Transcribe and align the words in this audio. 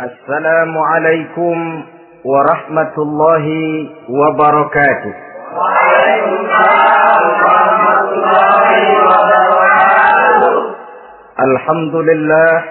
السلام 0.00 0.78
عليكم 0.78 1.84
ورحمة 2.24 2.94
الله 2.98 3.46
وبركاته. 4.08 5.14
وعليكم 5.56 6.32
السلام 6.44 7.22
ورحمة 7.40 8.00
الله 8.12 8.68
وبركاته 9.08 10.74
الحمد 11.40 11.94
لله 11.94 12.64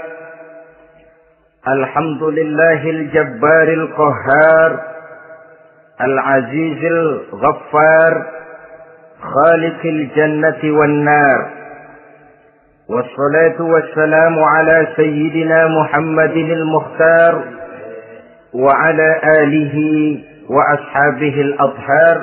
الحمد 1.67 2.23
لله 2.23 2.81
الجبار 2.89 3.67
القهار 3.73 4.71
العزيز 6.01 6.81
الغفار 6.85 8.13
خالق 9.33 9.81
الجنة 9.85 10.61
والنار. 10.79 11.54
والصلاة 12.90 13.58
والسلام 13.62 14.34
على 14.38 14.76
سيدنا 14.96 15.68
محمد 15.68 16.36
المختار 16.36 17.44
وعلى 18.54 19.08
آله 19.24 19.76
وأصحابه 20.50 21.36
الأطهار 21.40 22.16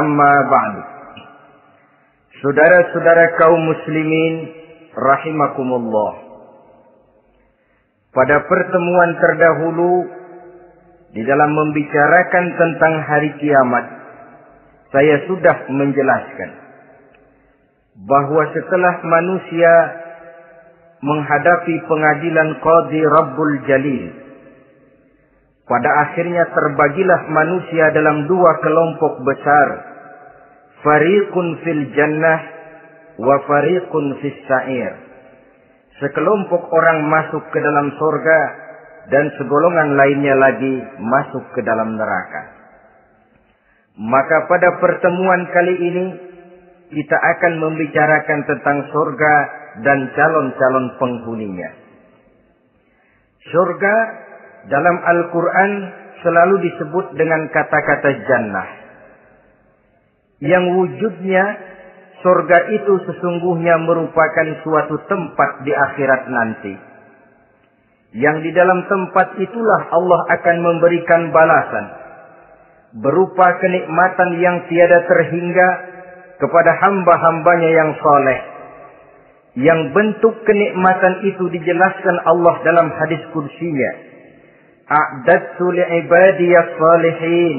أما 0.00 0.32
بعد 0.50 0.76
Saudara-saudara 2.36 3.32
kaum 3.40 3.64
muslimin 3.64 4.52
rahimakumullah. 4.92 6.12
Pada 8.12 8.44
pertemuan 8.44 9.16
terdahulu 9.16 10.04
di 11.16 11.24
dalam 11.24 11.56
membicarakan 11.56 12.44
tentang 12.60 12.94
hari 13.08 13.32
kiamat, 13.40 13.84
saya 14.92 15.24
sudah 15.24 15.64
menjelaskan 15.72 16.50
bahwa 18.04 18.44
setelah 18.52 19.00
manusia 19.00 19.72
menghadapi 21.01 21.75
pengadilan 21.89 22.49
Qadi 22.61 23.01
Rabbul 23.01 23.53
Jalil, 23.65 24.05
pada 25.65 25.89
akhirnya 26.09 26.45
terbagilah 26.53 27.21
manusia 27.29 27.93
dalam 27.93 28.25
dua 28.29 28.51
kelompok 28.61 29.21
besar 29.25 29.91
Fariqun 30.81 31.61
fil 31.61 31.83
jannah 31.93 32.39
wa 33.21 33.37
fariqun 33.45 34.17
fis 34.17 34.39
sa'ir. 34.49 34.93
Sekelompok 36.01 36.65
orang 36.73 37.05
masuk 37.05 37.45
ke 37.53 37.61
dalam 37.61 37.93
sorga 38.01 38.39
dan 39.13 39.29
segolongan 39.37 39.93
lainnya 39.93 40.33
lagi 40.33 40.75
masuk 40.97 41.45
ke 41.53 41.61
dalam 41.61 41.93
neraka. 41.93 42.41
Maka 44.01 44.49
pada 44.49 44.81
pertemuan 44.81 45.45
kali 45.53 45.75
ini 45.77 46.05
kita 46.89 47.13
akan 47.13 47.53
membicarakan 47.61 48.39
tentang 48.49 48.77
sorga 48.89 49.35
dan 49.79 50.11
calon-calon 50.11 50.85
penghuninya. 50.99 51.71
Surga 53.47 53.95
dalam 54.67 54.97
Al-Quran 54.99 55.71
selalu 56.21 56.55
disebut 56.69 57.05
dengan 57.17 57.49
kata-kata 57.49 58.09
jannah 58.27 58.67
yang 60.41 60.73
wujudnya 60.73 61.43
surga 62.25 62.57
itu 62.73 62.93
sesungguhnya 63.05 63.77
merupakan 63.85 64.47
suatu 64.65 64.97
tempat 65.05 65.49
di 65.65 65.73
akhirat 65.73 66.21
nanti. 66.29 66.73
Yang 68.11 68.37
di 68.43 68.51
dalam 68.51 68.83
tempat 68.91 69.39
itulah 69.39 69.81
Allah 69.87 70.21
akan 70.35 70.55
memberikan 70.59 71.31
balasan 71.31 71.85
berupa 72.99 73.55
kenikmatan 73.63 74.29
yang 74.43 74.67
tiada 74.67 75.07
terhingga 75.07 75.69
kepada 76.43 76.75
hamba-hambanya 76.83 77.69
yang 77.71 77.91
soleh 78.01 78.39
yang 79.59 79.91
bentuk 79.91 80.31
kenikmatan 80.47 81.27
itu 81.27 81.43
dijelaskan 81.51 82.17
Allah 82.23 82.55
dalam 82.63 82.87
hadis 82.87 83.19
kursinya. 83.35 83.91
A'dattu 84.87 85.65
li'ibadiyas 85.75 86.71
salihin 86.79 87.55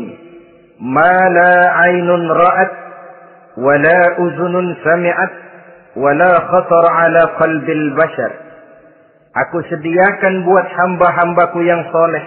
ma 0.80 1.16
la 1.28 1.54
aynun 1.88 2.22
ra'at 2.32 2.72
wa 3.60 3.76
la 3.76 4.00
uzunun 4.24 4.72
sami'at 4.80 5.32
wa 6.00 6.16
la 6.16 6.32
khatar 6.48 6.84
ala 6.88 7.22
qalbil 7.36 7.86
bashar. 7.92 8.32
Aku 9.32 9.64
sediakan 9.68 10.44
buat 10.44 10.66
hamba-hambaku 10.72 11.60
yang 11.64 11.88
soleh. 11.92 12.24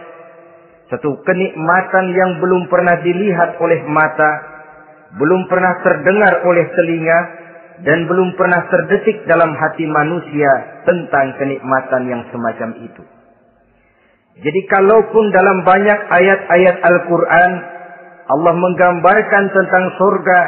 Satu 0.93 1.17
kenikmatan 1.25 2.13
yang 2.13 2.37
belum 2.37 2.69
pernah 2.69 3.01
dilihat 3.01 3.57
oleh 3.57 3.81
mata, 3.89 4.31
belum 5.17 5.49
pernah 5.49 5.73
terdengar 5.81 6.45
oleh 6.45 6.65
telinga, 6.77 7.44
dan 7.83 8.07
belum 8.07 8.39
pernah 8.39 8.63
terdetik 8.71 9.27
dalam 9.27 9.51
hati 9.51 9.83
manusia 9.83 10.51
tentang 10.87 11.35
kenikmatan 11.35 12.07
yang 12.07 12.23
semacam 12.31 12.69
itu. 12.79 13.03
Jadi 14.35 14.61
kalaupun 14.67 15.31
dalam 15.31 15.63
banyak 15.63 15.99
ayat-ayat 16.11 16.77
Al-Quran 16.83 17.51
Allah 18.25 18.53
menggambarkan 18.57 19.43
tentang 19.53 19.85
surga 20.01 20.39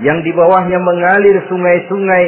yang 0.00 0.24
di 0.24 0.32
bawahnya 0.32 0.80
mengalir 0.80 1.36
sungai-sungai 1.46 2.24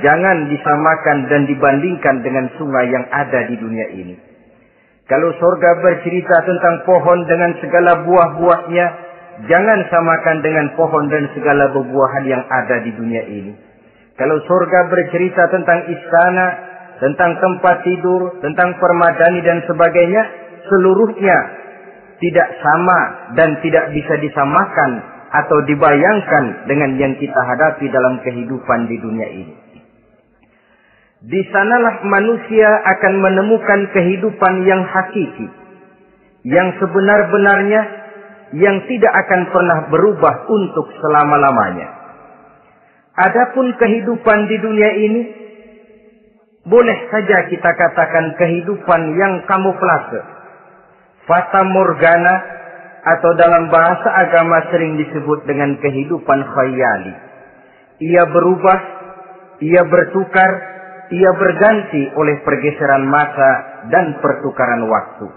jangan 0.00 0.46
disamakan 0.46 1.26
dan 1.26 1.50
dibandingkan 1.50 2.22
dengan 2.22 2.46
sungai 2.54 2.86
yang 2.86 3.04
ada 3.10 3.50
di 3.50 3.56
dunia 3.58 3.86
ini. 3.90 4.14
Kalau 5.06 5.30
surga 5.38 5.70
bercerita 5.82 6.36
tentang 6.46 6.82
pohon 6.82 7.26
dengan 7.30 7.54
segala 7.62 8.02
buah-buahnya, 8.06 8.86
jangan 9.46 9.78
samakan 9.86 10.38
dengan 10.42 10.66
pohon 10.74 11.06
dan 11.10 11.30
segala 11.34 11.70
buah-buahan 11.74 12.24
yang 12.26 12.42
ada 12.46 12.82
di 12.82 12.90
dunia 12.94 13.22
ini. 13.26 13.65
Kalau 14.16 14.36
surga 14.48 14.80
bercerita 14.88 15.44
tentang 15.52 15.80
istana, 15.92 16.46
tentang 17.04 17.36
tempat 17.36 17.84
tidur, 17.84 18.40
tentang 18.40 18.72
permadani 18.80 19.44
dan 19.44 19.60
sebagainya, 19.68 20.22
seluruhnya 20.72 21.38
tidak 22.16 22.48
sama 22.64 23.00
dan 23.36 23.60
tidak 23.60 23.92
bisa 23.92 24.14
disamakan 24.24 25.04
atau 25.36 25.58
dibayangkan 25.68 26.64
dengan 26.64 26.96
yang 26.96 27.12
kita 27.20 27.36
hadapi 27.36 27.92
dalam 27.92 28.16
kehidupan 28.24 28.88
di 28.88 28.96
dunia 29.04 29.28
ini. 29.28 29.54
Di 31.26 31.40
sanalah 31.52 32.00
manusia 32.06 32.70
akan 32.96 33.14
menemukan 33.20 33.80
kehidupan 33.92 34.64
yang 34.64 34.80
hakiki, 34.84 35.48
yang 36.48 36.72
sebenar-benarnya, 36.80 37.82
yang 38.56 38.76
tidak 38.86 39.12
akan 39.26 39.40
pernah 39.50 39.78
berubah 39.92 40.34
untuk 40.48 40.86
selama-lamanya. 41.04 41.95
Adapun 43.16 43.72
kehidupan 43.80 44.38
di 44.44 44.56
dunia 44.60 44.90
ini, 44.92 45.22
boleh 46.68 46.98
saja 47.08 47.48
kita 47.48 47.70
katakan 47.72 48.36
kehidupan 48.36 49.00
yang 49.16 49.40
kamuflase, 49.48 50.20
fata 51.24 51.64
morgana 51.64 52.34
atau 53.06 53.30
dalam 53.38 53.72
bahasa 53.72 54.08
agama 54.26 54.66
sering 54.68 54.98
disebut 55.00 55.46
dengan 55.48 55.78
kehidupan 55.80 56.40
khayali. 56.44 57.14
Ia 58.04 58.28
berubah, 58.28 58.78
ia 59.64 59.82
bertukar, 59.88 60.50
ia 61.08 61.30
berganti 61.38 62.02
oleh 62.18 62.36
pergeseran 62.44 63.08
masa 63.08 63.50
dan 63.88 64.18
pertukaran 64.20 64.90
waktu. 64.90 65.28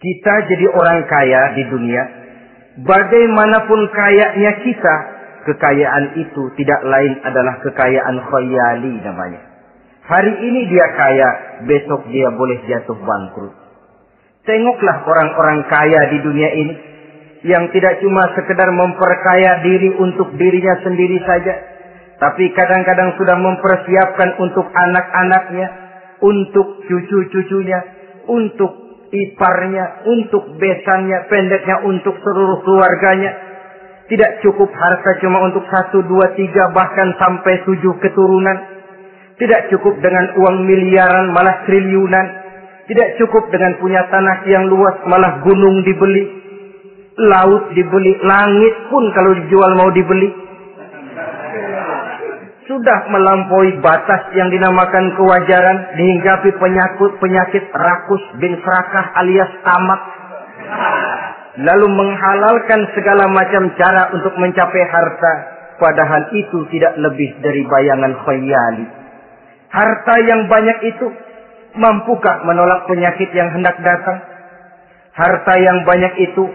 Kita 0.00 0.34
jadi 0.44 0.66
orang 0.76 1.08
kaya 1.08 1.42
di 1.56 1.64
dunia, 1.70 2.02
bagaimanapun 2.82 3.80
kayanya 3.94 4.52
kita, 4.60 4.96
kekayaan 5.46 6.20
itu 6.20 6.42
tidak 6.60 6.80
lain 6.84 7.12
adalah 7.24 7.60
kekayaan 7.64 8.16
khayali 8.20 8.94
namanya. 9.00 9.40
Hari 10.10 10.34
ini 10.42 10.60
dia 10.66 10.86
kaya, 10.98 11.28
besok 11.70 12.02
dia 12.10 12.28
boleh 12.34 12.58
jatuh 12.66 12.98
bangkrut. 12.98 13.54
Tengoklah 14.42 15.06
orang-orang 15.06 15.68
kaya 15.70 16.00
di 16.10 16.18
dunia 16.24 16.50
ini 16.50 16.74
yang 17.46 17.70
tidak 17.72 18.02
cuma 18.04 18.28
sekedar 18.36 18.68
memperkaya 18.74 19.64
diri 19.64 19.94
untuk 19.96 20.34
dirinya 20.36 20.74
sendiri 20.82 21.18
saja, 21.24 21.54
tapi 22.20 22.52
kadang-kadang 22.52 23.16
sudah 23.16 23.36
mempersiapkan 23.38 24.36
untuk 24.42 24.68
anak-anaknya, 24.68 25.68
untuk 26.20 26.84
cucu-cucunya, 26.84 27.80
untuk 28.28 28.72
iparnya, 29.10 30.04
untuk 30.06 30.58
besannya, 30.60 31.18
pendeknya 31.32 31.76
untuk 31.88 32.14
seluruh 32.20 32.60
keluarganya. 32.62 33.49
Tidak 34.10 34.42
cukup 34.42 34.74
harta 34.74 35.22
cuma 35.22 35.38
untuk 35.46 35.62
satu, 35.70 36.02
dua, 36.02 36.34
tiga, 36.34 36.74
bahkan 36.74 37.14
sampai 37.14 37.62
tujuh 37.62 37.94
keturunan. 38.02 38.58
Tidak 39.38 39.70
cukup 39.70 40.02
dengan 40.02 40.34
uang 40.34 40.66
miliaran, 40.66 41.30
malah 41.30 41.62
triliunan 41.64 42.40
tidak 42.90 43.22
cukup 43.22 43.46
dengan 43.54 43.78
punya 43.78 44.02
tanah 44.10 44.42
yang 44.50 44.66
luas, 44.66 44.98
malah 45.06 45.38
gunung 45.46 45.86
dibeli, 45.86 46.26
laut 47.22 47.70
dibeli, 47.70 48.18
langit 48.26 48.74
pun 48.90 49.06
kalau 49.14 49.30
dijual 49.38 49.78
mau 49.78 49.94
dibeli. 49.94 50.26
Sudah 52.66 52.98
melampaui 53.14 53.78
batas 53.78 54.34
yang 54.34 54.50
dinamakan 54.50 55.14
kewajaran, 55.14 55.94
dihinggapi 56.02 56.50
penyakit 56.58 57.12
penyakit 57.22 57.64
rakus 57.70 58.24
bin 58.42 58.58
serakah 58.58 59.06
alias 59.22 59.54
tamak. 59.62 60.02
Lalu 61.58 61.86
menghalalkan 61.90 62.86
segala 62.94 63.26
macam 63.26 63.74
cara 63.74 64.14
untuk 64.14 64.38
mencapai 64.38 64.86
harta, 64.86 65.32
padahal 65.82 66.30
itu 66.30 66.62
tidak 66.70 66.94
lebih 66.94 67.42
dari 67.42 67.66
bayangan 67.66 68.14
khayali. 68.22 68.86
Harta 69.70 70.14
yang 70.30 70.46
banyak 70.46 70.78
itu 70.86 71.06
mampukah 71.74 72.46
menolak 72.46 72.86
penyakit 72.86 73.34
yang 73.34 73.50
hendak 73.50 73.74
datang? 73.82 74.22
Harta 75.10 75.54
yang 75.58 75.82
banyak 75.82 76.14
itu 76.22 76.46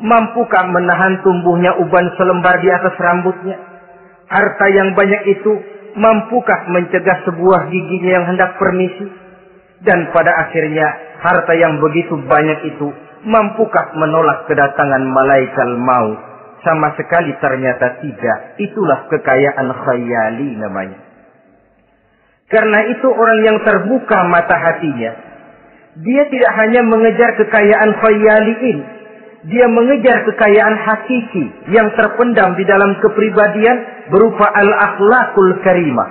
mampukah 0.00 0.64
menahan 0.72 1.20
tumbuhnya 1.20 1.76
uban 1.84 2.08
selembar 2.16 2.56
di 2.64 2.72
atas 2.72 2.96
rambutnya? 2.96 3.56
Harta 4.32 4.66
yang 4.72 4.96
banyak 4.96 5.22
itu 5.28 5.52
mampukah 5.92 6.72
mencegah 6.72 7.24
sebuah 7.28 7.68
giginya 7.68 8.10
yang 8.20 8.24
hendak 8.32 8.56
permisi? 8.56 9.12
Dan 9.84 10.08
pada 10.10 10.32
akhirnya 10.48 10.88
harta 11.20 11.52
yang 11.54 11.78
begitu 11.78 12.16
banyak 12.26 12.74
itu 12.74 12.88
mampukah 13.24 13.94
menolak 13.98 14.46
kedatangan 14.46 15.02
malaikat 15.08 15.70
maut? 15.78 16.18
Sama 16.66 16.90
sekali 16.98 17.32
ternyata 17.38 18.02
tidak. 18.02 18.58
Itulah 18.58 19.06
kekayaan 19.06 19.68
khayali 19.72 20.58
namanya. 20.58 20.98
Karena 22.48 22.80
itu 22.90 23.08
orang 23.12 23.40
yang 23.44 23.58
terbuka 23.60 24.24
mata 24.24 24.56
hatinya, 24.56 25.12
dia 26.00 26.22
tidak 26.32 26.52
hanya 26.56 26.80
mengejar 26.80 27.36
kekayaan 27.36 27.90
khayali 28.00 28.54
ini, 28.72 28.84
dia 29.52 29.68
mengejar 29.68 30.24
kekayaan 30.32 30.76
hakiki 30.82 31.44
yang 31.76 31.92
terpendam 31.94 32.56
di 32.56 32.64
dalam 32.64 32.96
kepribadian 33.04 34.08
berupa 34.10 34.48
al-akhlakul 34.48 35.60
karimah. 35.60 36.10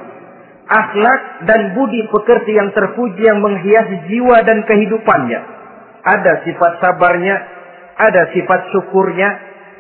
Akhlak 0.68 1.48
dan 1.48 1.74
budi 1.74 2.06
pekerti 2.12 2.54
yang 2.54 2.70
terpuji 2.76 3.24
yang 3.24 3.40
menghiasi 3.40 4.04
jiwa 4.12 4.44
dan 4.46 4.62
kehidupannya. 4.68 5.57
Ada 6.08 6.48
sifat 6.48 6.80
sabarnya, 6.80 7.36
ada 8.00 8.32
sifat 8.32 8.72
syukurnya, 8.72 9.30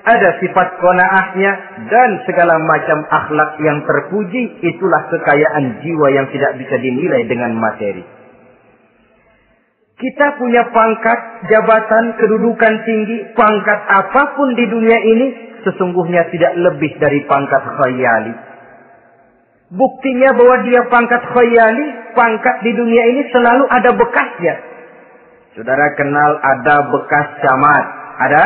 ada 0.07 0.39
sifat 0.39 0.79
konaahnya 0.79 1.51
dan 1.91 2.09
segala 2.23 2.55
macam 2.63 3.03
akhlak 3.11 3.59
yang 3.59 3.83
terpuji 3.83 4.59
itulah 4.63 5.07
kekayaan 5.11 5.83
jiwa 5.83 6.07
yang 6.11 6.27
tidak 6.31 6.55
bisa 6.59 6.75
dinilai 6.79 7.27
dengan 7.27 7.51
materi. 7.59 8.03
Kita 9.97 10.37
punya 10.37 10.61
pangkat, 10.69 11.49
jabatan, 11.49 12.21
kedudukan 12.21 12.73
tinggi, 12.85 13.17
pangkat 13.33 13.79
apa 13.89 14.37
pun 14.37 14.53
di 14.53 14.65
dunia 14.69 14.99
ini 15.01 15.27
sesungguhnya 15.65 16.29
tidak 16.29 16.53
lebih 16.55 17.01
dari 17.01 17.25
pangkat 17.25 17.63
khayali. 17.65 18.33
Buktinya 19.73 20.31
bahwa 20.37 20.63
dia 20.63 20.85
pangkat 20.87 21.21
khayali, 21.33 21.85
pangkat 22.15 22.55
di 22.63 22.71
dunia 22.77 23.03
ini 23.11 23.21
selalu 23.33 23.63
ada 23.67 23.91
bekasnya. 23.91 24.55
Saudara 25.57 25.89
kenal 25.97 26.37
ada 26.37 26.85
bekas 26.93 27.27
camat, 27.41 27.85
ada? 28.21 28.43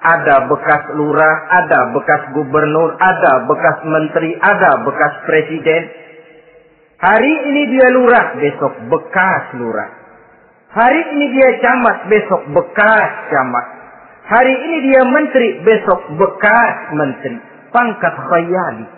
Ada 0.00 0.48
bekas 0.48 0.96
lurah, 0.96 1.36
ada 1.52 1.92
bekas 1.92 2.32
gubernur, 2.32 2.96
ada 2.96 3.44
bekas 3.44 3.84
menteri, 3.84 4.32
ada 4.40 4.80
bekas 4.80 5.12
presiden. 5.28 5.92
Hari 7.04 7.32
ini 7.52 7.62
dia 7.68 7.92
lurah, 7.92 8.32
besok 8.40 8.80
bekas 8.96 9.52
lurah. 9.60 9.92
Hari 10.72 11.20
ini 11.20 11.26
dia 11.36 11.60
camat, 11.60 12.08
besok 12.08 12.48
bekas 12.56 13.12
camat. 13.28 13.66
Hari 14.32 14.54
ini 14.56 14.76
dia 14.88 15.04
menteri, 15.04 15.60
besok 15.68 16.16
bekas 16.16 16.96
menteri. 16.96 17.36
Pangkat 17.68 18.14
khayali. 18.24 18.88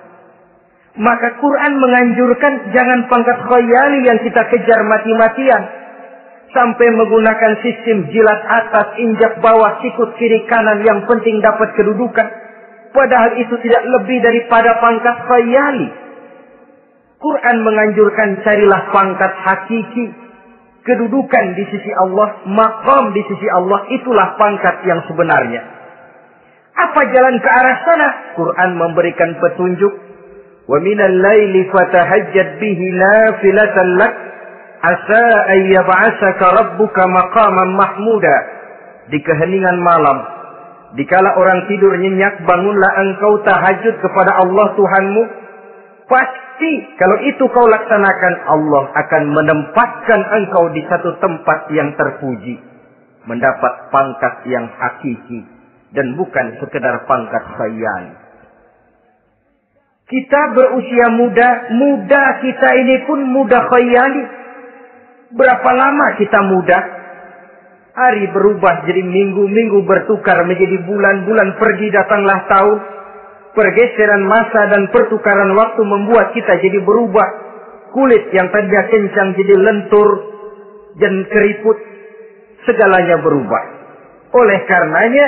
Maka 1.02 1.34
Quran 1.42 1.82
menganjurkan 1.82 2.70
jangan 2.70 3.10
pangkat 3.10 3.42
khayali 3.42 4.06
yang 4.06 4.22
kita 4.22 4.46
kejar 4.54 4.86
mati-matian 4.86 5.82
sampai 6.54 6.88
menggunakan 6.94 7.52
sistem 7.60 8.06
jilat 8.08 8.40
atas, 8.46 8.94
injak 9.02 9.42
bawah, 9.42 9.82
sikut 9.82 10.14
kiri 10.16 10.46
kanan 10.46 10.80
yang 10.86 11.02
penting 11.04 11.42
dapat 11.42 11.74
kedudukan. 11.74 12.28
Padahal 12.94 13.34
itu 13.42 13.54
tidak 13.66 13.82
lebih 13.90 14.22
daripada 14.22 14.78
pangkat 14.78 15.16
khayali. 15.26 15.88
Quran 17.18 17.56
menganjurkan 17.66 18.40
carilah 18.46 18.82
pangkat 18.94 19.32
hakiki. 19.42 20.06
Kedudukan 20.84 21.44
di 21.56 21.64
sisi 21.72 21.90
Allah, 21.96 22.44
makam 22.44 23.16
di 23.16 23.24
sisi 23.24 23.48
Allah, 23.48 23.88
itulah 23.88 24.36
pangkat 24.36 24.84
yang 24.84 25.00
sebenarnya. 25.08 25.64
Apa 26.74 27.00
jalan 27.08 27.40
ke 27.40 27.48
arah 27.48 27.76
sana? 27.88 28.08
Quran 28.36 28.70
memberikan 28.76 29.30
petunjuk. 29.40 29.94
Minal 30.64 31.16
laili 31.20 31.68
fatahajjad 31.72 32.60
bihi 32.60 32.86
nafilatan 32.94 33.88
lak 34.00 34.12
Asa 34.84 35.24
ayyab'asaka 35.48 36.44
rabbuka 36.44 37.08
maqaman 37.08 37.72
mahmuda. 37.72 38.36
Di 39.08 39.16
keheningan 39.24 39.80
malam. 39.80 40.18
Dikala 40.94 41.32
orang 41.40 41.64
tidur 41.72 41.96
nyenyak, 41.96 42.44
bangunlah 42.44 42.92
engkau 43.00 43.40
tahajud 43.48 43.94
kepada 44.04 44.44
Allah 44.44 44.66
Tuhanmu. 44.76 45.22
Pasti 46.04 46.72
kalau 47.00 47.16
itu 47.24 47.48
kau 47.48 47.64
laksanakan, 47.64 48.34
Allah 48.44 48.84
akan 48.92 49.22
menempatkan 49.32 50.20
engkau 50.20 50.68
di 50.76 50.84
satu 50.84 51.16
tempat 51.16 51.72
yang 51.72 51.96
terpuji. 51.96 52.60
Mendapat 53.24 53.88
pangkat 53.88 54.44
yang 54.52 54.68
hakiki. 54.68 55.48
Dan 55.96 56.12
bukan 56.20 56.60
sekedar 56.60 57.08
pangkat 57.08 57.44
khayal. 57.56 58.04
Kita 60.04 60.40
berusia 60.52 61.08
muda, 61.16 61.72
muda 61.72 62.24
kita 62.44 62.68
ini 62.84 62.96
pun 63.08 63.24
muda 63.32 63.64
khayali. 63.72 64.43
Berapa 65.34 65.70
lama 65.74 66.14
kita 66.14 66.40
muda? 66.46 66.78
Hari 67.94 68.30
berubah 68.30 68.86
jadi 68.86 69.02
minggu-minggu 69.02 69.82
bertukar 69.82 70.46
menjadi 70.46 70.86
bulan-bulan 70.86 71.58
pergi 71.58 71.90
datanglah 71.90 72.38
tahun. 72.46 72.78
Pergeseran 73.54 74.22
masa 74.30 74.70
dan 74.70 74.90
pertukaran 74.94 75.50
waktu 75.58 75.82
membuat 75.82 76.30
kita 76.38 76.54
jadi 76.62 76.78
berubah. 76.86 77.28
Kulit 77.90 78.30
yang 78.30 78.50
tadinya 78.50 78.82
kencang 78.86 79.34
jadi 79.34 79.54
lentur 79.58 80.08
dan 81.02 81.26
keriput. 81.26 81.78
Segalanya 82.66 83.18
berubah. 83.18 83.62
Oleh 84.38 84.58
karenanya, 84.70 85.26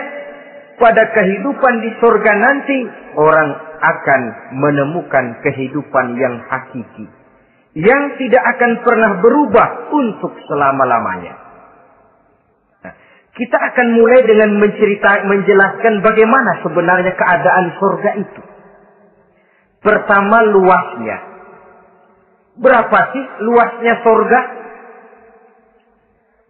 pada 0.78 1.02
kehidupan 1.14 1.74
di 1.82 1.90
surga 1.98 2.32
nanti, 2.34 2.78
orang 3.18 3.50
akan 3.82 4.22
menemukan 4.54 5.42
kehidupan 5.42 6.14
yang 6.18 6.42
hakiki 6.46 7.15
yang 7.76 8.16
tidak 8.16 8.40
akan 8.56 8.72
pernah 8.80 9.12
berubah 9.20 9.92
untuk 9.92 10.32
selama-lamanya. 10.48 11.34
Nah, 12.80 12.94
kita 13.36 13.52
akan 13.52 13.86
mulai 14.00 14.24
dengan 14.24 14.56
mencerita, 14.56 15.20
menjelaskan 15.28 16.00
bagaimana 16.00 16.64
sebenarnya 16.64 17.12
keadaan 17.12 17.66
surga 17.76 18.10
itu. 18.16 18.42
Pertama 19.84 20.40
luasnya. 20.56 21.18
Berapa 22.56 22.98
sih 23.12 23.24
luasnya 23.44 24.00
surga? 24.00 24.40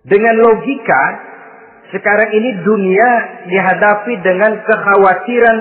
Dengan 0.06 0.34
logika, 0.38 1.02
sekarang 1.90 2.30
ini 2.38 2.62
dunia 2.62 3.10
dihadapi 3.50 4.14
dengan 4.22 4.62
kekhawatiran 4.62 5.58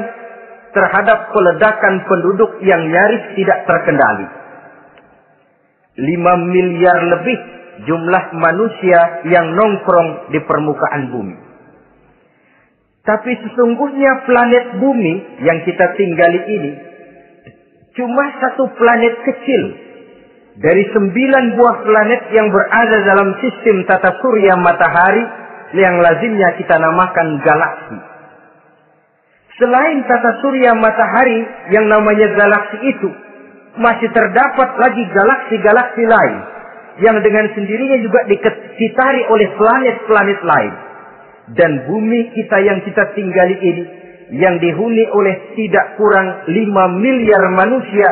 terhadap 0.77 1.33
peledakan 1.33 2.05
penduduk 2.05 2.53
yang 2.61 2.85
nyaris 2.85 3.33
tidak 3.33 3.65
terkendali 3.65 4.44
5 5.95 6.51
miliar 6.51 6.97
lebih 7.17 7.37
jumlah 7.87 8.23
manusia 8.35 8.99
yang 9.31 9.51
nongkrong 9.55 10.31
di 10.31 10.39
permukaan 10.43 11.03
bumi. 11.11 11.35
Tapi 13.05 13.31
sesungguhnya 13.37 14.25
planet 14.25 14.65
bumi 14.81 15.13
yang 15.45 15.61
kita 15.61 15.93
tinggali 15.93 16.41
ini 16.51 16.71
cuma 17.95 18.27
satu 18.43 18.67
planet 18.75 19.15
kecil 19.23 19.63
dari 20.59 20.83
sembilan 20.91 21.45
buah 21.55 21.77
planet 21.83 22.21
yang 22.31 22.47
berada 22.51 22.97
dalam 23.03 23.29
sistem 23.39 23.87
tata 23.87 24.19
surya 24.19 24.55
matahari 24.59 25.23
yang 25.75 25.99
lazimnya 25.99 26.55
kita 26.59 26.75
namakan 26.79 27.27
galaksi. 27.43 27.97
Selain 29.55 30.03
tata 30.07 30.31
surya 30.43 30.75
matahari 30.75 31.39
yang 31.71 31.87
namanya 31.87 32.27
galaksi 32.35 32.77
itu, 32.83 33.09
masih 33.79 34.09
terdapat 34.11 34.69
lagi 34.79 35.03
galaksi-galaksi 35.11 36.03
lain 36.07 36.37
yang 37.03 37.19
dengan 37.19 37.51
sendirinya 37.51 37.99
juga 37.99 38.23
dikitari 38.27 39.21
oleh 39.27 39.47
planet-planet 39.59 40.39
lain. 40.43 40.73
Dan 41.45 41.71
bumi 41.85 42.33
kita 42.33 42.57
yang 42.63 42.81
kita 42.81 43.13
tinggali 43.13 43.53
ini 43.61 43.83
yang 44.33 44.57
dihuni 44.57 45.05
oleh 45.13 45.53
tidak 45.53 45.93
kurang 46.01 46.49
5 46.49 46.55
miliar 46.97 47.43
manusia 47.53 48.09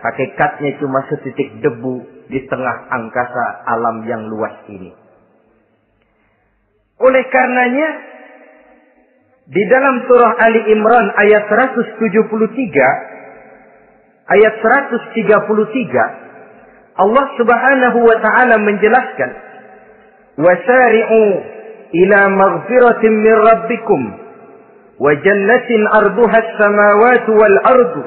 hakikatnya 0.00 0.80
cuma 0.80 1.04
setitik 1.12 1.60
debu 1.60 2.24
di 2.32 2.40
tengah 2.48 2.88
angkasa 2.88 3.68
alam 3.68 4.00
yang 4.08 4.24
luas 4.32 4.64
ini. 4.72 4.96
Oleh 7.00 7.24
karenanya 7.28 7.88
di 9.50 9.62
dalam 9.68 10.04
surah 10.08 10.32
Ali 10.40 10.62
Imran 10.72 11.06
ayat 11.20 11.44
173 11.52 13.19
ayat 14.30 14.54
133 14.62 15.26
Allah 17.00 17.26
Subhanahu 17.38 17.98
wa 18.04 18.16
taala 18.22 18.56
menjelaskan 18.60 19.30
wasari'u 20.38 21.22
ila 21.90 22.20
maghfiratin 22.28 23.12
min 23.24 23.34
rabbikum 23.34 24.00
wa 25.00 25.10
jannatin 25.24 25.80
arduha 25.96 26.36
as-samawati 26.38 27.30
wal 27.34 27.58
ardu 27.74 28.02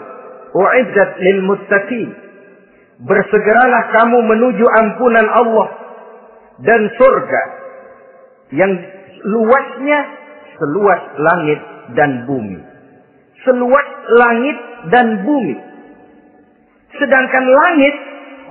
u'iddat 0.53 1.11
lil 1.19 1.39
muttaqin 1.49 2.23
Bersegeralah 3.03 3.83
kamu 3.91 4.17
menuju 4.21 4.65
ampunan 4.69 5.27
Allah 5.27 5.67
dan 6.63 6.81
surga 6.95 7.41
yang 8.53 8.71
luasnya 9.25 9.99
seluas 10.55 11.01
langit 11.17 11.59
dan 11.99 12.11
bumi. 12.29 12.61
Seluas 13.43 13.89
langit 14.13 14.57
dan 14.93 15.25
bumi. 15.25 15.57
Sedangkan 17.01 17.45
langit 17.49 17.95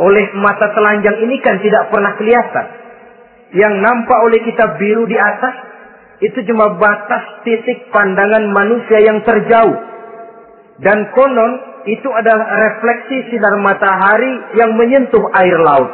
oleh 0.03 0.25
mata 0.41 0.73
telanjang 0.73 1.21
ini 1.23 1.37
kan 1.45 1.61
tidak 1.63 1.93
pernah 1.93 2.17
kelihatan. 2.19 2.67
Yang 3.53 3.75
nampak 3.85 4.19
oleh 4.25 4.41
kita 4.43 4.65
biru 4.81 5.05
di 5.05 5.15
atas 5.15 5.55
itu 6.23 6.39
cuma 6.49 6.79
batas 6.79 7.45
titik 7.45 7.93
pandangan 7.93 8.49
manusia 8.51 8.99
yang 9.03 9.21
terjauh. 9.27 9.77
Dan 10.81 11.13
konon 11.13 11.53
itu 11.85 12.09
adalah 12.09 12.47
refleksi 12.47 13.31
sinar 13.31 13.59
matahari 13.59 14.57
yang 14.57 14.73
menyentuh 14.79 15.23
air 15.35 15.59
laut. 15.61 15.91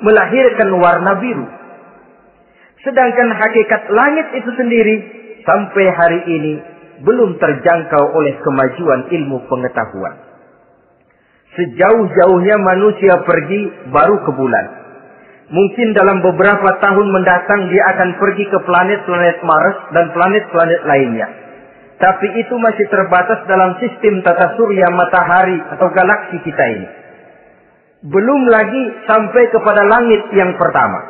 Melahirkan 0.00 0.72
warna 0.80 1.12
biru. 1.20 1.46
Sedangkan 2.80 3.28
hakikat 3.36 3.92
langit 3.92 4.26
itu 4.40 4.50
sendiri 4.56 4.96
sampai 5.44 5.86
hari 5.92 6.20
ini 6.24 6.54
belum 7.04 7.36
terjangkau 7.36 8.04
oleh 8.16 8.40
kemajuan 8.40 9.12
ilmu 9.12 9.44
pengetahuan. 9.48 10.29
Sejauh-jauhnya 11.50 12.56
manusia 12.62 13.18
pergi 13.26 13.90
baru 13.90 14.16
ke 14.22 14.30
bulan. 14.38 14.66
Mungkin 15.50 15.98
dalam 15.98 16.22
beberapa 16.22 16.78
tahun 16.78 17.10
mendatang 17.10 17.66
dia 17.74 17.82
akan 17.90 18.22
pergi 18.22 18.44
ke 18.46 18.58
planet-planet 18.62 19.38
Mars 19.42 19.78
dan 19.90 20.14
planet-planet 20.14 20.80
lainnya. 20.86 21.26
Tapi 21.98 22.26
itu 22.38 22.54
masih 22.54 22.86
terbatas 22.86 23.44
dalam 23.50 23.74
sistem 23.82 24.22
tata 24.22 24.54
surya 24.54 24.88
matahari 24.94 25.58
atau 25.74 25.90
galaksi 25.90 26.38
kita 26.46 26.64
ini. 26.70 26.88
Belum 28.08 28.46
lagi 28.48 28.82
sampai 29.10 29.50
kepada 29.52 29.84
langit 29.84 30.22
yang 30.32 30.54
pertama. 30.56 31.02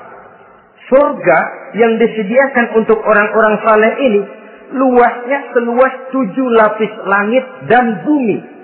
Surga 0.91 1.39
yang 1.79 2.01
disediakan 2.01 2.83
untuk 2.83 2.99
orang-orang 2.99 3.55
saleh 3.63 3.93
ini 4.09 4.21
luasnya 4.75 5.39
seluas 5.55 5.95
tujuh 6.11 6.49
lapis 6.59 6.93
langit 7.07 7.45
dan 7.71 8.03
bumi. 8.03 8.60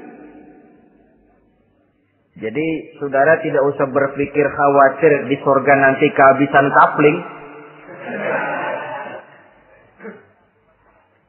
Jadi 2.37 2.67
saudara 3.01 3.41
tidak 3.41 3.65
usah 3.65 3.89
berpikir 3.89 4.45
khawatir 4.45 5.25
di 5.33 5.41
surga 5.41 5.73
nanti 5.73 6.07
kehabisan 6.13 6.69
kapling. 6.69 7.19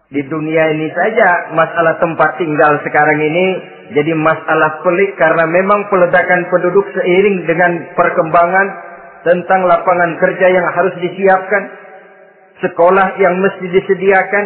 Di 0.08 0.24
dunia 0.28 0.64
ini 0.72 0.88
saja 0.92 1.52
masalah 1.56 2.00
tempat 2.04 2.40
tinggal 2.40 2.80
sekarang 2.84 3.20
ini 3.24 3.46
jadi 3.96 4.12
masalah 4.20 4.84
pelik 4.84 5.16
karena 5.16 5.48
memang 5.48 5.88
peledakan 5.88 6.44
penduduk 6.52 6.84
seiring 6.92 7.48
dengan 7.48 7.72
perkembangan 7.96 8.68
tentang 9.24 9.64
lapangan 9.64 10.12
kerja 10.20 10.48
yang 10.52 10.68
harus 10.76 10.96
disiapkan, 11.00 11.64
sekolah 12.68 13.16
yang 13.20 13.40
mesti 13.40 13.68
disediakan, 13.72 14.46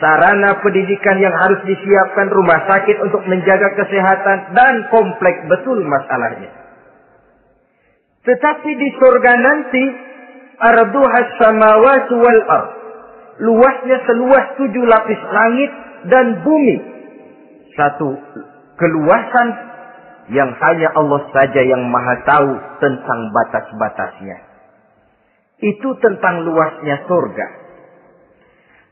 sarana 0.00 0.60
pendidikan 0.60 1.16
yang 1.20 1.32
harus 1.32 1.60
disiapkan, 1.64 2.28
rumah 2.32 2.60
sakit 2.68 2.96
untuk 3.00 3.22
menjaga 3.24 3.72
kesehatan, 3.76 4.52
dan 4.52 4.74
kompleks 4.92 5.40
betul 5.48 5.80
masalahnya. 5.84 6.52
Tetapi 8.26 8.70
di 8.74 8.88
surga 8.98 9.32
nanti, 9.38 9.84
arduhas 10.58 11.30
samawati 11.38 12.14
wal 12.18 12.42
ard. 12.50 12.70
Luasnya 13.36 14.00
seluas 14.08 14.44
tujuh 14.56 14.84
lapis 14.88 15.20
langit 15.28 15.70
dan 16.08 16.40
bumi. 16.40 16.76
Satu 17.76 18.16
keluasan 18.80 19.48
yang 20.32 20.50
hanya 20.56 20.88
Allah 20.96 21.22
saja 21.30 21.60
yang 21.60 21.84
maha 21.86 22.16
tahu 22.24 22.52
tentang 22.80 23.20
batas-batasnya. 23.30 24.36
Itu 25.60 25.96
tentang 26.00 26.48
luasnya 26.48 27.04
surga. 27.04 27.65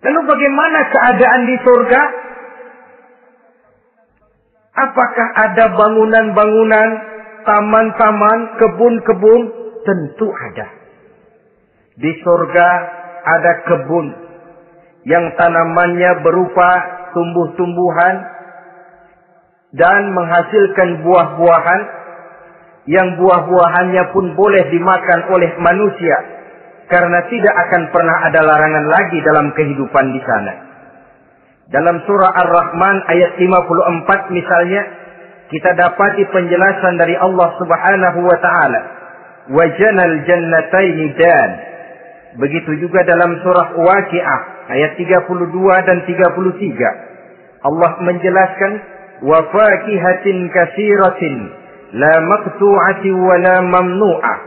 Lalu 0.04 0.20
bagaimana 0.28 0.78
keadaan 0.92 1.42
di 1.48 1.56
surga? 1.64 2.02
Apakah 4.74 5.28
ada 5.48 5.64
bangunan-bangunan, 5.72 6.88
taman-taman, 7.48 8.38
kebun-kebun? 8.60 9.42
Tentu 9.84 10.28
ada. 10.28 10.66
Di 11.94 12.10
surga 12.20 12.68
ada 13.24 13.52
kebun 13.68 14.06
yang 15.04 15.24
tanamannya 15.36 16.24
berupa 16.24 16.70
tumbuh-tumbuhan 17.12 18.16
dan 19.76 20.00
menghasilkan 20.16 21.04
buah-buahan 21.04 21.80
yang 22.88 23.16
buah-buahannya 23.20 24.04
pun 24.12 24.24
boleh 24.36 24.64
dimakan 24.72 25.20
oleh 25.32 25.50
manusia 25.60 26.16
karena 26.88 27.18
tidak 27.32 27.54
akan 27.68 27.82
pernah 27.90 28.16
ada 28.28 28.40
larangan 28.44 28.86
lagi 28.88 29.18
dalam 29.24 29.52
kehidupan 29.56 30.06
di 30.12 30.20
sana. 30.24 30.52
Dalam 31.72 31.96
surah 32.04 32.32
Ar-Rahman 32.32 32.96
ayat 33.08 33.40
54 33.40 34.36
misalnya 34.36 34.82
kita 35.48 35.70
dapati 35.76 36.28
penjelasan 36.28 37.00
dari 37.00 37.16
Allah 37.16 37.48
Subhanahu 37.56 38.20
wa 38.20 38.38
taala. 38.40 38.80
Wajanal 39.44 40.16
jannataini 40.24 41.06
dan 41.20 41.50
Begitu 42.34 42.82
juga 42.82 43.06
dalam 43.06 43.38
surah 43.46 43.78
Waqiah 43.78 44.40
ayat 44.74 44.98
32 44.98 45.86
dan 45.86 45.98
33. 46.02 47.62
Allah 47.62 47.92
menjelaskan 48.02 48.72
wa 49.22 49.38
fakihatin 49.54 50.50
katsiratin 50.50 51.34
la 51.94 52.14
maqtu'ati 52.18 53.10
wa 53.14 53.34
la 53.38 53.56
mamnu'ah. 53.62 54.38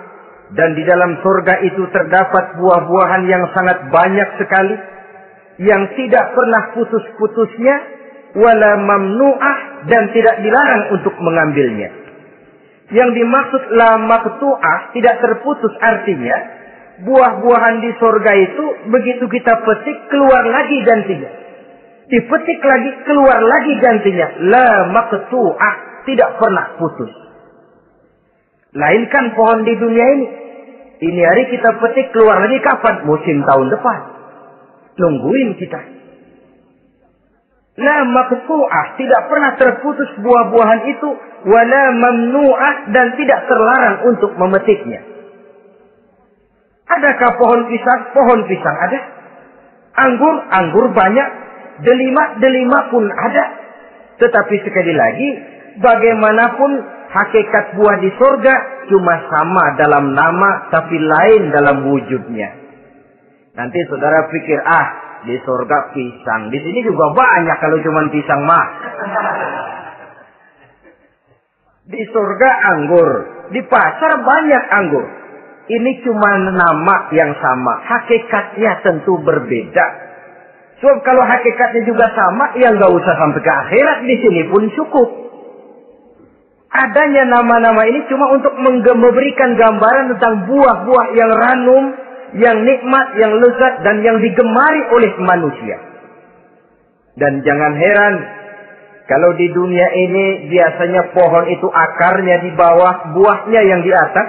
Dan 0.55 0.79
di 0.79 0.83
dalam 0.87 1.19
surga 1.19 1.59
itu 1.67 1.83
terdapat 1.91 2.55
buah-buahan 2.55 3.23
yang 3.27 3.43
sangat 3.51 3.91
banyak 3.91 4.29
sekali 4.39 4.75
yang 5.59 5.83
tidak 5.99 6.25
pernah 6.37 6.71
putus-putusnya 6.71 7.75
wala 8.37 8.71
mamnu'ah 8.79 9.57
dan 9.91 10.07
tidak 10.15 10.39
dilarang 10.39 10.83
untuk 10.93 11.15
mengambilnya. 11.19 11.89
Yang 12.87 13.09
dimaksud 13.19 13.63
la 13.75 13.99
maqtu'ah 13.99 14.95
tidak 14.95 15.19
terputus 15.19 15.73
artinya 15.83 16.37
buah-buahan 17.03 17.75
di 17.83 17.91
sorga 17.99 18.31
itu 18.33 18.65
begitu 18.89 19.27
kita 19.27 19.53
petik 19.61 19.97
keluar 20.09 20.43
lagi 20.47 20.77
gantinya. 20.87 21.31
Dipetik 22.07 22.59
lagi 22.63 22.91
keluar 23.03 23.43
lagi 23.43 23.73
gantinya. 23.83 24.27
La 24.47 24.69
maqtu'ah 24.95 25.75
tidak 26.07 26.39
pernah 26.39 26.79
putus. 26.79 27.26
Lainkan 28.75 29.25
pohon 29.37 29.63
di 29.63 29.73
dunia 29.79 30.05
ini. 30.17 30.27
Ini 30.97 31.21
hari 31.21 31.43
kita 31.53 31.77
petik 31.77 32.09
keluar 32.11 32.41
lagi 32.41 32.57
kapan? 32.65 33.05
Musim 33.05 33.45
tahun 33.45 33.67
depan. 33.69 33.99
Nungguin 34.97 35.55
kita. 35.61 35.79
La 37.77 38.01
maqtu'ah 38.09 38.97
tidak 38.97 39.21
pernah 39.29 39.51
terputus 39.61 40.09
buah-buahan 40.25 40.81
itu 40.89 41.09
wala 41.45 41.83
mamnu'ah 41.93 42.89
dan 42.89 43.13
tidak 43.13 43.45
terlarang 43.45 43.95
untuk 44.09 44.33
memetiknya. 44.33 45.05
Adakah 46.89 47.31
pohon 47.37 47.61
pisang? 47.69 48.01
Pohon 48.17 48.41
pisang 48.49 48.77
ada. 48.89 48.99
Anggur, 50.01 50.35
anggur 50.49 50.85
banyak. 50.97 51.29
Delima, 51.85 52.41
delima 52.41 52.89
pun 52.89 53.05
ada. 53.05 53.45
Tetapi 54.17 54.55
sekali 54.65 54.97
lagi, 54.97 55.29
bagaimanapun 55.77 56.96
hakikat 57.17 57.65
buah 57.73 57.97
di 57.97 58.09
surga 58.13 58.55
cuma 58.93 59.15
sama 59.33 59.63
dalam 59.81 60.13
nama 60.13 60.69
tapi 60.69 60.97
lain 61.01 61.49
dalam 61.49 61.77
wujudnya. 61.89 62.49
Nanti 63.57 63.81
saudara 63.89 64.29
pikir, 64.29 64.61
ah 64.61 64.87
di 65.25 65.35
surga 65.41 65.91
pisang. 65.97 66.53
Di 66.53 66.59
sini 66.61 66.85
juga 66.85 67.09
banyak 67.11 67.57
kalau 67.57 67.77
cuma 67.81 68.05
pisang 68.13 68.41
mah. 68.45 68.67
Di 71.87 72.01
surga 72.13 72.49
anggur. 72.77 73.09
Di 73.49 73.61
pasar 73.65 74.21
banyak 74.21 74.63
anggur. 74.71 75.05
Ini 75.67 75.91
cuma 76.05 76.31
nama 76.53 77.11
yang 77.11 77.33
sama. 77.43 77.83
Hakikatnya 77.83 78.85
tentu 78.85 79.19
berbeda. 79.19 79.85
Sebab 80.77 81.01
kalau 81.01 81.25
hakikatnya 81.25 81.83
juga 81.89 82.07
sama, 82.13 82.53
ya 82.55 82.69
nggak 82.71 82.91
usah 82.93 83.13
sampai 83.17 83.41
ke 83.41 83.51
akhirat. 83.51 83.97
Di 84.05 84.15
sini 84.21 84.41
pun 84.47 84.63
cukup. 84.77 85.26
Adanya 86.67 87.23
nama-nama 87.31 87.87
ini 87.87 88.03
cuma 88.11 88.27
untuk 88.35 88.51
memberikan 88.59 89.55
gambaran 89.55 90.11
tentang 90.17 90.51
buah-buah 90.51 91.07
yang 91.15 91.31
ranum, 91.31 91.83
yang 92.35 92.57
nikmat, 92.59 93.07
yang 93.15 93.31
lezat, 93.39 93.87
dan 93.87 94.03
yang 94.03 94.19
digemari 94.19 94.81
oleh 94.91 95.11
manusia. 95.23 95.77
Dan 97.15 97.39
jangan 97.41 97.71
heran, 97.71 98.15
kalau 99.07 99.31
di 99.39 99.47
dunia 99.55 99.87
ini 99.95 100.51
biasanya 100.51 101.15
pohon 101.15 101.47
itu 101.47 101.71
akarnya 101.71 102.43
di 102.43 102.51
bawah, 102.59 103.15
buahnya 103.15 103.61
yang 103.63 103.81
di 103.87 103.91
atas, 103.95 104.27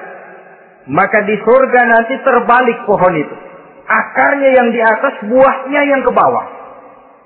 maka 0.86 1.26
di 1.26 1.34
surga 1.42 1.80
nanti 1.90 2.14
terbalik 2.22 2.86
pohon 2.86 3.18
itu. 3.18 3.34
Akarnya 3.88 4.50
yang 4.54 4.68
di 4.70 4.78
atas, 4.78 5.26
buahnya 5.26 5.80
yang 5.90 6.00
ke 6.06 6.12
bawah. 6.14 6.46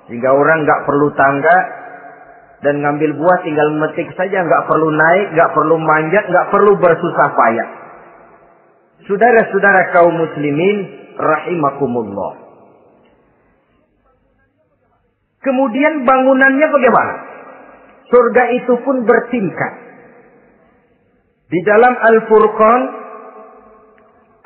Sehingga 0.09 0.33
orang 0.33 0.65
nggak 0.65 0.83
perlu 0.89 1.13
tangga, 1.13 1.82
Dan 2.63 2.79
ngambil 2.79 3.19
buah 3.19 3.43
tinggal 3.43 3.75
metik 3.75 4.07
saja, 4.15 4.39
nggak 4.39 4.65
perlu 4.71 4.87
naik, 4.87 5.35
nggak 5.35 5.51
perlu 5.51 5.75
manjat, 5.77 6.23
nggak 6.31 6.47
perlu 6.47 6.79
bersusah 6.79 7.29
payah. 7.35 7.69
Saudara-saudara 9.03 9.91
kaum 9.91 10.15
muslimin, 10.15 10.77
rahimakumullah. 11.19 12.39
Kemudian 15.43 16.07
bangunannya 16.07 16.67
bagaimana? 16.71 17.13
Surga 18.07 18.43
itu 18.63 18.73
pun 18.87 19.03
bertingkat. 19.03 19.73
Di 21.51 21.59
dalam 21.67 21.93
Al-Furqan 21.99 22.81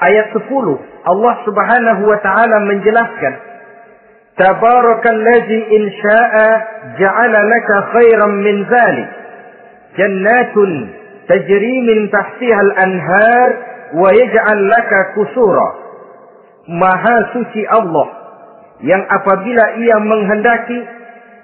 ayat 0.01 0.33
10 0.33 0.49
Allah 1.05 1.35
Subhanahu 1.45 2.01
wa 2.03 2.19
taala 2.25 2.57
menjelaskan 2.65 3.33
Tabarakalladzi 4.37 5.59
in 5.73 5.83
syaa'a 5.97 6.47
ja'ala 7.01 7.39
laka 7.41 7.75
khairan 7.97 8.33
min 8.45 8.55
dzalik 8.69 9.09
jannatun 9.97 10.71
tajri 11.25 11.75
min 11.89 12.05
tahtiha 12.13 12.59
al-anhar 12.61 13.49
wa 13.97 14.13
yaj'al 14.13 14.61
laka 14.69 14.99
kusura. 15.17 15.69
Maha 16.69 17.33
suci 17.33 17.65
Allah 17.65 18.07
yang 18.85 19.01
apabila 19.09 19.63
ia 19.81 19.97
menghendaki 20.05 20.79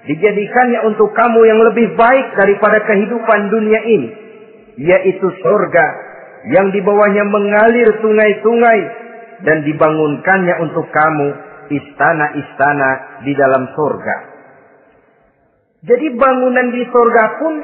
dijadikannya 0.06 0.86
untuk 0.86 1.10
kamu 1.16 1.40
yang 1.50 1.60
lebih 1.66 1.98
baik 1.98 2.26
daripada 2.38 2.78
kehidupan 2.86 3.50
dunia 3.50 3.80
ini 3.90 4.08
yaitu 4.78 5.26
surga 5.42 5.86
yang 6.52 6.70
di 6.70 6.78
bawahnya 6.84 7.24
mengalir 7.26 7.88
sungai-sungai 7.98 8.80
dan 9.48 9.64
dibangunkannya 9.64 10.54
untuk 10.62 10.86
kamu 10.92 11.28
istana-istana 11.70 12.90
di 13.24 13.32
dalam 13.36 13.70
surga. 13.72 14.16
Jadi 15.84 16.06
bangunan 16.16 16.72
di 16.72 16.82
surga 16.88 17.24
pun 17.38 17.54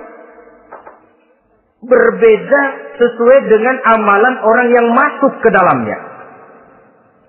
berbeda 1.80 2.62
sesuai 3.00 3.38
dengan 3.48 3.76
amalan 3.96 4.34
orang 4.44 4.68
yang 4.68 4.86
masuk 4.92 5.32
ke 5.40 5.48
dalamnya. 5.48 5.98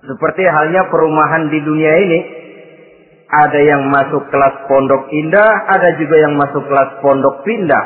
Seperti 0.04 0.44
halnya 0.44 0.92
perumahan 0.92 1.48
di 1.48 1.60
dunia 1.64 1.94
ini, 2.04 2.20
ada 3.32 3.60
yang 3.64 3.88
masuk 3.88 4.28
kelas 4.28 4.68
pondok 4.68 5.08
indah, 5.16 5.52
ada 5.72 5.96
juga 5.96 6.20
yang 6.20 6.36
masuk 6.36 6.68
kelas 6.68 7.00
pondok 7.00 7.48
pindah. 7.48 7.86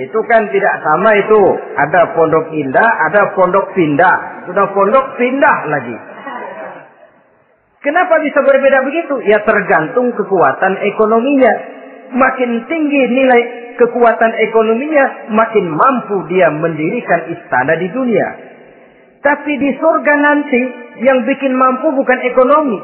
Itu 0.00 0.18
kan 0.26 0.48
tidak 0.48 0.74
sama 0.80 1.12
itu. 1.18 1.42
Ada 1.76 2.16
pondok 2.16 2.50
indah, 2.56 2.88
ada 3.10 3.36
pondok 3.36 3.70
pindah. 3.76 4.48
Sudah 4.48 4.66
pondok 4.72 5.06
pindah 5.20 5.56
lagi. 5.68 5.96
Kenapa 7.80 8.20
bisa 8.20 8.44
berbeda 8.44 8.84
begitu? 8.84 9.24
Ya 9.24 9.40
tergantung 9.44 10.12
kekuatan 10.12 10.74
ekonominya. 10.84 11.52
Makin 12.10 12.66
tinggi 12.68 13.02
nilai 13.08 13.42
kekuatan 13.78 14.32
ekonominya, 14.50 15.30
makin 15.32 15.66
mampu 15.70 16.26
dia 16.28 16.50
mendirikan 16.52 17.32
istana 17.32 17.78
di 17.80 17.88
dunia. 17.88 18.28
Tapi 19.24 19.52
di 19.56 19.70
surga 19.78 20.14
nanti, 20.16 20.62
yang 21.06 21.24
bikin 21.24 21.56
mampu 21.56 21.94
bukan 21.94 22.18
ekonomi. 22.20 22.78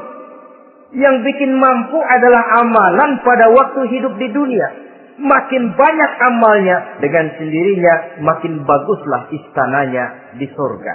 Yang 0.96 1.16
bikin 1.28 1.52
mampu 1.58 1.98
adalah 2.00 2.64
amalan 2.64 3.20
pada 3.20 3.52
waktu 3.52 3.80
hidup 3.90 4.14
di 4.16 4.30
dunia 4.32 4.86
makin 5.16 5.72
banyak 5.72 6.12
amalnya 6.20 7.00
dengan 7.00 7.32
sendirinya 7.40 8.20
makin 8.20 8.62
baguslah 8.68 9.32
istananya 9.32 10.36
di 10.36 10.46
surga. 10.52 10.94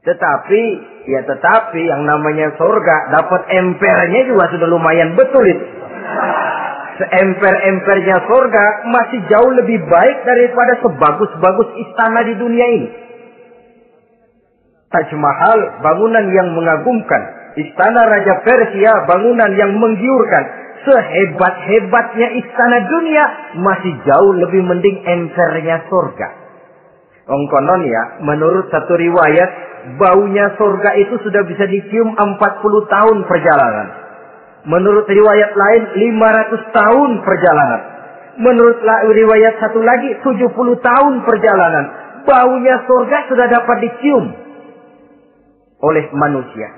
Tetapi 0.00 0.62
ya 1.12 1.20
tetapi 1.28 1.80
yang 1.84 2.08
namanya 2.08 2.56
surga 2.56 2.96
dapat 3.12 3.42
empernya 3.52 4.20
juga 4.32 4.48
sudah 4.48 4.68
lumayan 4.68 5.12
betul 5.12 5.44
itu. 5.44 5.66
Seemper-empernya 7.00 8.28
surga 8.28 8.64
masih 8.92 9.20
jauh 9.28 9.52
lebih 9.56 9.80
baik 9.88 10.16
daripada 10.24 10.72
sebagus-bagus 10.84 11.68
istana 11.80 12.20
di 12.28 12.34
dunia 12.36 12.66
ini. 12.76 12.88
Taj 14.90 15.08
Mahal 15.16 15.80
bangunan 15.80 16.28
yang 16.34 16.52
mengagumkan, 16.52 17.22
istana 17.56 18.04
Raja 18.04 18.44
Persia 18.44 18.92
bangunan 19.08 19.52
yang 19.56 19.80
menggiurkan, 19.80 20.44
sehebat-hebatnya 20.84 22.28
istana 22.40 22.78
dunia 22.88 23.24
masih 23.64 23.94
jauh 24.04 24.32
lebih 24.36 24.60
mending 24.64 25.00
empernya 25.04 25.88
surga. 25.88 26.39
Ongkonon 27.30 27.82
ya, 27.86 28.02
menurut 28.26 28.66
satu 28.74 28.98
riwayat, 28.98 29.50
baunya 30.02 30.50
surga 30.58 30.98
itu 30.98 31.14
sudah 31.22 31.46
bisa 31.46 31.62
dicium 31.70 32.18
40 32.18 32.34
tahun 32.90 33.16
perjalanan. 33.30 33.86
Menurut 34.66 35.06
riwayat 35.06 35.54
lain 35.54 35.82
500 36.18 36.74
tahun 36.74 37.10
perjalanan. 37.22 37.80
Menurut 38.42 38.82
riwayat 39.14 39.62
satu 39.62 39.78
lagi 39.78 40.10
70 40.26 40.50
tahun 40.82 41.14
perjalanan. 41.22 41.84
Baunya 42.26 42.82
surga 42.84 43.18
sudah 43.30 43.46
dapat 43.46 43.76
dicium 43.78 44.24
oleh 45.80 46.04
manusia. 46.12 46.68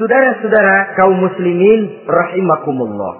Saudara-saudara 0.00 0.96
kaum 0.96 1.12
muslimin 1.12 2.08
rahimakumullah. 2.08 3.14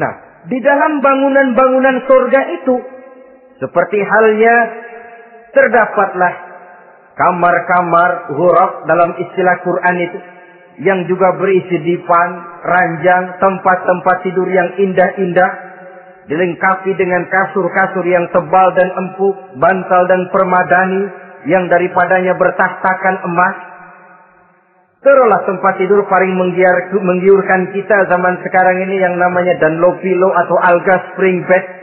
Nah, 0.00 0.12
di 0.48 0.58
dalam 0.64 1.04
bangunan-bangunan 1.04 2.08
surga 2.08 2.40
itu 2.62 2.74
seperti 3.60 3.98
halnya 4.00 4.56
terdapatlah 5.52 6.34
kamar-kamar 7.14 8.32
huruf 8.34 8.72
dalam 8.88 9.12
istilah 9.20 9.56
Quran 9.60 9.96
itu 10.00 10.18
yang 10.80 11.04
juga 11.04 11.36
berisi 11.36 11.76
dipan, 11.84 12.30
ranjang, 12.64 13.36
tempat-tempat 13.36 14.16
tidur 14.24 14.48
yang 14.48 14.80
indah-indah, 14.80 15.50
dilengkapi 16.24 16.96
dengan 16.96 17.28
kasur-kasur 17.28 18.00
yang 18.08 18.24
tebal 18.32 18.72
dan 18.72 18.88
empuk, 18.96 19.36
bantal 19.60 20.08
dan 20.08 20.24
permadani 20.32 21.04
yang 21.44 21.68
daripadanya 21.68 22.32
bertahtakan 22.32 23.16
emas, 23.28 23.56
Terulah 25.00 25.40
tempat 25.48 25.80
tidur 25.80 26.04
paling 26.12 26.36
menggiur, 26.36 26.92
menggiurkan 27.00 27.72
kita 27.72 28.04
zaman 28.12 28.36
sekarang 28.44 28.84
ini 28.84 29.00
yang 29.00 29.16
namanya 29.16 29.56
Dunlopilo 29.56 30.28
atau 30.28 30.60
Alga 30.60 30.96
Spring 31.12 31.40
Bed. 31.48 31.79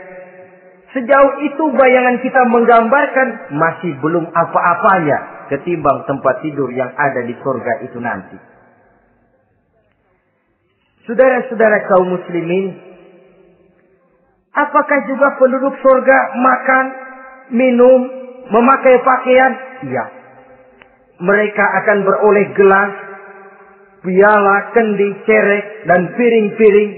Sejauh 0.88 1.32
itu 1.44 1.64
bayangan 1.76 2.16
kita 2.24 2.42
menggambarkan 2.48 3.52
masih 3.52 3.92
belum 4.00 4.24
apa-apanya 4.32 5.48
ketimbang 5.52 6.08
tempat 6.08 6.40
tidur 6.40 6.72
yang 6.72 6.88
ada 6.96 7.28
di 7.28 7.36
surga 7.44 7.72
itu 7.84 7.98
nanti. 8.00 8.36
Saudara-saudara 11.08 11.88
kaum 11.88 12.08
muslimin, 12.08 12.76
apakah 14.52 14.98
juga 15.08 15.40
penduduk 15.40 15.72
surga 15.80 16.18
makan, 16.36 16.84
minum, 17.52 18.00
memakai 18.52 19.00
pakaian? 19.00 19.52
Iya. 19.88 20.04
Mereka 21.18 21.64
akan 21.64 21.98
beroleh 22.04 22.46
gelas, 22.52 22.92
piala, 24.04 24.56
kendi, 24.76 25.08
cerek, 25.24 25.64
dan 25.88 26.12
piring-piring 26.12 26.90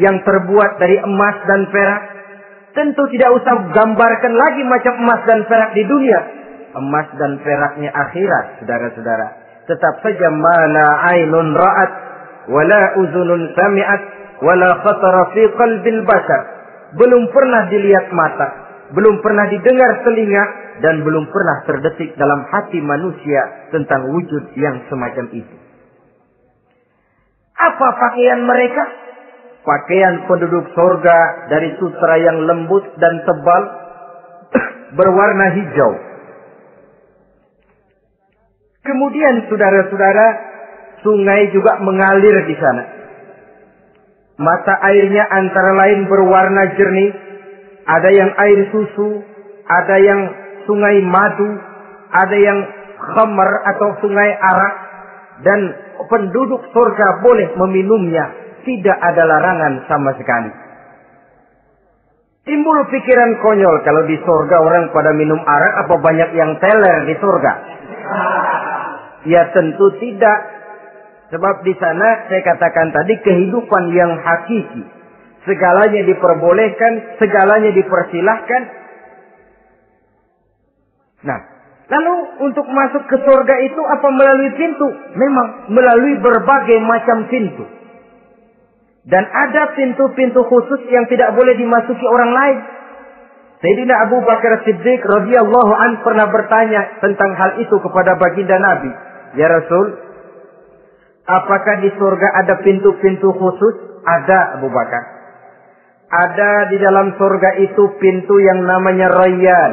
yang 0.00 0.16
terbuat 0.24 0.80
dari 0.80 0.98
emas 1.04 1.36
dan 1.44 1.68
perak. 1.68 2.02
Tentu 2.74 3.02
tidak 3.14 3.30
usah 3.38 3.70
gambarkan 3.70 4.34
lagi 4.34 4.62
macam 4.66 4.94
emas 5.06 5.22
dan 5.30 5.46
perak 5.46 5.70
di 5.78 5.86
dunia. 5.86 6.20
Emas 6.74 7.06
dan 7.22 7.38
peraknya 7.38 7.94
akhirat, 7.94 8.58
saudara-saudara. 8.58 9.26
Tetap 9.70 9.94
saja 10.02 10.28
mana 10.34 10.86
ainun 11.14 11.54
ra'at, 11.54 11.90
wala 12.50 12.82
uzunun 12.98 13.54
sami'at, 13.54 14.02
wala 14.42 14.82
khatara 14.82 15.30
fi 15.30 15.42
qalbil 15.54 16.02
basar. 16.02 16.42
Belum 16.98 17.30
pernah 17.30 17.70
dilihat 17.70 18.10
mata, 18.10 18.48
belum 18.90 19.22
pernah 19.22 19.46
didengar 19.54 20.02
telinga, 20.02 20.44
dan 20.82 21.06
belum 21.06 21.30
pernah 21.30 21.56
terdetik 21.70 22.18
dalam 22.18 22.42
hati 22.50 22.82
manusia 22.82 23.70
tentang 23.70 24.10
wujud 24.10 24.50
yang 24.58 24.82
semacam 24.90 25.30
itu. 25.30 25.56
Apa 27.54 27.86
pakaian 28.02 28.42
mereka? 28.42 28.82
Pakaian 29.64 30.28
penduduk 30.28 30.68
sorga 30.76 31.48
dari 31.48 31.72
sutra 31.80 32.20
yang 32.20 32.36
lembut 32.44 32.84
dan 33.00 33.24
tebal 33.24 33.62
berwarna 35.00 35.56
hijau. 35.56 35.92
Kemudian 38.84 39.48
saudara-saudara, 39.48 40.26
sungai 41.00 41.48
juga 41.56 41.80
mengalir 41.80 42.44
di 42.44 42.56
sana. 42.60 42.84
Mata 44.36 44.76
airnya 44.84 45.24
antara 45.32 45.72
lain 45.72 46.12
berwarna 46.12 46.76
jernih, 46.76 47.10
ada 47.88 48.10
yang 48.12 48.28
air 48.36 48.68
susu, 48.68 49.24
ada 49.64 49.96
yang 49.96 50.20
sungai 50.68 51.00
madu, 51.08 51.56
ada 52.12 52.36
yang 52.36 52.60
khamar 53.00 53.50
atau 53.72 53.88
sungai 54.04 54.28
arak, 54.36 54.74
dan 55.40 55.60
penduduk 56.12 56.60
surga 56.68 57.24
boleh 57.24 57.48
meminumnya. 57.64 58.43
Tidak 58.64 58.96
ada 58.96 59.22
larangan 59.28 59.84
sama 59.86 60.16
sekali. 60.16 60.64
Timbul 62.44 62.76
pikiran 62.92 63.40
konyol 63.40 63.76
kalau 63.88 64.04
di 64.04 64.20
surga 64.20 64.56
orang 64.60 64.92
pada 64.92 65.16
minum 65.16 65.40
arak 65.40 65.74
apa 65.88 65.94
banyak 65.96 66.30
yang 66.36 66.52
teler 66.60 67.08
di 67.08 67.16
surga? 67.16 67.52
Ya 69.24 69.48
tentu 69.56 69.88
tidak. 69.96 70.38
Sebab 71.32 71.64
di 71.64 71.72
sana 71.80 72.28
saya 72.28 72.44
katakan 72.44 72.92
tadi 72.92 73.16
kehidupan 73.24 73.96
yang 73.96 74.12
hakiki. 74.20 74.84
Segalanya 75.48 76.04
diperbolehkan, 76.04 77.16
segalanya 77.16 77.72
dipersilahkan. 77.72 78.62
Nah, 81.24 81.40
lalu 81.88 82.14
untuk 82.44 82.68
masuk 82.68 83.08
ke 83.08 83.16
surga 83.24 83.54
itu 83.64 83.80
apa 83.88 84.08
melalui 84.12 84.52
pintu? 84.56 84.88
Memang 85.16 85.72
melalui 85.72 86.20
berbagai 86.20 86.76
macam 86.84 87.24
pintu. 87.32 87.64
Dan 89.04 89.24
ada 89.28 89.76
pintu-pintu 89.76 90.40
khusus 90.48 90.80
yang 90.88 91.04
tidak 91.12 91.36
boleh 91.36 91.52
dimasuki 91.60 92.06
orang 92.08 92.32
lain. 92.32 92.58
Sayyidina 93.60 94.08
Abu 94.08 94.20
Bakar 94.24 94.64
Siddiq 94.64 95.00
radhiyallahu 95.04 95.72
an 95.72 96.00
pernah 96.04 96.28
bertanya 96.28 97.00
tentang 97.04 97.32
hal 97.36 97.60
itu 97.60 97.76
kepada 97.80 98.16
baginda 98.16 98.56
Nabi. 98.60 98.92
Ya 99.36 99.48
Rasul, 99.48 99.86
apakah 101.28 101.84
di 101.84 101.92
surga 101.96 102.44
ada 102.44 102.60
pintu-pintu 102.64 103.28
khusus? 103.36 103.74
Ada 104.04 104.60
Abu 104.60 104.68
Bakar. 104.68 105.04
Ada 106.12 106.68
di 106.68 106.76
dalam 106.76 107.16
surga 107.16 107.56
itu 107.64 107.88
pintu 107.96 108.36
yang 108.40 108.68
namanya 108.68 109.08
Rayyan. 109.08 109.72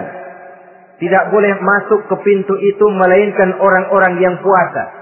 Tidak 1.04 1.24
boleh 1.34 1.60
masuk 1.60 2.08
ke 2.08 2.15
pintu 2.24 2.56
itu 2.63 2.86
melainkan 2.96 3.60
orang-orang 3.60 4.24
yang 4.24 4.36
puasa. 4.39 5.01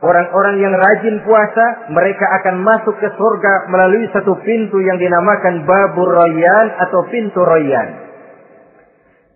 Orang-orang 0.00 0.56
yang 0.64 0.72
rajin 0.72 1.20
puasa, 1.28 1.92
mereka 1.92 2.24
akan 2.40 2.64
masuk 2.64 2.96
ke 3.04 3.08
surga 3.20 3.68
melalui 3.68 4.08
satu 4.16 4.32
pintu 4.40 4.80
yang 4.80 4.96
dinamakan 4.96 5.68
Babur 5.68 6.08
Rayyan 6.24 6.66
atau 6.88 7.04
pintu 7.12 7.44
Rayyan. 7.44 7.88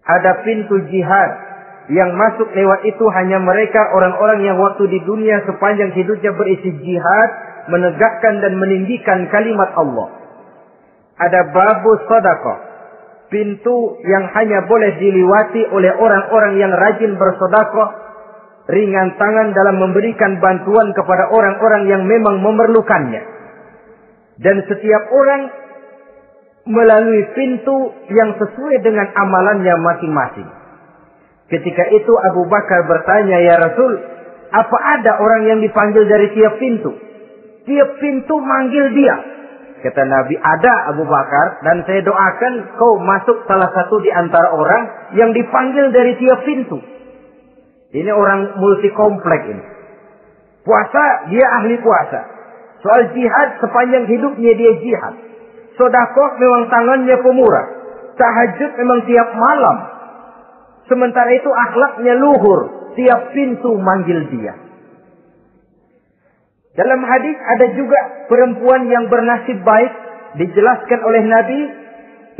Ada 0.08 0.40
pintu 0.40 0.80
jihad 0.88 1.30
yang 1.92 2.16
masuk 2.16 2.48
lewat 2.56 2.80
itu 2.88 3.04
hanya 3.12 3.44
mereka 3.44 3.92
orang-orang 3.92 4.40
yang 4.40 4.56
waktu 4.56 4.88
di 4.88 5.04
dunia 5.04 5.44
sepanjang 5.44 5.92
hidupnya 5.92 6.32
berisi 6.32 6.72
jihad, 6.80 7.30
menegakkan 7.68 8.40
dan 8.40 8.56
meninggikan 8.56 9.28
kalimat 9.28 9.68
Allah. 9.76 10.08
Ada 11.20 11.44
babu 11.52 11.92
sodako, 12.08 12.54
pintu 13.28 14.00
yang 14.00 14.32
hanya 14.32 14.64
boleh 14.64 14.96
diliwati 14.96 15.68
oleh 15.76 15.92
orang-orang 15.92 16.56
yang 16.56 16.72
rajin 16.72 17.20
bersodakoh 17.20 18.03
ringan 18.68 19.08
tangan 19.20 19.52
dalam 19.52 19.76
memberikan 19.76 20.40
bantuan 20.40 20.92
kepada 20.96 21.28
orang-orang 21.32 21.82
yang 21.88 22.02
memang 22.08 22.40
memerlukannya. 22.40 23.22
Dan 24.40 24.64
setiap 24.66 25.02
orang 25.12 25.42
melalui 26.64 27.22
pintu 27.36 27.92
yang 28.08 28.32
sesuai 28.40 28.80
dengan 28.80 29.12
amalannya 29.12 29.74
masing-masing. 29.84 30.48
Ketika 31.52 31.84
itu 31.92 32.12
Abu 32.24 32.48
Bakar 32.48 32.88
bertanya, 32.88 33.36
"Ya 33.44 33.60
Rasul, 33.60 34.00
apa 34.48 34.78
ada 34.96 35.20
orang 35.20 35.44
yang 35.44 35.60
dipanggil 35.60 36.08
dari 36.08 36.32
tiap 36.32 36.56
pintu?" 36.56 36.96
Tiap 37.64 37.96
pintu 38.00 38.36
manggil 38.40 38.92
dia. 38.96 39.16
Kata 39.84 40.04
Nabi, 40.08 40.40
"Ada 40.40 40.96
Abu 40.96 41.04
Bakar 41.04 41.60
dan 41.64 41.84
saya 41.84 42.00
doakan 42.00 42.76
kau 42.80 42.96
masuk 43.00 43.44
salah 43.44 43.68
satu 43.72 44.00
di 44.00 44.08
antara 44.08 44.52
orang 44.52 45.12
yang 45.16 45.36
dipanggil 45.36 45.92
dari 45.92 46.16
tiap 46.16 46.40
pintu." 46.48 46.93
Ini 47.94 48.10
orang 48.10 48.58
multi 48.58 48.90
komplek 48.90 49.54
ini. 49.54 49.64
Puasa, 50.66 51.30
dia 51.30 51.46
ahli 51.62 51.78
puasa. 51.78 52.20
Soal 52.82 53.14
jihad, 53.14 53.62
sepanjang 53.62 54.10
hidupnya 54.10 54.52
dia 54.58 54.72
jihad. 54.82 55.14
Sodakoh 55.78 56.34
memang 56.42 56.66
tangannya 56.74 57.16
pemurah. 57.22 57.66
Tahajud 58.18 58.70
memang 58.82 58.98
tiap 59.06 59.28
malam. 59.38 59.76
Sementara 60.90 61.30
itu 61.38 61.50
akhlaknya 61.54 62.18
luhur. 62.18 62.60
Tiap 62.98 63.30
pintu 63.30 63.78
manggil 63.78 64.26
dia. 64.30 64.54
Dalam 66.74 66.98
hadis 67.06 67.38
ada 67.38 67.66
juga 67.78 68.26
perempuan 68.26 68.90
yang 68.90 69.06
bernasib 69.06 69.62
baik. 69.62 69.92
Dijelaskan 70.42 71.00
oleh 71.06 71.22
Nabi. 71.30 71.60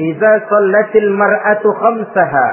Iza 0.03 0.33
sallatil 0.51 1.11
mar'atu 1.15 1.71
khamsaha. 1.79 2.49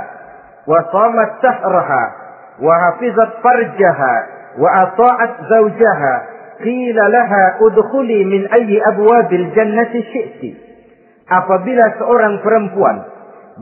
Wa 0.69 0.79
samat 0.93 1.29
sahraha 1.41 2.20
wa 2.59 2.73
hafizat 2.75 3.31
farjaha 3.39 4.15
wa 4.59 4.69
ata'at 4.89 5.31
zawjaha 5.47 6.13
qila 6.59 7.03
laha 7.07 7.43
udkhuli 7.63 8.27
min 8.27 8.41
ayyi 8.51 8.77
abwabil 8.83 9.47
apabila 11.31 11.85
seorang 11.95 12.43
perempuan 12.43 12.97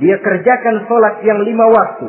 dia 0.02 0.17
kerjakan 0.21 0.89
solat 0.89 1.21
yang 1.21 1.45
lima 1.45 1.65
waktu 1.69 2.08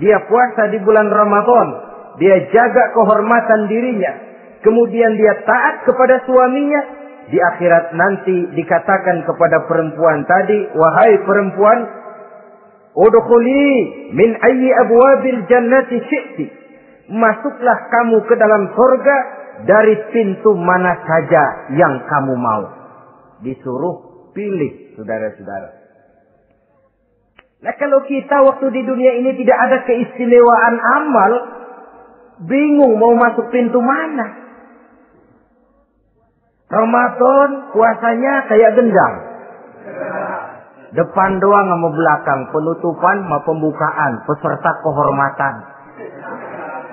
dia 0.00 0.18
puasa 0.26 0.72
di 0.72 0.78
bulan 0.80 1.12
Ramadan 1.12 1.68
dia 2.16 2.48
jaga 2.50 2.94
kehormatan 2.96 3.68
dirinya 3.68 4.12
kemudian 4.64 5.12
dia 5.20 5.44
taat 5.44 5.84
kepada 5.84 6.24
suaminya 6.24 6.80
di 7.28 7.40
akhirat 7.40 7.96
nanti 7.96 8.52
dikatakan 8.52 9.24
kepada 9.24 9.64
perempuan 9.64 10.24
tadi 10.28 10.72
wahai 10.76 11.14
perempuan 11.24 11.78
Udkhuli 12.94 13.66
min 14.14 14.30
ayyi 14.38 14.70
abwabil 14.70 15.40
jannati 15.50 15.98
syi'ti. 15.98 16.46
Masuklah 17.10 17.78
kamu 17.90 18.22
ke 18.24 18.34
dalam 18.38 18.70
surga 18.72 19.16
dari 19.66 19.94
pintu 20.14 20.54
mana 20.54 20.94
saja 21.02 21.74
yang 21.74 22.06
kamu 22.06 22.34
mau. 22.38 22.64
Disuruh 23.42 24.30
pilih, 24.32 24.94
saudara-saudara. 24.94 25.84
Nah 27.64 27.74
kalau 27.80 28.04
kita 28.06 28.44
waktu 28.44 28.66
di 28.76 28.82
dunia 28.86 29.12
ini 29.24 29.30
tidak 29.40 29.58
ada 29.58 29.78
keistimewaan 29.88 30.76
amal, 30.78 31.32
bingung 32.46 32.94
mau 33.00 33.16
masuk 33.18 33.50
pintu 33.50 33.80
mana. 33.82 34.44
Ramadan 36.68 37.74
puasanya 37.74 38.34
kayak 38.50 38.70
gendang. 38.76 39.14
Depan 40.94 41.30
doang 41.42 41.66
sama 41.66 41.90
belakang, 41.90 42.40
penutupan 42.54 43.26
sama 43.26 43.42
pembukaan, 43.42 44.12
peserta 44.30 44.70
kehormatan. 44.78 45.54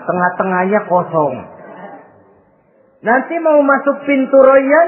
Tengah-tengahnya 0.10 0.90
kosong. 0.90 1.38
Nanti 3.06 3.36
mau 3.46 3.62
masuk 3.62 4.02
pintu 4.10 4.42
royan, 4.42 4.88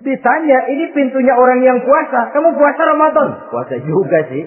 ditanya, 0.00 0.58
ini 0.72 0.96
pintunya 0.96 1.36
orang 1.36 1.60
yang 1.60 1.78
puasa. 1.84 2.32
Kamu 2.32 2.56
puasa 2.56 2.80
Ramadan? 2.88 3.28
Puasa 3.52 3.76
juga 3.84 4.18
sih. 4.32 4.44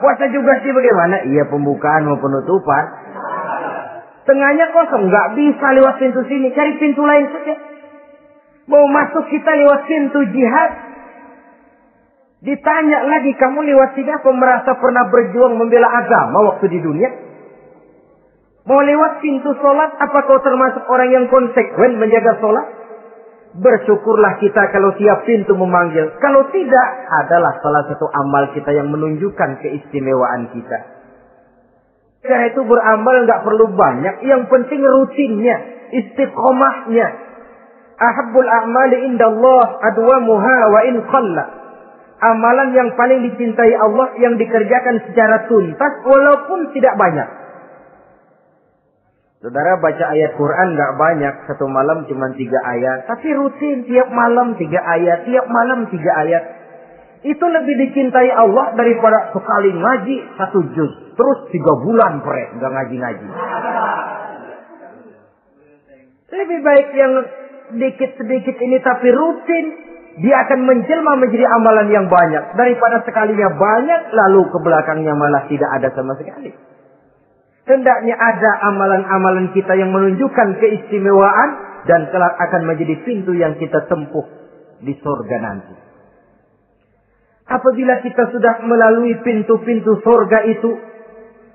Puasa 0.00 0.24
juga 0.32 0.56
sih 0.64 0.72
bagaimana? 0.72 1.20
Iya 1.28 1.44
pembukaan 1.52 2.08
mau 2.08 2.16
penutupan. 2.16 2.84
Tengahnya 4.24 4.72
kosong, 4.72 5.12
nggak 5.12 5.36
bisa 5.36 5.66
lewat 5.76 6.00
pintu 6.00 6.24
sini. 6.32 6.48
Cari 6.56 6.80
pintu 6.80 7.04
lain 7.04 7.28
saja. 7.28 7.54
Mau 8.72 8.88
masuk 8.88 9.28
kita 9.28 9.52
lewat 9.52 9.84
pintu 9.84 10.24
jihad, 10.32 10.93
Ditanya 12.44 13.08
lagi, 13.08 13.32
kamu 13.40 13.64
lewat 13.64 13.96
sini 13.96 14.12
apa 14.12 14.28
merasa 14.36 14.76
pernah 14.76 15.08
berjuang 15.08 15.56
membela 15.56 15.88
agama 15.88 16.52
waktu 16.52 16.68
di 16.68 16.76
dunia? 16.76 17.08
Mau 18.68 18.84
lewat 18.84 19.24
pintu 19.24 19.48
sholat, 19.56 19.96
apa 19.96 20.28
kau 20.28 20.44
termasuk 20.44 20.84
orang 20.84 21.08
yang 21.08 21.24
konsekuen 21.32 21.96
menjaga 21.96 22.36
sholat? 22.44 22.66
Bersyukurlah 23.56 24.44
kita 24.44 24.60
kalau 24.76 24.92
tiap 25.00 25.24
pintu 25.24 25.56
memanggil. 25.56 26.12
Kalau 26.20 26.44
tidak, 26.52 26.88
adalah 27.24 27.64
salah 27.64 27.88
satu 27.88 28.12
amal 28.12 28.52
kita 28.52 28.76
yang 28.76 28.92
menunjukkan 28.92 29.64
keistimewaan 29.64 30.52
kita. 30.52 30.78
Karena 32.28 32.44
itu 32.52 32.60
beramal 32.60 33.24
nggak 33.24 33.40
perlu 33.40 33.72
banyak. 33.72 34.20
Yang 34.20 34.52
penting 34.52 34.84
rutinnya, 34.84 35.56
istiqomahnya. 35.96 37.08
Ahabbul 37.94 38.48
a'mali 38.48 38.96
indallah 39.12 39.80
adwamuha 39.80 40.56
wa 40.68 40.80
in 40.84 40.96
qalla 41.08 41.63
amalan 42.32 42.72
yang 42.72 42.88
paling 42.96 43.20
dicintai 43.28 43.72
Allah 43.76 44.16
yang 44.20 44.40
dikerjakan 44.40 45.04
secara 45.10 45.44
tuntas 45.50 45.92
walaupun 46.08 46.72
tidak 46.72 46.94
banyak. 46.96 47.28
Saudara 49.44 49.76
baca 49.76 50.04
ayat 50.08 50.40
Quran 50.40 50.68
nggak 50.72 50.92
banyak, 50.96 51.34
satu 51.44 51.68
malam 51.68 52.08
cuma 52.08 52.32
tiga 52.32 52.56
ayat, 52.64 53.04
tapi 53.04 53.28
rutin 53.36 53.84
tiap 53.84 54.08
malam 54.08 54.56
tiga 54.56 54.80
ayat, 54.80 55.28
tiap 55.28 55.44
malam 55.52 55.84
tiga 55.92 56.12
ayat. 56.24 56.44
Itu 57.28 57.44
lebih 57.44 57.76
dicintai 57.76 58.32
Allah 58.32 58.72
daripada 58.72 59.32
sekali 59.36 59.76
ngaji 59.76 60.16
satu 60.40 60.64
juz, 60.72 60.92
terus 61.12 61.38
tiga 61.52 61.72
bulan 61.76 62.24
pre 62.24 62.56
nggak 62.56 62.72
ngaji-ngaji. 62.72 63.28
Lebih 66.34 66.58
baik 66.64 66.88
yang 66.96 67.12
sedikit 67.68 68.10
sedikit 68.16 68.56
ini 68.64 68.80
tapi 68.80 69.08
rutin 69.12 69.66
dia 70.14 70.36
akan 70.46 70.60
menjelma 70.62 71.18
menjadi 71.18 71.46
amalan 71.58 71.88
yang 71.90 72.06
banyak 72.06 72.54
daripada 72.54 73.02
sekalinya 73.02 73.50
banyak 73.50 74.02
lalu 74.14 74.46
ke 74.46 74.58
belakangnya 74.62 75.14
malah 75.18 75.42
tidak 75.50 75.70
ada 75.74 75.90
sama 75.90 76.14
sekali. 76.14 76.54
Hendaknya 77.64 78.14
ada 78.14 78.50
amalan-amalan 78.70 79.50
kita 79.56 79.72
yang 79.74 79.90
menunjukkan 79.90 80.60
keistimewaan 80.60 81.48
dan 81.88 82.12
kelak 82.12 82.36
akan 82.36 82.62
menjadi 82.68 82.94
pintu 83.02 83.32
yang 83.34 83.56
kita 83.56 83.88
tempuh 83.88 84.22
di 84.84 84.92
surga 85.00 85.36
nanti. 85.40 85.74
Apabila 87.44 88.00
kita 88.04 88.30
sudah 88.30 88.62
melalui 88.64 89.16
pintu-pintu 89.24 90.00
surga 90.00 90.38
itu 90.48 90.70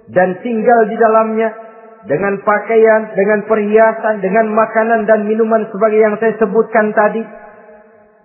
dan 0.09 0.41
tinggal 0.41 0.89
di 0.89 0.97
dalamnya 0.97 1.49
dengan 2.09 2.41
pakaian, 2.41 3.13
dengan 3.13 3.45
perhiasan, 3.45 4.21
dengan 4.21 4.49
makanan 4.53 5.05
dan 5.05 5.25
minuman 5.29 5.69
sebagai 5.69 5.99
yang 5.99 6.15
saya 6.21 6.37
sebutkan 6.41 6.93
tadi, 6.93 7.21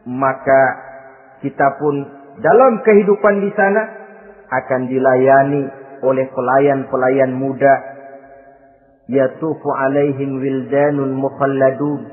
maka 0.04 0.62
kita 1.40 1.80
pun 1.80 1.94
dalam 2.40 2.80
kehidupan 2.84 3.44
di 3.44 3.50
sana 3.56 3.82
akan 4.48 4.80
dilayani 4.88 5.62
oleh 6.04 6.28
pelayan-pelayan 6.32 7.32
muda. 7.36 7.74
Yatufu 9.04 9.68
alaihim 9.68 10.40
wildanun 10.40 11.16
mukhalladun. 11.16 12.12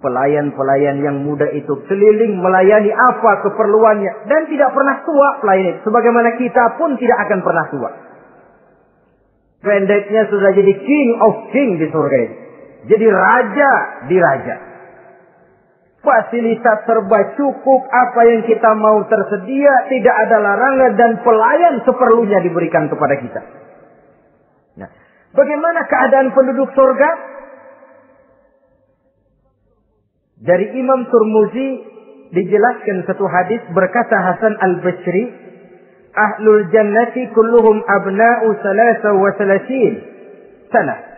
Pelayan-pelayan 0.00 1.00
yang 1.00 1.16
muda 1.24 1.48
itu 1.56 1.80
keliling 1.88 2.36
melayani 2.36 2.92
apa 2.92 3.40
keperluannya. 3.48 4.28
Dan 4.28 4.52
tidak 4.52 4.76
pernah 4.76 5.00
tua 5.00 5.28
pelayan 5.40 5.76
itu. 5.76 5.80
Sebagaimana 5.88 6.36
kita 6.36 6.64
pun 6.76 7.00
tidak 7.00 7.18
akan 7.28 7.40
pernah 7.40 7.66
tua. 7.72 7.90
Pendeknya 9.64 10.28
sudah 10.28 10.52
jadi 10.52 10.72
king 10.76 11.08
of 11.24 11.48
king 11.48 11.80
di 11.80 11.88
surga 11.88 12.16
ini. 12.20 12.36
Jadi 12.84 13.06
raja 13.08 13.72
di 14.12 14.16
raja 14.20 14.73
fasilitas 16.04 16.84
serba 16.84 17.34
cukup, 17.34 17.80
apa 17.88 18.20
yang 18.28 18.44
kita 18.44 18.70
mau 18.76 19.00
tersedia, 19.08 19.74
tidak 19.88 20.14
ada 20.28 20.36
larangan 20.38 20.92
dan 21.00 21.10
pelayan 21.24 21.80
seperlunya 21.82 22.38
diberikan 22.44 22.86
kepada 22.92 23.14
kita. 23.18 23.40
Nah, 24.78 24.90
bagaimana 25.32 25.80
keadaan 25.88 26.30
penduduk 26.36 26.70
surga? 26.76 27.10
Dari 30.44 30.76
Imam 30.76 31.08
Turmuzi 31.08 31.68
dijelaskan 32.36 33.08
satu 33.08 33.24
hadis 33.24 33.64
berkata 33.72 34.20
Hasan 34.20 34.54
Al-Basri, 34.60 35.24
Ahlul 36.14 36.70
jannati 36.70 37.26
kulluhum 37.34 37.82
abna'u 37.82 38.54
salasa 38.62 39.10
wa 39.18 39.30
salasin 39.34 40.14
sana 40.70 41.13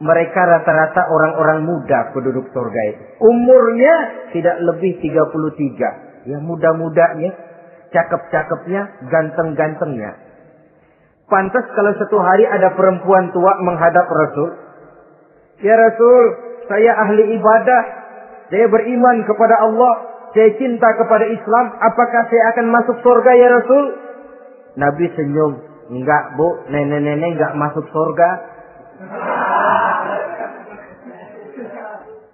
mereka 0.00 0.40
rata-rata 0.48 1.12
orang-orang 1.12 1.68
muda 1.68 2.08
penduduk 2.16 2.48
surga 2.56 2.80
itu. 2.88 3.02
Umurnya 3.20 3.94
tidak 4.32 4.56
lebih 4.64 4.96
33. 4.96 6.24
Ya 6.24 6.40
muda-mudanya, 6.40 7.36
cakep-cakepnya, 7.92 9.12
ganteng-gantengnya. 9.12 10.16
Pantas 11.28 11.68
kalau 11.76 11.92
satu 12.00 12.16
hari 12.16 12.48
ada 12.48 12.72
perempuan 12.74 13.28
tua 13.30 13.60
menghadap 13.60 14.08
Rasul. 14.08 14.50
Ya 15.60 15.76
Rasul, 15.76 16.24
saya 16.66 16.96
ahli 17.04 17.36
ibadah. 17.36 17.82
Saya 18.48 18.66
beriman 18.72 19.22
kepada 19.28 19.68
Allah. 19.68 19.94
Saya 20.32 20.48
cinta 20.56 20.88
kepada 20.96 21.28
Islam. 21.28 21.76
Apakah 21.76 22.22
saya 22.32 22.42
akan 22.56 22.66
masuk 22.72 22.96
surga 23.04 23.30
ya 23.36 23.48
Rasul? 23.52 23.84
Nabi 24.80 25.06
senyum. 25.12 25.52
Enggak 25.92 26.40
bu, 26.40 26.66
nenek-nenek 26.72 27.36
enggak 27.36 27.52
masuk 27.58 27.84
surga. 27.92 28.30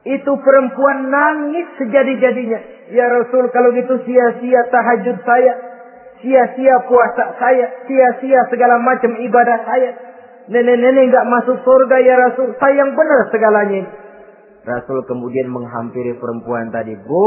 Itu 0.06 0.32
perempuan 0.38 1.10
nangis 1.10 1.66
sejadi-jadinya. 1.82 2.60
Ya 2.94 3.10
Rasul 3.10 3.50
kalau 3.50 3.74
gitu 3.74 3.98
sia-sia 4.06 4.62
tahajud 4.70 5.18
saya. 5.26 5.54
Sia-sia 6.22 6.78
puasa 6.86 7.34
saya. 7.42 7.66
Sia-sia 7.90 8.46
segala 8.46 8.78
macam 8.78 9.18
ibadah 9.18 9.58
saya. 9.66 9.90
Nenek-nenek 10.46 11.10
nggak 11.10 11.26
masuk 11.26 11.58
surga 11.66 11.96
ya 12.06 12.14
Rasul. 12.22 12.54
Sayang 12.54 12.94
benar 12.94 13.20
segalanya. 13.34 13.82
Rasul 14.62 15.02
kemudian 15.10 15.50
menghampiri 15.50 16.14
perempuan 16.22 16.70
tadi. 16.70 16.94
Bu, 16.94 17.26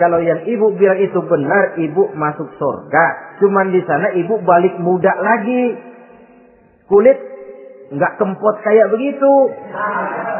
kalau 0.00 0.24
yang 0.24 0.48
ibu 0.48 0.72
bilang 0.80 1.00
itu 1.04 1.20
benar, 1.28 1.76
ibu 1.76 2.08
masuk 2.16 2.48
surga. 2.56 3.36
Cuman 3.44 3.68
di 3.68 3.84
sana 3.84 4.16
ibu 4.16 4.40
balik 4.40 4.80
muda 4.80 5.12
lagi. 5.20 5.76
Kulit 6.88 7.33
nggak 7.92 8.12
kempot 8.16 8.56
kayak 8.64 8.88
begitu. 8.88 9.32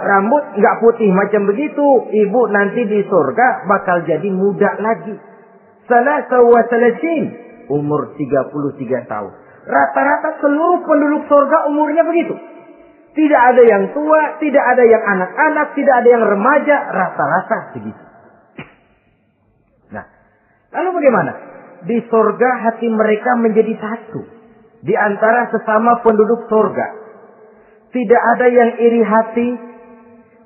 Rambut 0.04 0.44
nggak 0.57 0.76
putih 0.80 1.11
macam 1.12 1.44
begitu. 1.50 1.87
Ibu 2.09 2.40
nanti 2.48 2.87
di 2.88 3.04
surga 3.04 3.68
bakal 3.68 4.04
jadi 4.09 4.28
muda 4.33 4.80
lagi. 4.80 5.14
Salah 5.85 6.24
sawasalasin. 6.30 7.24
Umur 7.68 8.16
33 8.16 9.09
tahun. 9.09 9.33
Rata-rata 9.64 10.44
seluruh 10.44 10.85
penduduk 10.85 11.24
surga 11.24 11.68
umurnya 11.72 12.04
begitu. 12.04 12.37
Tidak 13.14 13.40
ada 13.40 13.62
yang 13.62 13.94
tua, 13.94 14.37
tidak 14.42 14.64
ada 14.74 14.85
yang 14.85 15.00
anak-anak, 15.00 15.72
tidak 15.78 15.94
ada 16.02 16.09
yang 16.11 16.24
remaja, 16.26 16.76
rata-rata 16.90 17.59
segitu. 17.72 18.04
Nah, 19.94 20.04
lalu 20.74 20.98
bagaimana? 20.98 21.33
Di 21.87 22.02
surga 22.11 22.50
hati 22.68 22.90
mereka 22.90 23.38
menjadi 23.38 23.72
satu. 23.78 24.20
Di 24.85 24.92
antara 24.98 25.48
sesama 25.48 26.02
penduduk 26.04 26.44
surga. 26.50 27.04
Tidak 27.94 28.22
ada 28.35 28.46
yang 28.50 28.70
iri 28.83 29.02
hati. 29.07 29.48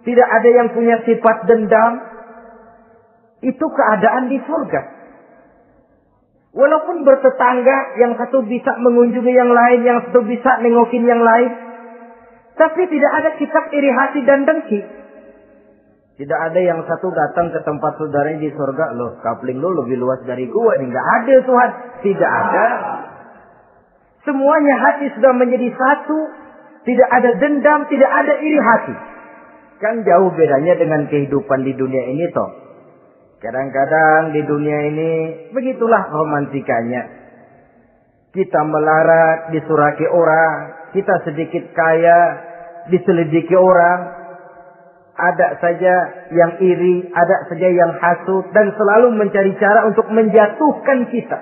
Tidak 0.04 0.28
ada 0.28 0.48
yang 0.52 0.68
punya 0.76 1.00
sifat 1.08 1.48
dendam. 1.48 1.92
Itu 3.40 3.64
keadaan 3.72 4.28
di 4.28 4.36
surga. 4.44 5.00
Walaupun 6.52 7.06
bertetangga, 7.08 7.96
yang 8.02 8.18
satu 8.20 8.44
bisa 8.44 8.76
mengunjungi 8.80 9.32
yang 9.32 9.52
lain, 9.52 9.80
yang 9.84 9.98
satu 10.08 10.20
bisa 10.28 10.60
nengokin 10.60 11.08
yang 11.08 11.24
lain. 11.24 11.50
Tapi 12.58 12.82
tidak 12.90 13.12
ada 13.22 13.30
sifat 13.38 13.64
iri 13.72 13.90
hati 13.94 14.20
dan 14.26 14.42
dengki. 14.44 14.80
Tidak 16.18 16.40
ada 16.50 16.58
yang 16.58 16.82
satu 16.82 17.14
datang 17.14 17.54
ke 17.54 17.62
tempat 17.62 17.94
saudaranya 17.94 18.42
di 18.42 18.50
surga. 18.50 18.90
Loh, 18.98 19.22
kapling 19.22 19.62
lo 19.62 19.70
lebih 19.86 20.02
luas 20.02 20.18
dari 20.26 20.50
gua. 20.50 20.74
Ini 20.74 20.90
nggak 20.90 21.08
ada 21.22 21.34
Tuhan. 21.46 21.70
Tidak 22.02 22.30
ada. 22.42 22.66
Semuanya 24.26 24.74
hati 24.82 25.14
sudah 25.14 25.32
menjadi 25.38 25.70
satu. 25.78 26.47
Tidak 26.88 27.08
ada 27.12 27.30
dendam, 27.36 27.84
tidak 27.92 28.08
ada 28.08 28.32
iri 28.40 28.60
hati. 28.64 28.96
Kan 29.76 30.00
jauh 30.08 30.32
bedanya 30.32 30.72
dengan 30.80 31.04
kehidupan 31.04 31.60
di 31.68 31.76
dunia 31.76 32.00
ini 32.08 32.24
toh. 32.32 32.48
Kadang-kadang 33.44 34.32
di 34.32 34.40
dunia 34.48 34.78
ini 34.88 35.10
begitulah 35.52 36.08
romantikanya. 36.08 37.04
Kita 38.32 38.60
melarat, 38.64 39.52
disuraki 39.52 40.08
orang, 40.08 40.52
kita 40.96 41.28
sedikit 41.28 41.76
kaya, 41.76 42.20
diselidiki 42.88 43.52
orang. 43.52 44.16
Ada 45.18 45.60
saja 45.60 45.94
yang 46.32 46.56
iri, 46.56 47.10
ada 47.12 47.36
saja 47.52 47.68
yang 47.68 47.92
hasut, 48.00 48.48
dan 48.56 48.72
selalu 48.72 49.12
mencari 49.12 49.52
cara 49.60 49.84
untuk 49.92 50.08
menjatuhkan 50.08 51.10
kita. 51.12 51.38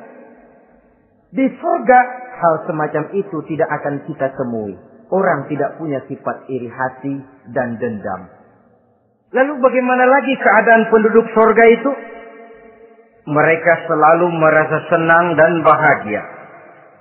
Di 1.31 1.47
surga, 1.55 2.01
hal 2.35 2.55
semacam 2.67 3.05
itu 3.15 3.37
tidak 3.47 3.69
akan 3.69 3.95
kita 4.11 4.33
temui. 4.35 4.96
Orang 5.07 5.47
tidak 5.47 5.79
punya 5.79 6.03
sifat 6.11 6.51
iri 6.51 6.67
hati 6.67 7.15
dan 7.55 7.79
dendam. 7.79 8.27
Lalu 9.31 9.59
bagaimana 9.63 10.03
lagi 10.07 10.35
keadaan 10.39 10.91
penduduk 10.91 11.27
surga 11.31 11.65
itu? 11.71 11.91
Mereka 13.27 13.73
selalu 13.91 14.27
merasa 14.39 14.87
senang 14.87 15.35
dan 15.35 15.63
bahagia. 15.67 16.23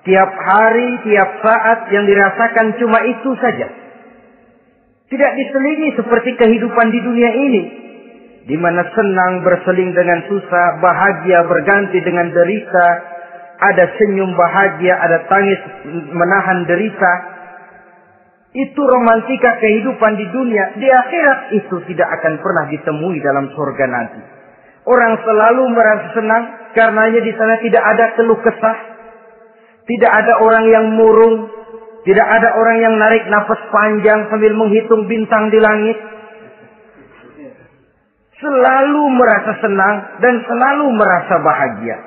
Tiap 0.06 0.32
hari, 0.38 0.90
tiap 1.06 1.30
saat 1.42 1.90
yang 1.90 2.06
dirasakan 2.06 2.78
cuma 2.78 3.02
itu 3.10 3.30
saja. 3.42 3.68
Tidak 5.06 5.32
diselingi 5.38 5.98
seperti 5.98 6.34
kehidupan 6.38 6.94
di 6.94 7.00
dunia 7.02 7.32
ini. 7.34 7.64
Di 8.46 8.58
mana 8.58 8.86
senang 8.94 9.42
berseling 9.42 9.94
dengan 9.98 10.22
susah, 10.30 10.78
bahagia 10.78 11.46
berganti 11.50 11.98
dengan 12.06 12.30
derita, 12.30 12.88
ada 13.58 13.86
senyum 13.98 14.34
bahagia, 14.38 14.94
ada 14.94 15.26
tangis 15.26 15.58
menahan 16.14 16.70
derita, 16.70 17.35
itu 18.56 18.82
romantika 18.88 19.60
kehidupan 19.60 20.16
di 20.16 20.26
dunia. 20.32 20.80
Di 20.80 20.88
akhirat 20.88 21.40
itu 21.60 21.76
tidak 21.92 22.08
akan 22.08 22.40
pernah 22.40 22.66
ditemui 22.72 23.20
dalam 23.20 23.52
surga 23.52 23.86
nanti. 23.92 24.22
Orang 24.88 25.20
selalu 25.28 25.76
merasa 25.76 26.08
senang 26.16 26.44
karenanya 26.72 27.20
di 27.20 27.36
sana 27.36 27.60
tidak 27.60 27.84
ada 27.84 28.06
keluh 28.16 28.40
kesah. 28.40 28.78
Tidak 29.86 30.12
ada 30.12 30.40
orang 30.40 30.66
yang 30.72 30.86
murung. 30.96 31.52
Tidak 32.08 32.28
ada 32.32 32.56
orang 32.56 32.78
yang 32.80 32.96
narik 32.96 33.28
nafas 33.28 33.60
panjang 33.74 34.30
sambil 34.32 34.56
menghitung 34.56 35.04
bintang 35.10 35.52
di 35.52 35.60
langit. 35.60 35.98
Selalu 38.40 39.04
merasa 39.20 39.52
senang 39.60 39.96
dan 40.24 40.40
selalu 40.48 40.86
merasa 40.96 41.36
bahagia. 41.44 41.98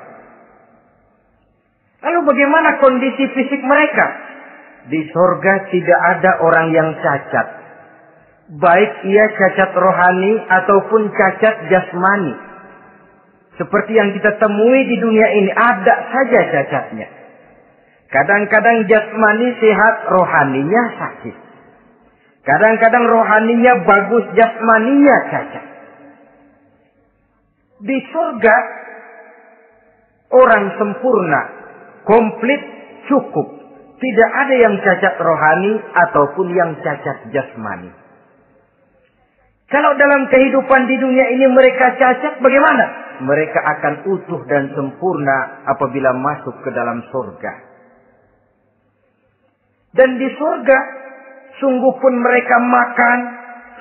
Lalu 1.99 2.19
bagaimana 2.31 2.79
kondisi 2.79 3.27
fisik 3.37 3.59
mereka? 3.59 4.28
Di 4.87 5.01
sorga 5.11 5.67
tidak 5.67 5.99
ada 6.15 6.31
orang 6.39 6.71
yang 6.71 6.89
cacat. 7.03 7.47
Baik 8.55 8.91
ia 9.05 9.25
cacat 9.35 9.75
rohani 9.75 10.33
ataupun 10.47 11.11
cacat 11.11 11.55
jasmani. 11.67 12.33
Seperti 13.59 13.91
yang 13.91 14.15
kita 14.15 14.39
temui 14.39 14.87
di 14.87 14.95
dunia 15.03 15.27
ini, 15.35 15.51
ada 15.51 15.95
saja 16.07 16.39
cacatnya. 16.47 17.07
Kadang-kadang 18.07 18.87
jasmani 18.87 19.51
sehat, 19.59 19.95
rohaninya 20.07 20.83
sakit. 20.95 21.35
Kadang-kadang 22.47 23.05
rohaninya 23.05 23.83
bagus, 23.83 24.25
jasmaninya 24.33 25.17
cacat. 25.29 25.65
Di 27.83 27.97
surga, 28.09 28.55
orang 30.33 30.65
sempurna, 30.79 31.41
komplit, 32.07 32.63
cukup 33.11 33.58
Tidak 33.99 34.29
ada 34.31 34.55
yang 34.55 34.79
cacat 34.79 35.19
rohani 35.19 35.75
ataupun 35.91 36.47
yang 36.55 36.71
cacat 36.79 37.35
jasmani. 37.35 37.91
Kalau 39.69 39.91
dalam 39.99 40.25
kehidupan 40.31 40.87
di 40.87 40.95
dunia 40.97 41.29
ini 41.35 41.45
mereka 41.51 41.93
cacat, 41.99 42.41
bagaimana? 42.41 42.85
Mereka 43.21 43.59
akan 43.59 43.93
utuh 44.07 44.41
dan 44.47 44.71
sempurna 44.71 45.67
apabila 45.67 46.15
masuk 46.15 46.57
ke 46.63 46.69
dalam 46.71 47.03
surga. 47.11 47.53
Dan 49.93 50.15
di 50.15 50.31
surga, 50.31 50.79
sungguh 51.59 51.93
pun 51.99 52.13
mereka 52.23 52.55
makan, 52.55 53.19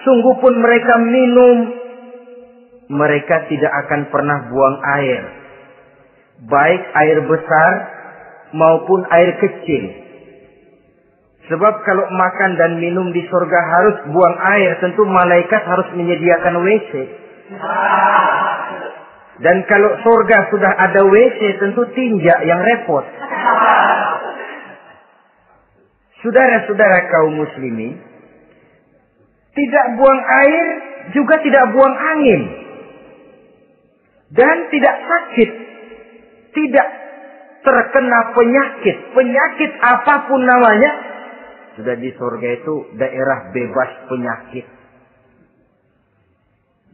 sungguh 0.02 0.34
pun 0.42 0.54
mereka 0.58 0.98
minum, 0.98 1.56
mereka 2.90 3.46
tidak 3.46 3.72
akan 3.86 4.10
pernah 4.10 4.50
buang 4.50 4.76
air. 4.98 5.22
Baik 6.48 6.82
air 7.06 7.18
besar 7.22 7.72
maupun 8.56 9.04
air 9.08 9.30
kecil. 9.40 10.07
Sebab 11.48 11.74
kalau 11.80 12.04
makan 12.12 12.50
dan 12.60 12.76
minum 12.76 13.08
di 13.08 13.24
surga 13.24 13.60
harus 13.64 13.96
buang 14.12 14.36
air, 14.56 14.76
tentu 14.84 15.08
malaikat 15.08 15.64
harus 15.64 15.88
menyediakan 15.96 16.60
WC. 16.60 16.92
Dan 19.40 19.56
kalau 19.64 19.90
surga 20.04 20.52
sudah 20.52 20.72
ada 20.76 21.00
WC, 21.08 21.40
tentu 21.56 21.88
tinja 21.96 22.36
yang 22.44 22.60
repot. 22.60 23.06
Saudara-saudara 26.20 26.98
kaum 27.08 27.32
muslimin, 27.40 27.96
tidak 29.56 29.86
buang 29.96 30.20
air, 30.44 30.66
juga 31.16 31.40
tidak 31.40 31.64
buang 31.72 31.96
angin. 31.96 32.42
Dan 34.36 34.56
tidak 34.68 34.96
sakit. 35.08 35.50
Tidak 36.52 36.88
terkena 37.64 38.20
penyakit. 38.36 38.96
Penyakit 39.16 39.70
apa 39.80 40.28
pun 40.28 40.40
namanya. 40.44 41.07
Sudah 41.78 41.94
di 41.94 42.10
surga 42.18 42.48
itu 42.58 42.74
daerah 42.98 43.54
bebas 43.54 43.90
penyakit. 44.10 44.66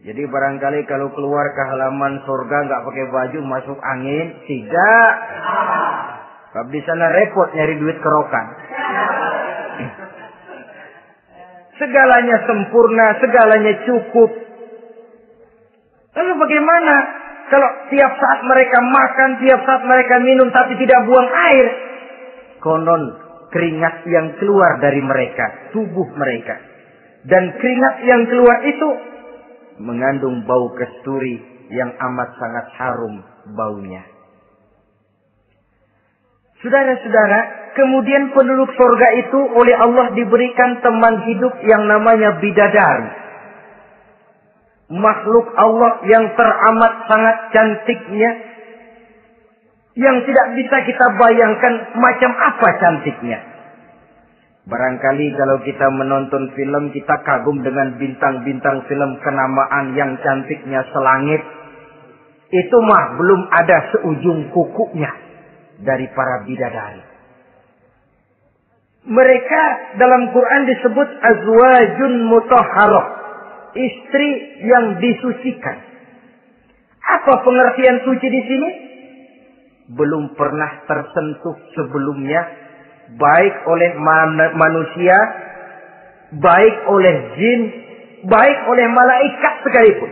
Jadi 0.05 0.23
barangkali 0.29 0.85
kalau 0.85 1.09
keluar 1.16 1.57
ke 1.57 1.62
halaman 1.73 2.20
surga 2.29 2.57
nggak 2.68 2.85
pakai 2.85 3.07
baju 3.09 3.38
masuk 3.49 3.79
angin, 3.81 4.37
tidak. 4.44 5.12
Kalau 6.53 6.68
di 6.68 6.85
sana 6.85 7.09
repot 7.16 7.49
nyari 7.57 7.81
duit 7.81 7.97
kerokan. 8.05 8.47
Segalanya 11.81 12.37
sempurna, 12.44 13.07
segalanya 13.25 13.73
cukup. 13.88 14.31
Lalu 16.12 16.33
bagaimana 16.44 16.94
kalau 17.49 17.70
tiap 17.88 18.12
saat 18.20 18.40
mereka 18.44 18.85
makan, 18.85 19.40
tiap 19.40 19.64
saat 19.64 19.83
mereka 19.88 20.20
minum 20.20 20.53
tapi 20.53 20.77
tidak 20.77 21.09
buang 21.09 21.29
air? 21.33 21.66
Konon 22.61 23.23
keringat 23.54 24.02
yang 24.10 24.34
keluar 24.42 24.82
dari 24.82 24.98
mereka, 24.98 25.70
tubuh 25.70 26.10
mereka. 26.18 26.58
Dan 27.22 27.54
keringat 27.54 27.96
yang 28.02 28.22
keluar 28.26 28.58
itu 28.66 28.88
mengandung 29.78 30.42
bau 30.42 30.74
kesturi 30.74 31.38
yang 31.70 31.94
amat 31.94 32.28
sangat 32.36 32.66
harum 32.76 33.14
baunya. 33.54 34.02
Saudara-saudara, 36.60 37.40
kemudian 37.76 38.32
penduduk 38.32 38.72
surga 38.72 39.08
itu 39.20 39.40
oleh 39.52 39.76
Allah 39.76 40.16
diberikan 40.16 40.80
teman 40.80 41.20
hidup 41.28 41.54
yang 41.62 41.84
namanya 41.84 42.40
bidadari. 42.40 43.08
Makhluk 44.88 45.46
Allah 45.60 45.92
yang 46.08 46.24
teramat 46.36 46.92
sangat 47.08 47.36
cantiknya. 47.52 48.30
Yang 49.94 50.16
tidak 50.26 50.46
bisa 50.59 50.76
kita 50.90 51.07
bayangkan 51.14 51.74
macam 52.02 52.30
apa 52.35 52.68
cantiknya. 52.83 53.38
Barangkali 54.64 55.28
kalau 55.37 55.61
kita 55.61 55.87
menonton 55.92 56.50
film 56.57 56.90
kita 56.90 57.20
kagum 57.22 57.61
dengan 57.61 57.94
bintang-bintang 58.00 58.83
film 58.88 59.11
kenamaan 59.20 59.92
yang 59.94 60.16
cantiknya 60.24 60.83
selangit. 60.90 61.42
Itu 62.48 62.76
mah 62.80 63.18
belum 63.18 63.40
ada 63.50 63.78
seujung 63.92 64.50
kukunya 64.50 65.11
dari 65.85 66.07
para 66.16 66.42
bidadari. 66.48 67.02
Mereka 69.04 69.62
dalam 70.00 70.33
Quran 70.33 70.62
disebut 70.64 71.09
azwajun 71.12 72.14
mutahharah, 72.24 73.07
istri 73.76 74.28
yang 74.64 74.96
disucikan. 74.96 75.76
Apa 77.04 77.44
pengertian 77.44 78.00
suci 78.00 78.26
di 78.33 78.42
sini? 78.48 78.70
Belum 79.92 80.33
pernah 80.33 80.88
tersentuh 80.88 81.57
sebelumnya 81.77 82.40
baik 83.20 83.55
oleh 83.68 83.90
manusia, 84.57 85.16
baik 86.40 86.77
oleh 86.88 87.16
jin, 87.37 87.61
baik 88.25 88.59
oleh 88.68 88.87
malaikat 88.88 89.55
sekalipun. 89.61 90.11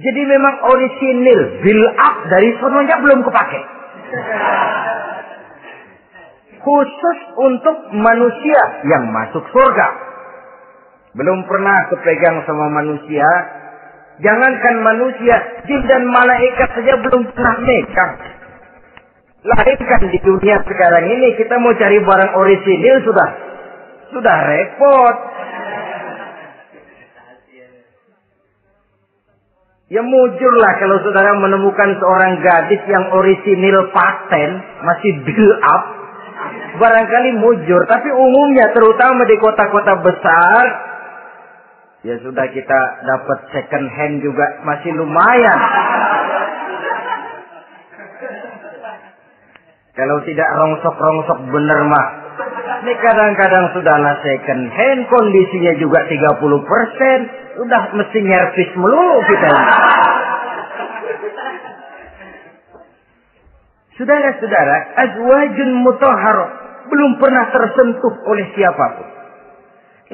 Jadi 0.00 0.22
memang 0.24 0.54
orisinil, 0.64 1.60
build 1.60 1.88
up 2.00 2.16
dari 2.32 2.56
sononya 2.56 2.96
belum 3.04 3.20
kepake. 3.20 3.60
Khusus 6.60 7.18
untuk 7.40 7.76
manusia 7.92 8.60
yang 8.88 9.12
masuk 9.12 9.44
surga. 9.52 9.88
Belum 11.16 11.44
pernah 11.44 11.88
kepegang 11.92 12.40
sama 12.48 12.72
manusia. 12.80 13.28
Jangankan 14.20 14.76
manusia, 14.84 15.36
jin 15.64 15.80
dan 15.88 16.04
malaikat 16.08 16.68
saja 16.76 16.92
belum 17.00 17.24
pernah 17.32 17.56
megang. 17.64 18.12
Lahirkan 19.40 20.12
di 20.12 20.20
dunia 20.20 20.60
sekarang 20.68 21.04
ini 21.16 21.32
kita 21.40 21.56
mau 21.56 21.72
cari 21.72 21.96
barang 21.96 22.32
orisinil 22.36 22.96
sudah 23.08 23.28
sudah 24.12 24.36
repot. 24.44 25.16
Ya 29.90 30.06
mujurlah 30.06 30.72
kalau 30.78 31.02
saudara 31.02 31.34
menemukan 31.34 31.98
seorang 31.98 32.38
gadis 32.46 32.78
yang 32.86 33.10
orisinil 33.10 33.90
paten, 33.90 34.50
masih 34.86 35.18
build 35.26 35.56
up. 35.66 35.82
Barangkali 36.78 37.34
mujur, 37.42 37.82
tapi 37.90 38.06
umumnya 38.14 38.70
terutama 38.70 39.26
di 39.26 39.36
kota-kota 39.42 39.98
besar, 39.98 40.64
ya 42.06 42.16
sudah 42.22 42.46
kita 42.54 42.80
dapat 43.02 43.38
second 43.50 43.88
hand 43.90 44.22
juga 44.22 44.62
masih 44.62 44.94
lumayan. 44.94 45.58
Kalau 50.00 50.16
tidak 50.24 50.48
rongsok-rongsok 50.56 51.38
bener 51.52 51.80
mah. 51.92 52.08
Ini 52.80 52.96
kadang-kadang 53.04 53.76
sudahlah 53.76 54.16
second 54.24 54.72
hand, 54.72 55.04
kondisinya 55.12 55.76
juga 55.76 56.08
30%. 56.08 57.60
Udah 57.60 57.82
mesti 57.92 58.18
nyervis 58.24 58.70
melulu 58.80 59.20
kita. 59.28 59.52
Saudara-saudara, 64.00 64.76
azwajun 64.96 65.70
mutahhar 65.84 66.38
belum 66.88 67.20
pernah 67.20 67.52
tersentuh 67.52 68.14
oleh 68.24 68.48
siapa 68.56 68.86
pun. 68.96 69.08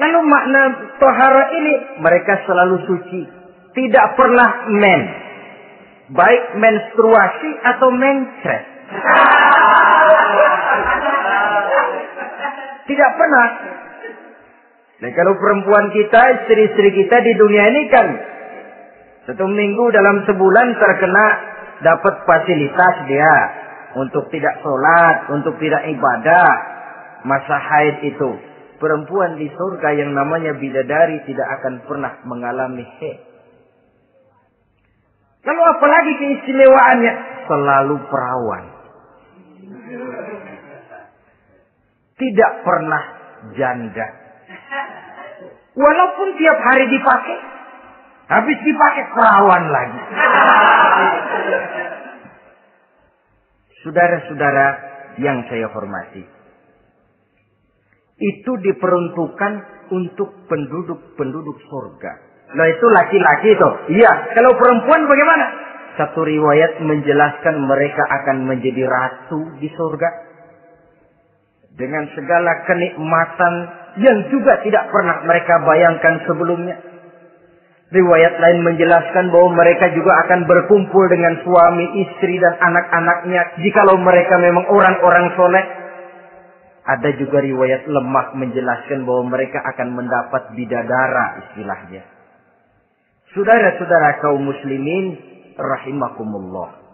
Lalu 0.03 0.19
makna 0.27 0.63
tohara 0.99 1.43
ini 1.55 1.73
mereka 2.03 2.43
selalu 2.43 2.83
suci, 2.83 3.23
tidak 3.71 4.19
pernah 4.19 4.67
men, 4.75 5.01
baik 6.11 6.43
menstruasi 6.59 7.49
atau 7.63 7.87
mencret. 7.95 8.63
Tidak 12.87 13.11
pernah. 13.19 13.47
Nah 14.97 15.11
kalau 15.13 15.37
perempuan 15.37 15.93
kita, 15.93 16.21
istri-istri 16.41 16.89
kita 16.95 17.21
di 17.21 17.33
dunia 17.37 17.63
ini 17.69 17.83
kan 17.91 18.07
satu 19.27 19.43
minggu 19.43 19.91
dalam 19.91 20.23
sebulan 20.23 20.67
terkena 20.79 21.25
dapat 21.83 22.15
fasilitas 22.23 22.95
dia 23.11 23.35
untuk 23.99 24.31
tidak 24.31 24.55
sholat, 24.63 25.27
untuk 25.35 25.59
tidak 25.59 25.83
ibadah, 25.91 26.49
masa 27.27 27.59
haid 27.59 28.07
itu. 28.07 28.31
Perempuan 28.77 29.35
di 29.35 29.49
surga 29.51 29.89
yang 29.99 30.13
namanya 30.13 30.53
bidadari 30.55 31.25
tidak 31.27 31.49
akan 31.59 31.83
pernah 31.83 32.23
mengalami 32.23 32.87
haid. 33.03 33.19
Lalu 35.43 35.61
apalagi 35.75 36.13
keistimewaannya? 36.23 37.13
Selalu 37.51 37.95
perawan. 38.07 38.63
Tidak 42.17 42.51
pernah 42.65 43.03
janda. 43.53 44.07
Walaupun 45.77 46.27
tiap 46.41 46.57
hari 46.65 46.89
dipakai, 46.89 47.37
habis 48.33 48.57
dipakai 48.65 49.03
perawan 49.13 49.63
lagi. 49.69 50.01
Saudara-saudara 53.85 54.67
yang 55.21 55.45
saya 55.45 55.69
hormati. 55.69 56.25
Itu 58.17 58.57
diperuntukkan 58.57 59.53
untuk 59.93 60.49
penduduk-penduduk 60.49 61.57
surga. 61.69 62.11
Nah 62.57 62.65
itu 62.65 62.85
laki-laki 62.89 63.53
itu. 63.53 63.69
Iya, 64.01 64.33
kalau 64.33 64.57
perempuan 64.57 65.05
bagaimana? 65.05 65.45
Satu 66.01 66.25
riwayat 66.25 66.81
menjelaskan 66.81 67.55
mereka 67.61 68.03
akan 68.05 68.49
menjadi 68.49 68.85
ratu 68.85 69.39
di 69.61 69.69
surga. 69.69 70.26
Dengan 71.77 72.09
segala 72.17 72.65
kenikmatan 72.65 73.53
yang 74.01 74.17
juga 74.33 74.61
tidak 74.65 74.89
pernah 74.89 75.21
mereka 75.23 75.61
bayangkan 75.61 76.25
sebelumnya. 76.25 76.77
Riwayat 77.87 78.43
lain 78.43 78.67
menjelaskan 78.67 79.31
bahwa 79.31 79.63
mereka 79.63 79.87
juga 79.95 80.11
akan 80.27 80.43
berkumpul 80.43 81.07
dengan 81.07 81.39
suami, 81.39 82.03
istri, 82.03 82.35
dan 82.35 82.59
anak-anaknya 82.59 83.63
jikalau 83.63 83.95
mereka 83.95 84.35
memang 84.35 84.67
orang-orang 84.67 85.31
soleh. 85.39 85.65
Ada 86.83 87.15
juga 87.15 87.39
riwayat 87.39 87.87
lemah 87.87 88.35
menjelaskan 88.35 89.07
bahwa 89.07 89.31
mereka 89.31 89.63
akan 89.63 89.87
mendapat 89.95 90.51
bidadara 90.51 91.47
istilahnya. 91.47 92.03
Saudara-saudara 93.31 94.19
kaum 94.19 94.43
muslimin 94.43 95.05
rahimakumullah. 95.55 96.86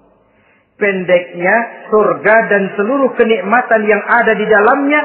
Pendeknya 0.84 1.88
surga 1.88 2.36
dan 2.51 2.75
seluruh 2.75 3.15
kenikmatan 3.15 3.88
yang 3.88 4.03
ada 4.03 4.36
di 4.36 4.43
dalamnya 4.43 4.99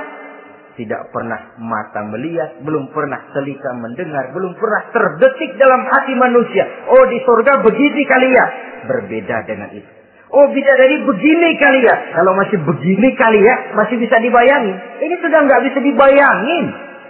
tidak 0.75 1.07
pernah 1.15 1.55
mata 1.63 2.03
melihat, 2.03 2.59
belum 2.67 2.91
pernah 2.91 3.31
telinga 3.31 3.79
mendengar, 3.79 4.35
belum 4.35 4.59
pernah 4.59 4.91
terdetik 4.91 5.55
dalam 5.55 5.87
hati 5.87 6.19
manusia. 6.19 6.67
Oh 6.91 7.07
di 7.07 7.23
surga 7.23 7.63
begini 7.63 8.03
kali 8.11 8.29
ya. 8.35 8.47
Berbeda 8.91 9.47
dengan 9.47 9.71
itu. 9.71 9.91
Oh 10.35 10.51
dari 10.51 10.97
begini 11.07 11.51
kali 11.63 11.87
ya. 11.87 11.95
Kalau 12.19 12.35
masih 12.35 12.59
begini 12.59 13.15
kali 13.15 13.39
ya, 13.39 13.55
masih 13.79 14.03
bisa 14.03 14.19
dibayangin. 14.19 14.75
Ini 14.99 15.15
sudah 15.23 15.39
nggak 15.47 15.63
bisa 15.63 15.79
dibayangin. 15.79 16.65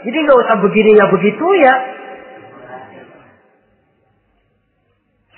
Jadi 0.05 0.17
nggak 0.29 0.39
usah 0.45 0.57
begini 0.61 0.93
ya 0.93 1.09
begitu 1.09 1.47
ya. 1.57 1.75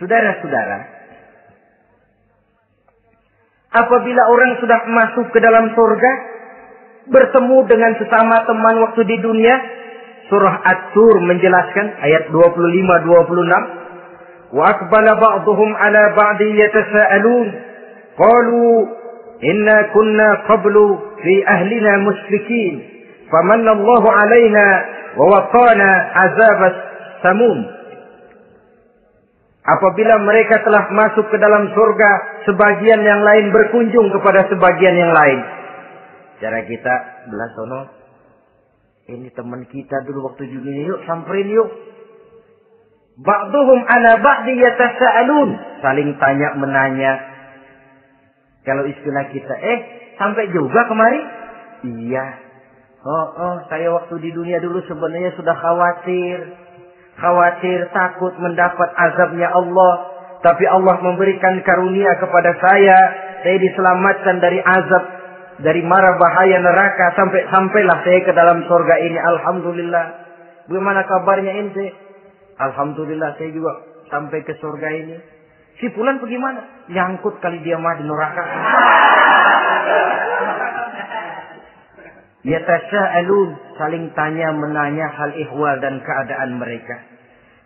Saudara-saudara, 0.02 0.99
apabila 3.70 4.22
orang 4.30 4.58
sudah 4.58 4.80
masuk 4.90 5.30
ke 5.30 5.38
dalam 5.38 5.70
surga, 5.74 6.12
bertemu 7.10 7.58
dengan 7.66 7.92
sesama 7.98 8.42
teman 8.46 8.82
waktu 8.86 9.02
di 9.06 9.16
dunia, 9.22 9.54
surah 10.30 10.62
At-Tur 10.62 11.14
menjelaskan 11.26 11.86
ayat 12.02 12.30
25 12.30 12.54
26, 12.54 14.54
wa 14.54 14.62
aqbala 14.66 15.12
ba'dhum 15.18 15.70
ala 15.74 16.02
ba'di 16.14 16.48
yatasaalun. 16.58 17.48
Qalu 18.18 18.66
inna 19.42 19.76
kunna 19.94 20.28
qablu 20.50 20.98
fi 21.22 21.34
ahlina 21.46 22.02
musyrikin 22.04 22.74
famanna 23.30 23.78
Allahu 23.78 24.08
alaina 24.10 24.66
wa 25.16 25.24
waqana 25.30 25.88
azab 26.28 26.60
samum 27.22 27.80
Apabila 29.60 30.24
mereka 30.24 30.64
telah 30.64 30.88
masuk 30.88 31.28
ke 31.28 31.36
dalam 31.36 31.68
surga, 31.76 32.10
sebagian 32.50 33.00
yang 33.06 33.22
lain 33.22 33.54
berkunjung 33.54 34.10
kepada 34.10 34.50
sebagian 34.50 34.98
yang 34.98 35.14
lain. 35.14 35.38
Cara 36.42 36.66
kita 36.66 36.94
belah 37.30 37.50
sono. 37.54 37.80
Ini 39.10 39.30
teman 39.38 39.62
kita 39.70 40.02
dulu 40.06 40.30
waktu 40.30 40.50
juni 40.50 40.82
yuk 40.86 41.06
samperin 41.06 41.46
yuk. 41.54 41.70
Ba'duhum 43.20 43.80
ala 43.86 44.18
ba'di 44.18 44.58
yatasa'alun. 44.58 45.50
Saling 45.82 46.10
tanya 46.18 46.58
menanya. 46.58 47.12
Kalau 48.66 48.84
istilah 48.84 49.30
kita, 49.30 49.54
eh 49.56 49.78
sampai 50.18 50.50
juga 50.50 50.84
kemari? 50.90 51.20
Iya. 51.86 52.26
Oh, 53.00 53.26
oh, 53.32 53.56
saya 53.72 53.88
waktu 53.94 54.20
di 54.20 54.30
dunia 54.36 54.60
dulu 54.60 54.84
sebenarnya 54.84 55.32
sudah 55.32 55.56
khawatir 55.56 56.38
khawatir, 57.20 57.78
takut 57.92 58.32
mendapat 58.40 58.88
azabnya 58.96 59.52
Allah. 59.52 59.94
Tapi 60.40 60.64
Allah 60.64 60.96
memberikan 61.04 61.60
karunia 61.60 62.16
kepada 62.16 62.56
saya. 62.56 62.98
Saya 63.44 63.56
diselamatkan 63.60 64.40
dari 64.40 64.60
azab, 64.60 65.04
dari 65.60 65.84
mara 65.84 66.16
bahaya 66.16 66.60
neraka. 66.64 67.12
Sampai 67.12 67.44
sampailah 67.52 67.98
saya 68.04 68.20
ke 68.24 68.32
dalam 68.32 68.64
surga 68.64 68.94
ini. 69.04 69.18
Alhamdulillah. 69.20 70.04
Bagaimana 70.68 71.04
kabarnya 71.04 71.52
ente? 71.60 71.92
Alhamdulillah 72.56 73.36
saya 73.36 73.50
juga 73.52 73.72
sampai 74.08 74.40
ke 74.44 74.56
surga 74.60 74.88
ini. 74.96 75.16
Si 75.80 75.88
Fulan 75.96 76.20
bagaimana? 76.20 76.88
Nyangkut 76.92 77.40
kali 77.40 77.60
dia 77.64 77.80
mah 77.80 77.96
di 77.96 78.04
neraka. 78.04 78.42
Yatasa'alun. 82.44 83.50
Saling 83.76 84.12
tanya 84.16 84.52
menanya 84.56 85.08
hal 85.08 85.32
ihwal 85.36 85.76
dan 85.80 86.00
keadaan 86.00 86.60
mereka. 86.60 87.00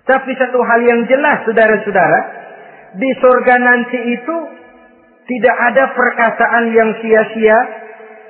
Tapi 0.07 0.31
satu 0.39 0.59
hal 0.63 0.81
yang 0.83 1.07
jelas 1.11 1.43
saudara-saudara. 1.47 2.44
Di 2.95 3.11
surga 3.19 3.55
nanti 3.59 3.99
itu 3.99 4.37
tidak 5.25 5.57
ada 5.73 5.85
perkataan 5.97 6.65
yang 6.71 6.91
sia-sia. 7.01 7.59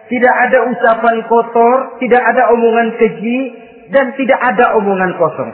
Tidak 0.08 0.34
ada 0.48 0.58
ucapan 0.70 1.16
kotor. 1.26 1.98
Tidak 1.98 2.22
ada 2.22 2.42
omongan 2.54 2.88
keji. 2.96 3.38
Dan 3.90 4.14
tidak 4.16 4.40
ada 4.40 4.78
omongan 4.78 5.12
kosong. 5.18 5.50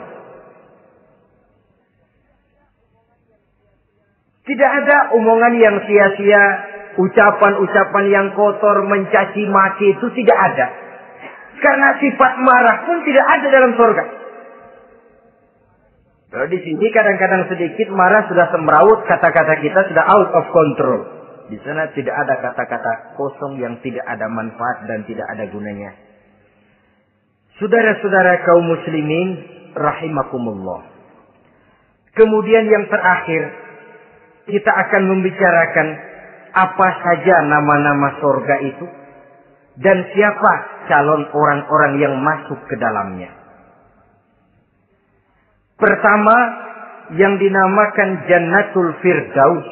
Tidak 4.45 4.71
ada 4.83 4.97
omongan 5.17 5.53
yang 5.57 5.75
sia-sia. 5.89 6.43
Ucapan-ucapan 6.91 8.05
yang 8.11 8.27
kotor, 8.35 8.83
mencaci 8.83 9.47
maki 9.47 9.95
itu 9.95 10.07
tidak 10.11 10.35
ada. 10.35 10.67
Karena 11.63 11.95
sifat 12.03 12.33
marah 12.43 12.83
pun 12.83 12.99
tidak 13.07 13.25
ada 13.31 13.47
dalam 13.47 13.71
surga. 13.79 14.20
Kalau 16.31 16.47
di 16.47 16.59
sini 16.63 16.87
kadang-kadang 16.95 17.51
sedikit 17.51 17.91
marah 17.91 18.23
sudah 18.31 18.47
semrawut, 18.55 19.03
kata-kata 19.03 19.59
kita 19.59 19.83
sudah 19.91 20.03
out 20.07 20.31
of 20.31 20.45
control. 20.55 21.01
Di 21.51 21.59
sana 21.59 21.91
tidak 21.91 22.15
ada 22.15 22.39
kata-kata 22.39 23.19
kosong 23.19 23.59
yang 23.59 23.75
tidak 23.83 24.07
ada 24.07 24.31
manfaat 24.31 24.87
dan 24.87 25.03
tidak 25.03 25.27
ada 25.27 25.43
gunanya. 25.51 25.91
Saudara-saudara 27.59 28.47
kaum 28.47 28.63
muslimin, 28.63 29.29
rahimakumullah. 29.75 30.87
Kemudian 32.15 32.63
yang 32.63 32.87
terakhir, 32.87 33.43
kita 34.47 34.71
akan 34.71 35.03
membicarakan 35.11 35.87
apa 36.55 36.87
saja 37.03 37.43
nama-nama 37.43 38.07
sorga 38.23 38.55
itu 38.63 38.87
dan 39.83 40.07
siapa 40.15 40.51
calon 40.87 41.27
orang-orang 41.27 41.93
yang 41.99 42.15
masuk 42.23 42.59
ke 42.71 42.75
dalamnya. 42.79 43.40
Pertama 45.81 46.37
yang 47.17 47.41
dinamakan 47.41 48.09
Jannatul 48.29 48.93
Firdaus 49.01 49.67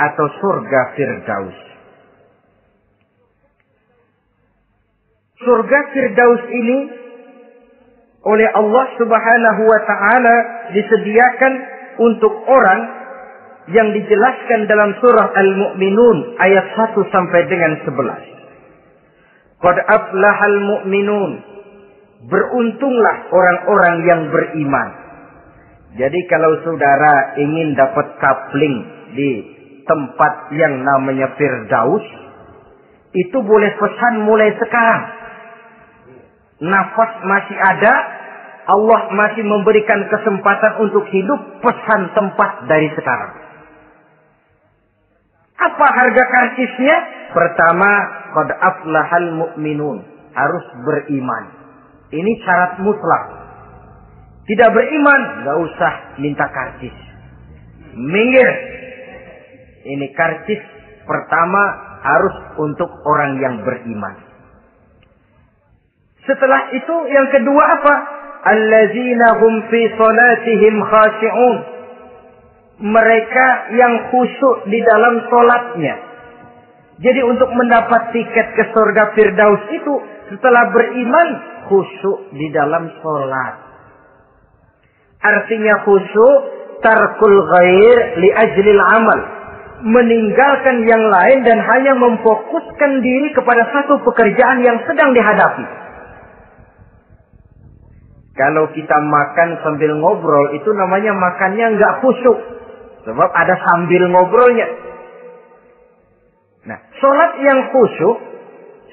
atau 0.00 0.26
surga 0.40 0.80
Firdaus. 0.96 1.58
Surga 5.36 5.78
Firdaus 5.92 6.42
ini 6.48 6.78
oleh 8.24 8.48
Allah 8.50 8.86
Subhanahu 8.96 9.62
wa 9.68 9.80
taala 9.84 10.36
disediakan 10.72 11.52
untuk 12.00 12.32
orang 12.48 12.80
yang 13.70 13.92
dijelaskan 13.92 14.66
dalam 14.66 14.96
surah 15.04 15.36
Al-Mu'minun 15.36 16.38
ayat 16.40 16.66
1 16.96 16.96
sampai 17.12 17.40
dengan 17.50 17.72
11. 17.84 18.36
Qad 19.60 19.76
aflahal 19.84 20.58
mu'minun. 20.62 21.32
Beruntunglah 22.26 23.16
orang-orang 23.28 23.96
yang 24.08 24.20
beriman. 24.32 25.05
Jadi 25.96 26.20
kalau 26.28 26.60
saudara 26.60 27.40
ingin 27.40 27.72
dapat 27.72 28.06
kapling 28.20 28.76
di 29.16 29.30
tempat 29.88 30.52
yang 30.52 30.84
namanya 30.84 31.32
Firdaus, 31.40 32.04
itu 33.16 33.38
boleh 33.40 33.70
pesan 33.80 34.28
mulai 34.28 34.52
sekarang. 34.60 35.02
Nafas 36.68 37.12
masih 37.24 37.56
ada, 37.56 37.94
Allah 38.68 39.08
masih 39.12 39.44
memberikan 39.44 40.04
kesempatan 40.12 40.72
untuk 40.84 41.04
hidup, 41.08 41.40
pesan 41.64 42.12
tempat 42.12 42.50
dari 42.68 42.92
sekarang. 42.92 43.32
Apa 45.56 45.86
harga 45.88 46.24
karcisnya? 46.28 46.96
Pertama, 47.32 47.90
qad 48.36 48.48
aflahal 48.52 49.28
mu'minun, 49.32 50.04
harus 50.36 50.64
beriman. 50.84 51.44
Ini 52.12 52.32
syarat 52.44 52.80
mutlak. 52.84 53.35
Tidak 54.46 54.70
beriman, 54.70 55.20
nggak 55.42 55.58
usah 55.58 55.92
minta 56.22 56.46
karcis. 56.46 56.94
Minggir. 57.98 58.50
Ini 59.86 60.06
karcis 60.14 60.62
pertama 61.02 61.62
harus 62.02 62.36
untuk 62.62 62.90
orang 63.06 63.42
yang 63.42 63.58
beriman. 63.66 64.14
Setelah 66.26 66.74
itu 66.74 66.94
yang 67.10 67.26
kedua 67.34 67.64
apa? 67.82 67.94
Allazina 68.46 69.42
hum 69.42 69.52
fi 69.66 69.80
salatihim 69.98 70.74
khashi'un. 70.78 71.56
Mereka 72.86 73.46
yang 73.74 74.14
khusyuk 74.14 74.68
di 74.70 74.78
dalam 74.86 75.26
solatnya. 75.26 75.94
Jadi 77.02 77.20
untuk 77.26 77.50
mendapat 77.50 78.14
tiket 78.14 78.46
ke 78.54 78.64
surga 78.70 79.16
Firdaus 79.16 79.64
itu 79.74 79.94
setelah 80.30 80.70
beriman 80.70 81.28
khusyuk 81.66 82.30
di 82.30 82.46
dalam 82.54 82.94
solat. 83.02 83.65
Artinya 85.26 85.82
khusyuk 85.82 86.36
tarkul 86.86 87.38
ghair 87.50 87.98
li 88.22 88.30
ajlil 88.30 88.82
amal. 88.94 89.20
meninggalkan 89.76 90.88
yang 90.88 91.04
lain 91.12 91.44
dan 91.44 91.60
hanya 91.60 91.92
memfokuskan 92.00 92.92
diri 93.04 93.28
kepada 93.36 93.60
satu 93.76 94.00
pekerjaan 94.08 94.64
yang 94.64 94.80
sedang 94.88 95.12
dihadapi. 95.12 95.64
Kalau 98.36 98.68
kita 98.72 98.96
makan 99.00 99.48
sambil 99.64 99.96
ngobrol 100.00 100.52
itu 100.56 100.68
namanya 100.76 101.12
makannya 101.16 101.76
nggak 101.76 101.92
khusyuk. 102.04 102.38
Sebab 103.04 103.30
ada 103.32 103.54
sambil 103.64 104.02
ngobrolnya. 104.12 104.66
Nah, 106.66 106.78
sholat 106.98 107.32
yang 107.40 107.70
khusyuk, 107.72 108.16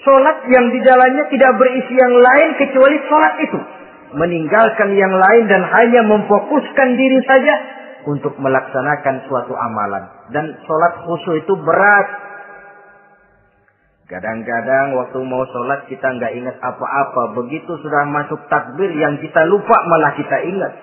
sholat 0.06 0.38
yang 0.48 0.70
di 0.70 0.80
dalamnya 0.86 1.26
tidak 1.28 1.52
berisi 1.60 1.94
yang 1.98 2.14
lain 2.14 2.50
kecuali 2.60 2.98
sholat 3.10 3.34
itu. 3.42 3.60
Meninggalkan 4.14 4.94
yang 4.94 5.14
lain 5.14 5.44
dan 5.50 5.64
hanya 5.66 6.02
memfokuskan 6.06 6.90
diri 6.98 7.20
saja 7.26 7.56
untuk 8.06 8.38
melaksanakan 8.38 9.26
suatu 9.26 9.54
amalan. 9.58 10.04
Dan 10.30 10.54
sholat 10.64 10.94
khusyuk 11.08 11.42
itu 11.42 11.54
berat. 11.66 12.08
Kadang-kadang 14.06 14.94
waktu 15.00 15.18
mau 15.26 15.42
sholat 15.50 15.90
kita 15.90 16.06
nggak 16.06 16.34
ingat 16.38 16.56
apa-apa. 16.62 17.34
Begitu 17.42 17.72
sudah 17.82 18.06
masuk 18.12 18.38
takbir 18.52 18.92
yang 18.94 19.18
kita 19.18 19.50
lupa 19.50 19.78
malah 19.90 20.14
kita 20.14 20.38
ingat. 20.46 20.74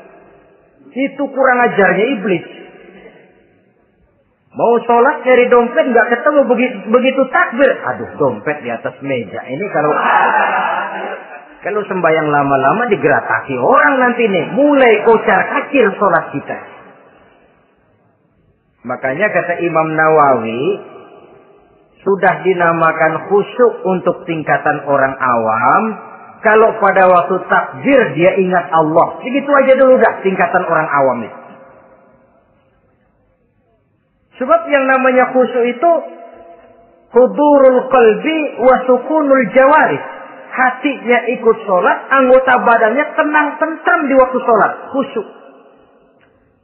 Itu 0.90 1.22
kurang 1.30 1.58
ajarnya 1.70 2.06
iblis. 2.18 2.44
Mau 4.50 4.74
sholat 4.82 5.22
cari 5.22 5.46
dompet 5.46 5.84
nggak 5.94 6.08
ketemu 6.10 6.40
begitu, 6.50 6.76
begitu 6.90 7.22
takbir. 7.30 7.70
Aduh 7.70 8.10
dompet 8.18 8.66
di 8.66 8.70
atas 8.74 8.98
meja. 8.98 9.46
Ini 9.46 9.64
kalau 9.70 9.94
kalau 11.61 11.84
sembahyang 11.84 12.28
lama-lama 12.32 12.88
digerataki 12.88 13.52
orang 13.61 13.94
nanti 14.00 14.24
nih. 14.24 14.44
Mulai 14.56 15.04
kocar 15.04 15.40
kacir 15.44 15.92
sholat 16.00 16.32
kita. 16.32 16.58
Makanya 18.88 19.28
kata 19.28 19.61
Imam 19.61 19.92
Nawawi. 19.92 20.88
Sudah 22.00 22.40
dinamakan 22.40 23.28
khusyuk 23.28 23.84
untuk 23.84 24.24
tingkatan 24.24 24.88
orang 24.88 25.12
awam. 25.20 25.82
Kalau 26.40 26.80
pada 26.80 27.04
waktu 27.12 27.36
takbir 27.44 28.00
dia 28.16 28.40
ingat 28.40 28.72
Allah. 28.72 29.20
Begitu 29.20 29.50
aja 29.52 29.72
dulu 29.76 30.00
dah 30.00 30.24
tingkatan 30.24 30.64
orang 30.64 30.88
awam 30.88 31.18
itu. 31.28 31.40
Sebab 34.40 34.61
yang 34.72 34.88
namanya 34.88 35.28
khusyuk 35.36 35.76
itu 35.76 35.92
hudurul 37.12 37.92
qalbi 37.92 38.38
wa 38.64 38.80
sukunul 38.88 39.44
jawarih. 39.52 40.19
Hatinya 40.51 41.18
ikut 41.30 41.57
sholat, 41.62 41.98
anggota 42.11 42.59
badannya 42.66 43.05
tenang 43.14 43.48
tentram 43.62 44.01
di 44.11 44.14
waktu 44.18 44.38
sholat. 44.42 44.72
Khusyuk. 44.90 45.28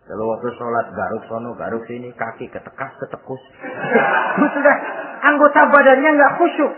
Kalau 0.06 0.22
waktu 0.30 0.54
sholat 0.54 0.86
garuk 0.94 1.22
sono, 1.26 1.50
garuk 1.58 1.82
sini, 1.90 2.14
kaki 2.14 2.46
ketekas, 2.46 2.94
ketekus. 3.02 3.42
Sudah 4.54 4.76
anggota 5.26 5.66
badannya 5.66 6.10
nggak 6.14 6.34
khusyuk. 6.38 6.72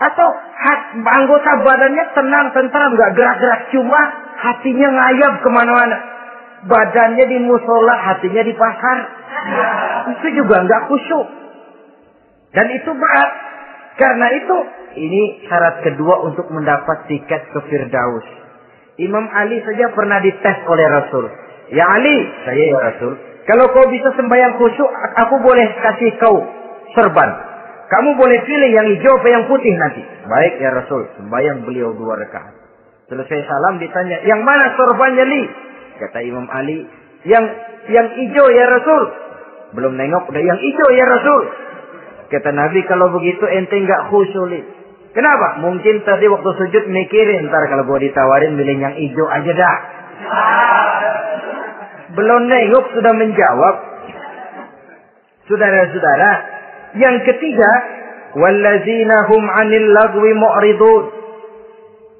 Atau 0.00 0.28
hat, 0.32 0.80
anggota 0.96 1.60
badannya 1.60 2.04
tenang, 2.16 2.46
tentram, 2.56 2.96
nggak 2.96 3.12
gerak-gerak. 3.14 3.60
Cuma 3.68 4.00
hatinya 4.40 4.88
ngayap 4.96 5.44
ke 5.44 5.48
mana-mana. 5.52 5.98
Badannya 6.64 7.24
di 7.28 7.38
musola, 7.44 8.00
hatinya 8.00 8.40
di 8.40 8.56
pasar. 8.56 8.98
Itu 10.16 10.28
juga 10.32 10.64
nggak 10.64 10.88
khusyuk. 10.88 11.26
Dan 12.56 12.66
itu 12.72 12.90
berat. 12.96 13.30
Karena 14.00 14.26
itu, 14.40 14.56
ini 14.94 15.44
syarat 15.46 15.82
kedua 15.82 16.24
untuk 16.26 16.46
mendapat 16.50 17.06
tiket 17.10 17.42
ke 17.52 17.58
Firdaus. 17.68 18.26
Imam 18.98 19.26
Ali 19.34 19.58
saja 19.66 19.90
pernah 19.90 20.22
dites 20.22 20.58
oleh 20.70 20.86
Rasul. 20.86 21.24
Ya 21.74 21.84
Ali, 21.90 22.16
saya 22.46 22.64
ya 22.70 22.78
Rasul. 22.78 23.12
Kalau 23.44 23.66
kau 23.74 23.90
bisa 23.90 24.08
sembahyang 24.14 24.56
khusyuk, 24.56 24.90
aku 25.18 25.36
boleh 25.42 25.66
kasih 25.82 26.12
kau 26.22 26.38
serban. 26.94 27.30
Kamu 27.90 28.16
boleh 28.16 28.38
pilih 28.48 28.70
yang 28.72 28.86
hijau 28.88 29.20
apa 29.20 29.28
yang 29.28 29.44
putih 29.50 29.74
nanti. 29.76 30.00
Baik 30.24 30.54
ya 30.62 30.70
Rasul, 30.72 31.04
sembahyang 31.20 31.68
beliau 31.68 31.92
dua 31.92 32.16
rakaat. 32.16 32.54
Selesai 33.12 33.44
salam 33.44 33.76
ditanya, 33.76 34.24
yang 34.24 34.40
mana 34.40 34.72
sorbannya 34.80 35.24
li? 35.28 35.42
Kata 36.00 36.24
Imam 36.24 36.48
Ali, 36.48 36.88
yang 37.28 37.44
yang 37.92 38.06
hijau 38.16 38.46
ya 38.48 38.64
Rasul. 38.70 39.02
Belum 39.76 39.92
nengok, 39.98 40.32
udah 40.32 40.42
yang 40.42 40.56
hijau 40.56 40.88
ya 40.96 41.04
Rasul. 41.04 41.42
Kata 42.32 42.50
Nabi, 42.56 42.80
kalau 42.88 43.12
begitu 43.12 43.44
ente 43.44 43.76
nggak 43.76 44.08
khusyuk. 44.08 44.48
Kenapa? 45.14 45.62
Mungkin 45.62 46.02
tadi 46.02 46.26
waktu 46.26 46.50
sujud 46.58 46.84
mikirin, 46.90 47.46
ntar 47.46 47.70
kalau 47.70 47.86
gua 47.86 48.02
ditawarin 48.02 48.58
milih 48.58 48.82
yang 48.82 48.94
hijau 48.98 49.30
aja 49.30 49.52
dah. 49.54 49.76
Belum 52.18 52.50
nengok 52.50 52.84
sudah 52.98 53.14
menjawab. 53.14 53.74
Saudara-saudara, 55.46 56.30
yang 56.98 57.22
ketiga, 57.22 57.70
wallazina 58.34 59.30
hum 59.30 59.42
'anil 59.46 59.86
lagwi 59.94 60.32
mu'ridun. 60.34 61.04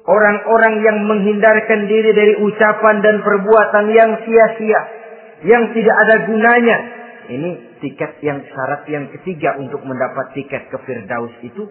Orang-orang 0.05 0.85
yang 0.85 0.97
menghindarkan 1.03 1.89
diri 1.89 2.15
dari 2.15 2.33
ucapan 2.37 3.01
dan 3.01 3.25
perbuatan 3.25 3.85
yang 3.91 4.11
sia-sia, 4.23 4.81
yang 5.43 5.73
tidak 5.75 5.95
ada 6.05 6.15
gunanya. 6.29 6.77
Ini 7.25 7.81
tiket 7.81 8.21
yang 8.21 8.45
syarat 8.45 8.85
yang 8.85 9.09
ketiga 9.09 9.57
untuk 9.57 9.81
mendapat 9.81 10.37
tiket 10.37 10.69
ke 10.69 10.77
Firdaus 10.85 11.33
itu 11.41 11.65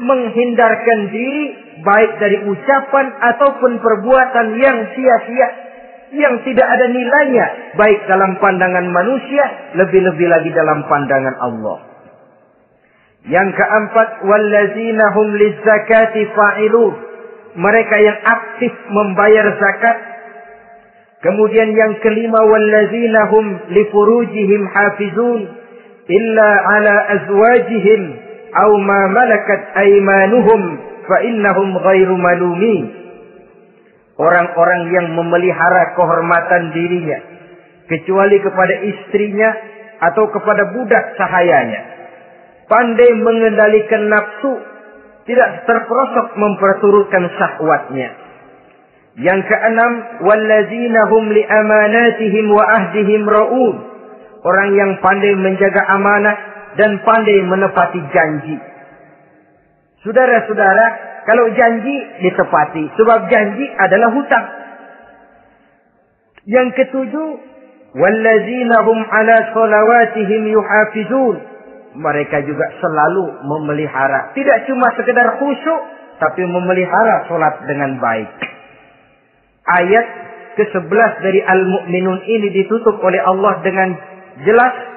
menghindarkan 0.00 1.00
diri 1.12 1.44
baik 1.84 2.10
dari 2.20 2.38
ucapan 2.48 3.06
ataupun 3.34 3.72
perbuatan 3.80 4.46
yang 4.60 4.78
sia-sia 4.96 5.48
yang 6.16 6.34
tidak 6.46 6.64
ada 6.64 6.86
nilainya 6.86 7.46
baik 7.74 8.00
dalam 8.06 8.38
pandangan 8.38 8.86
manusia 8.94 9.44
lebih-lebih 9.74 10.26
lagi 10.30 10.50
dalam 10.54 10.86
pandangan 10.86 11.36
Allah. 11.42 11.78
Yang 13.26 13.58
keempat 13.58 14.08
wallazina 14.22 15.10
hum 15.18 15.34
lizakati 15.34 16.30
fa'ilun. 16.30 16.94
Mereka 17.58 17.96
yang 17.98 18.18
aktif 18.22 18.70
membayar 18.92 19.50
zakat. 19.58 19.98
Kemudian 21.26 21.74
yang 21.74 21.98
kelima 22.06 22.38
wallazina 22.38 23.26
hum 23.34 23.66
hafizun 24.70 25.40
illa 26.06 26.50
ala 26.70 26.94
azwajihim 27.18 28.25
aw 28.56 28.70
ma 28.80 29.00
malakat 29.12 29.62
aymanuhum 29.76 30.60
fa 31.04 31.16
innahum 31.24 31.68
ghairu. 31.76 32.16
Orang-orang 34.16 34.82
yang 34.96 35.06
memelihara 35.12 35.92
kehormatan 35.92 36.72
dirinya 36.72 37.18
kecuali 37.84 38.40
kepada 38.40 38.74
istrinya 38.80 39.50
atau 40.00 40.24
kepada 40.32 40.72
budak 40.72 41.04
sahayanya. 41.20 41.80
Pandai 42.66 43.12
mengendalikan 43.20 44.10
nafsu, 44.10 44.52
tidak 45.28 45.68
terperosok 45.68 46.34
memperturutkan 46.34 47.30
syahwatnya. 47.38 48.08
Yang 49.16 49.48
keenam, 49.48 49.92
hum 50.20 51.24
li 51.30 51.42
amanatihim 51.46 52.46
wa 52.52 52.64
ahdihim 52.64 53.22
raun. 53.24 53.76
Orang 54.44 54.68
yang 54.76 54.98
pandai 55.00 55.32
menjaga 55.36 55.82
amanah 55.92 56.55
dan 56.76 57.00
pandai 57.02 57.40
menepati 57.44 58.00
janji. 58.12 58.56
Saudara-saudara, 60.04 60.86
kalau 61.26 61.50
janji 61.56 61.96
ditepati, 62.22 62.94
sebab 62.94 63.26
janji 63.26 63.66
adalah 63.74 64.14
hutang. 64.14 64.46
Yang 66.46 66.68
ketujuh, 66.78 67.28
wallazina 67.98 68.86
hum 68.86 68.98
ala 69.02 69.36
salawatihim 69.50 70.42
yuhafizun. 70.46 71.36
Mereka 71.96 72.44
juga 72.44 72.70
selalu 72.78 73.40
memelihara, 73.48 74.36
tidak 74.36 74.68
cuma 74.68 74.92
sekedar 74.94 75.40
khusyuk, 75.40 75.80
tapi 76.20 76.44
memelihara 76.44 77.24
solat 77.26 77.64
dengan 77.64 77.96
baik. 77.98 78.30
Ayat 79.66 80.06
ke-11 80.60 81.12
dari 81.24 81.40
Al-Mu'minun 81.42 82.20
ini 82.24 82.48
ditutup 82.52 83.00
oleh 83.00 83.18
Allah 83.24 83.58
dengan 83.64 83.88
jelas 84.44 84.95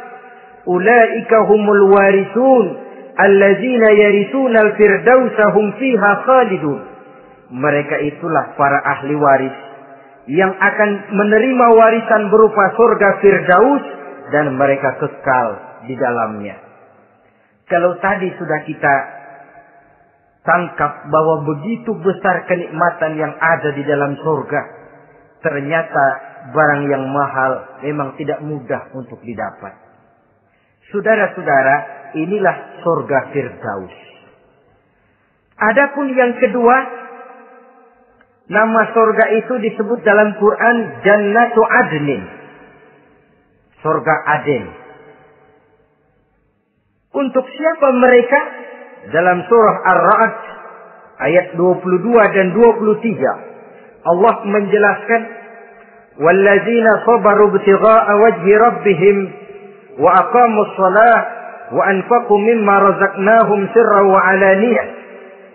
ulaika 0.65 1.37
humul 1.47 1.93
warisun 1.93 2.65
allazina 3.15 3.87
yarisuna 3.91 4.57
al-firdausa 4.67 5.43
hum 5.55 5.65
fiha 5.79 6.11
khalidun. 6.25 6.79
Mereka 7.49 7.95
itulah 8.15 8.53
para 8.55 8.77
ahli 8.85 9.15
waris 9.17 9.55
yang 10.29 10.53
akan 10.53 10.89
menerima 11.17 11.67
warisan 11.73 12.29
berupa 12.29 12.63
surga 12.77 13.09
firdaus 13.19 13.83
dan 14.29 14.53
mereka 14.53 15.01
kekal 15.01 15.47
di 15.89 15.97
dalamnya. 15.97 16.55
Kalau 17.65 17.97
tadi 17.97 18.29
sudah 18.37 18.59
kita 18.65 18.95
tangkap 20.45 21.09
bahwa 21.09 21.45
begitu 21.45 21.93
besar 22.01 22.45
kenikmatan 22.45 23.17
yang 23.17 23.33
ada 23.37 23.69
di 23.73 23.83
dalam 23.83 24.17
surga 24.17 24.61
ternyata 25.43 26.05
barang 26.51 26.83
yang 26.87 27.03
mahal 27.11 27.79
memang 27.83 28.15
tidak 28.15 28.39
mudah 28.43 28.87
untuk 28.95 29.19
didapat 29.23 29.88
Saudara-saudara, 30.89 31.75
inilah 32.17 32.81
surga 32.81 33.19
Firdaus. 33.29 33.95
Adapun 35.59 36.09
yang 36.15 36.33
kedua, 36.39 36.75
nama 38.49 38.81
surga 38.95 39.25
itu 39.37 39.53
disebut 39.69 39.99
dalam 40.01 40.33
Quran 40.39 40.77
Jannatu 41.05 41.61
Adnin. 41.61 42.21
Surga 43.85 44.15
Aden. 44.39 44.65
Untuk 47.15 47.45
siapa 47.47 47.87
mereka? 47.95 48.39
Dalam 49.09 49.47
surah 49.47 49.77
Ar-Ra'd 49.95 50.37
ayat 51.23 51.55
22 51.55 52.35
dan 52.35 52.47
23 52.51 53.49
Allah 54.07 54.35
menjelaskan 54.43 55.21
walladzina 56.19 56.91
sabaru 57.07 57.51
ibtigha'a 57.55 58.13
wajhi 58.19 58.53
rabbihim 58.55 59.17
wa 59.99 60.09
aqamus 60.23 60.71
shalah 60.79 61.17
wa 61.75 61.83
anfaqu 61.85 62.33
mimma 62.39 62.75
razaqnahum 62.87 63.59
sirran 63.75 64.05
wa 64.09 64.19
alaniyah 64.23 64.87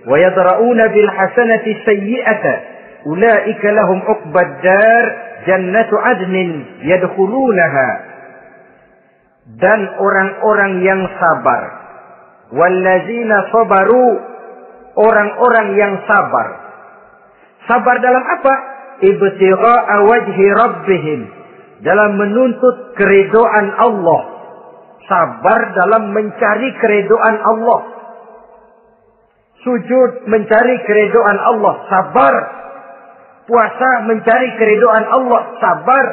wa 0.04 0.14
yadra'una 0.20 0.92
bil 0.92 1.10
hasanati 1.10 1.80
sayyi'ata 1.88 2.54
ulaika 3.08 3.72
lahum 3.72 4.04
uqbad 4.04 4.48
dar 4.60 5.04
jannatu 5.48 5.96
adnin 5.96 6.50
yadkhulunaha. 6.84 7.88
Dan 9.44 9.80
orang-orang 10.00 10.80
yang 10.80 11.04
sabar 11.20 11.62
wallazina 12.52 13.36
sabaru 13.52 14.08
orang-orang 14.96 15.68
yang 15.76 15.94
sabar. 16.06 16.48
Sabar 17.68 17.96
dalam 18.00 18.24
apa? 18.24 18.54
Ibtigha'a 19.04 19.96
wajhi 20.06 20.46
rabbihim 20.54 21.20
dalam 21.82 22.16
menuntut 22.16 22.96
keridoan 22.96 23.74
Allah 23.76 24.20
sabar 25.08 25.60
dalam 25.76 26.12
mencari 26.12 26.68
keridoan 26.80 27.36
Allah. 27.44 27.80
Sujud 29.64 30.28
mencari 30.28 30.76
keridoan 30.84 31.38
Allah 31.40 31.74
sabar. 31.88 32.34
Puasa 33.44 33.90
mencari 34.08 34.48
keridoan 34.60 35.04
Allah 35.08 35.42
sabar. 35.60 36.06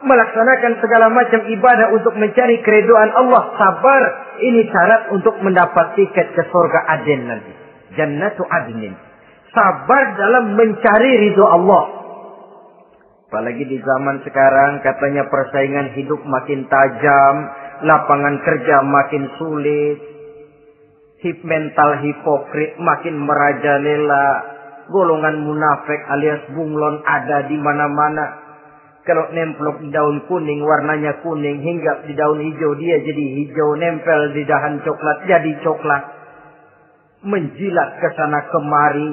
Melaksanakan 0.00 0.80
segala 0.80 1.12
macam 1.12 1.44
ibadah 1.44 1.92
untuk 1.92 2.16
mencari 2.16 2.60
keridoan 2.64 3.10
Allah 3.16 3.42
sabar. 3.56 4.02
Ini 4.40 4.60
syarat 4.72 5.02
untuk 5.12 5.36
mendapat 5.44 5.96
tiket 5.96 6.32
ke 6.32 6.42
surga 6.48 6.80
Aden 6.96 7.20
nanti. 7.28 7.52
Jannatu 7.96 8.44
adnin. 8.48 8.96
Sabar 9.52 10.04
dalam 10.16 10.56
mencari 10.56 11.10
ridho 11.28 11.44
Allah. 11.44 11.84
Apalagi 13.30 13.62
di 13.62 13.78
zaman 13.78 14.26
sekarang 14.26 14.82
katanya 14.82 15.22
persaingan 15.30 15.94
hidup 15.94 16.18
makin 16.26 16.66
tajam 16.66 17.34
lapangan 17.84 18.36
kerja 18.44 18.76
makin 18.84 19.24
sulit. 19.36 19.98
Hip 21.20 21.38
mental 21.44 22.00
hipokrit 22.00 22.80
makin 22.80 23.20
merajalela. 23.20 24.26
Golongan 24.90 25.46
munafik 25.46 26.00
alias 26.10 26.42
bunglon 26.56 27.04
ada 27.06 27.46
di 27.46 27.54
mana-mana. 27.60 28.26
Kalau 29.06 29.32
nemplok 29.32 29.80
di 29.80 29.88
daun 29.94 30.28
kuning 30.28 30.60
warnanya 30.60 31.24
kuning 31.24 31.62
hingga 31.62 32.04
di 32.04 32.12
daun 32.12 32.36
hijau 32.36 32.72
dia 32.76 33.00
jadi 33.00 33.24
hijau 33.42 33.78
nempel 33.78 34.34
di 34.36 34.42
dahan 34.44 34.82
coklat 34.82 35.18
jadi 35.24 35.52
coklat. 35.62 36.02
Menjilat 37.22 37.90
ke 38.00 38.08
sana 38.16 38.48
kemari. 38.48 39.10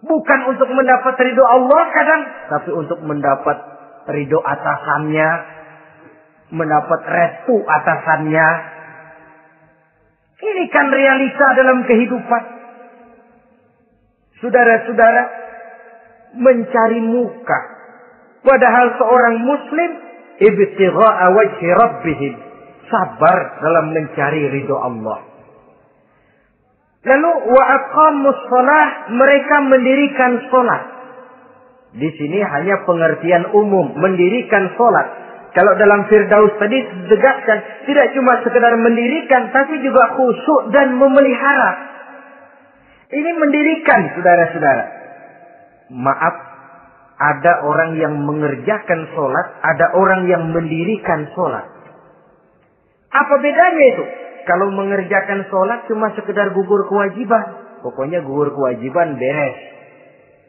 Bukan 0.00 0.40
untuk 0.48 0.68
mendapat 0.72 1.12
ridho 1.20 1.44
Allah 1.44 1.82
kadang 1.92 2.22
tapi 2.48 2.70
untuk 2.72 3.00
mendapat 3.04 3.56
ridho 4.08 4.40
atasannya 4.40 5.59
mendapat 6.50 7.00
restu 7.06 7.62
atasannya. 7.62 8.48
Ini 10.40 10.64
kan 10.72 10.86
realita 10.88 11.46
dalam 11.54 11.78
kehidupan. 11.84 12.42
Saudara-saudara 14.40 15.22
mencari 16.40 17.00
muka. 17.04 17.60
Padahal 18.40 18.96
seorang 18.96 19.36
muslim 19.44 19.90
ibtigha'a 20.40 21.26
wajhi 21.36 21.68
rabbihim. 21.76 22.34
Sabar 22.88 23.38
dalam 23.60 23.92
mencari 23.94 24.48
ridho 24.48 24.80
Allah. 24.80 25.30
Lalu 27.00 27.32
wa 27.52 27.62
aqamus 27.64 28.40
mereka 29.12 29.56
mendirikan 29.64 30.32
salat. 30.52 30.82
Di 31.96 32.08
sini 32.16 32.40
hanya 32.40 32.82
pengertian 32.88 33.52
umum 33.56 33.92
mendirikan 33.94 34.72
salat. 34.74 35.19
Kalau 35.50 35.72
dalam 35.74 36.06
Firdaus 36.06 36.54
tadi 36.62 36.78
tegaskan 37.10 37.58
tidak 37.86 38.06
cuma 38.14 38.38
sekedar 38.46 38.70
mendirikan 38.78 39.50
tapi 39.50 39.82
juga 39.82 40.14
khusyuk 40.14 40.70
dan 40.70 40.94
memelihara. 40.94 41.72
Ini 43.10 43.30
mendirikan 43.34 44.14
saudara-saudara. 44.14 44.84
Maaf, 45.90 46.36
ada 47.18 47.66
orang 47.66 47.98
yang 47.98 48.14
mengerjakan 48.22 49.10
sholat, 49.10 49.46
ada 49.66 49.90
orang 49.98 50.30
yang 50.30 50.54
mendirikan 50.54 51.26
sholat. 51.34 51.66
Apa 53.10 53.34
bedanya 53.42 53.84
itu? 53.90 54.04
Kalau 54.46 54.70
mengerjakan 54.70 55.50
sholat 55.50 55.84
cuma 55.90 56.14
sekedar 56.14 56.54
gugur 56.54 56.86
kewajiban. 56.86 57.74
Pokoknya 57.82 58.22
gugur 58.22 58.54
kewajiban 58.54 59.18
beres. 59.18 59.58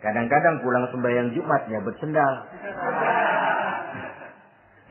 Kadang-kadang 0.01 0.61
pulang 0.65 0.85
sembahyang 0.89 1.33
Jumatnya 1.33 1.81
bersendal. 1.81 2.33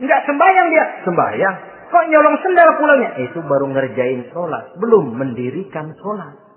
Enggak 0.00 0.20
sembahyang 0.24 0.66
dia. 0.72 0.84
Sembahyang. 1.04 1.56
Kok 1.90 2.04
nyolong 2.08 2.36
sendal 2.40 2.68
pulangnya? 2.80 3.10
Itu 3.20 3.44
baru 3.44 3.66
ngerjain 3.68 4.30
sholat. 4.32 4.78
Belum 4.80 5.12
mendirikan 5.12 5.92
sholat. 6.00 6.50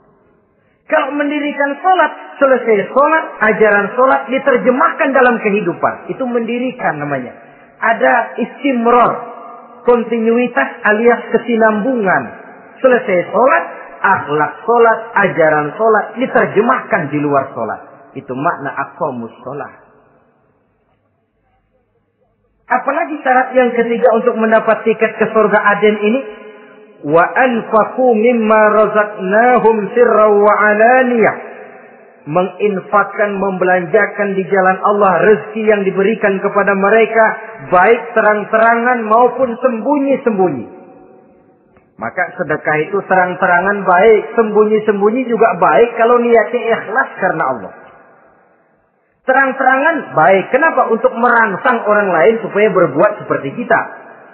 Kalau 0.88 1.10
mendirikan 1.16 1.74
sholat, 1.80 2.12
selesai 2.38 2.92
sholat, 2.92 3.24
ajaran 3.42 3.88
sholat 3.98 4.30
diterjemahkan 4.30 5.10
dalam 5.16 5.42
kehidupan. 5.42 6.12
Itu 6.12 6.28
mendirikan 6.28 7.02
namanya. 7.02 7.34
Ada 7.82 8.38
istimror, 8.40 9.12
kontinuitas 9.90 10.70
alias 10.86 11.22
kesinambungan. 11.34 12.24
Selesai 12.84 13.32
sholat, 13.32 13.64
akhlak 14.06 14.54
sholat, 14.68 14.98
ajaran 15.28 15.68
sholat 15.80 16.06
diterjemahkan 16.20 17.10
di 17.10 17.20
luar 17.24 17.48
sholat. 17.58 17.80
Itu 18.14 18.36
makna 18.36 18.72
akomus 18.76 19.34
sholat. 19.42 19.83
Apalagi 22.64 23.20
syarat 23.20 23.52
yang 23.52 23.76
ketiga 23.76 24.08
untuk 24.16 24.40
mendapat 24.40 24.88
tiket 24.88 25.20
ke 25.20 25.26
surga 25.36 25.60
Aden 25.76 25.98
ini. 26.00 26.22
Wa 27.04 27.28
anfaqu 27.28 28.16
mimma 28.16 28.62
razaqnahum 28.72 29.76
sirra 29.92 30.28
wa 30.32 30.54
alaniyah. 30.72 31.36
Menginfakkan, 32.24 33.36
membelanjakan 33.36 34.40
di 34.40 34.48
jalan 34.48 34.80
Allah 34.80 35.12
rezeki 35.28 35.64
yang 35.68 35.84
diberikan 35.84 36.40
kepada 36.40 36.72
mereka. 36.72 37.26
Baik 37.68 38.16
terang-terangan 38.16 39.04
maupun 39.12 39.60
sembunyi-sembunyi. 39.60 40.66
Maka 42.00 42.24
sedekah 42.40 42.78
itu 42.80 42.96
terang-terangan 43.12 43.84
baik. 43.84 44.40
Sembunyi-sembunyi 44.40 45.28
juga 45.28 45.60
baik 45.60 46.00
kalau 46.00 46.16
niatnya 46.24 46.62
ikhlas 46.80 47.10
karena 47.20 47.44
Allah. 47.44 47.83
Terang-terangan 49.24 50.12
baik. 50.12 50.52
Kenapa? 50.52 50.92
Untuk 50.92 51.16
merangsang 51.16 51.80
orang 51.88 52.12
lain 52.12 52.44
supaya 52.44 52.68
berbuat 52.76 53.24
seperti 53.24 53.56
kita. 53.56 53.80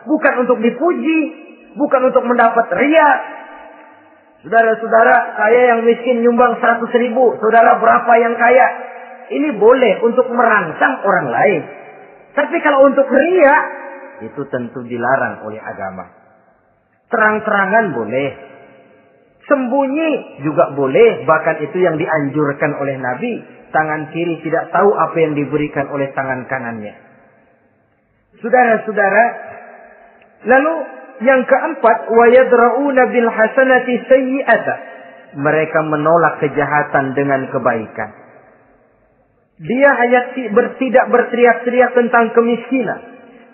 Bukan 0.09 0.33
untuk 0.41 0.57
dipuji. 0.65 1.19
Bukan 1.77 2.09
untuk 2.09 2.25
mendapat 2.25 2.65
ria. 2.73 3.09
Saudara-saudara, 4.41 5.37
saya 5.37 5.61
yang 5.75 5.85
miskin 5.85 6.25
nyumbang 6.25 6.57
100 6.57 6.89
ribu. 7.05 7.37
Saudara 7.37 7.77
berapa 7.77 8.11
yang 8.17 8.33
kaya? 8.33 8.67
Ini 9.29 9.61
boleh 9.61 10.01
untuk 10.01 10.25
merangsang 10.33 11.05
orang 11.05 11.27
lain. 11.29 11.61
Tapi 12.33 12.57
kalau 12.65 12.89
untuk 12.89 13.05
ria, 13.13 13.55
itu 14.25 14.41
tentu 14.49 14.81
dilarang 14.89 15.45
oleh 15.45 15.61
agama. 15.61 16.09
Terang-terangan 17.13 17.93
boleh. 17.93 18.29
Sembunyi 19.45 20.41
juga 20.41 20.73
boleh. 20.73 21.29
Bahkan 21.29 21.55
itu 21.69 21.77
yang 21.77 22.01
dianjurkan 22.01 22.73
oleh 22.73 22.95
Nabi 22.97 23.58
tangan 23.69 24.13
kiri 24.13 24.41
tidak 24.45 24.69
tahu 24.73 24.89
apa 24.93 25.17
yang 25.17 25.33
diberikan 25.37 25.89
oleh 25.89 26.09
tangan 26.13 26.45
kanannya. 26.49 26.95
Saudara-saudara, 28.39 29.23
lalu 30.47 30.73
yang 31.19 31.43
keempat, 31.43 31.97
wa 32.07 32.25
yadra'una 32.31 33.03
bil 33.11 33.29
hasanati 33.29 33.93
sayyi'ata. 34.07 34.75
Mereka 35.29 35.79
menolak 35.85 36.41
kejahatan 36.41 37.13
dengan 37.13 37.45
kebaikan. 37.53 38.09
Dia 39.59 39.91
hanya 39.91 40.33
tidak 40.79 41.05
berteriak-teriak 41.11 41.91
tentang 41.91 42.31
kemiskinan, 42.31 42.99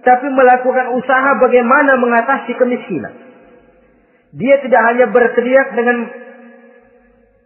tapi 0.05 0.30
melakukan 0.30 0.93
usaha 0.93 1.30
bagaimana 1.41 1.97
mengatasi 1.97 2.53
kemiskinan. 2.55 3.11
Dia 4.38 4.55
tidak 4.61 4.82
hanya 4.93 5.05
berteriak 5.09 5.68
dengan 5.74 5.97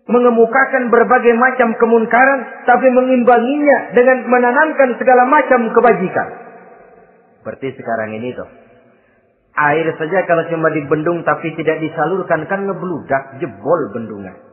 mengemukakan 0.10 0.89
berbagai 0.89 1.38
macam 1.38 1.78
kemunkaran, 1.78 2.39
tapi 2.66 2.89
mengimbanginya 2.89 3.93
dengan 3.93 4.26
menanamkan 4.26 4.97
segala 4.97 5.30
macam 5.30 5.70
kebajikan. 5.70 6.28
Seperti 7.39 7.78
sekarang 7.78 8.18
ini 8.18 8.34
tuh. 8.34 8.49
Air 9.60 9.91
saja 9.97 10.24
kalau 10.26 10.47
cuma 10.49 10.72
dibendung 10.72 11.22
tapi 11.28 11.51
tidak 11.57 11.84
disalurkan 11.84 12.47
kan 12.47 12.66
ngebludak 12.66 13.38
jebol 13.43 13.82
bendungan. 13.91 14.49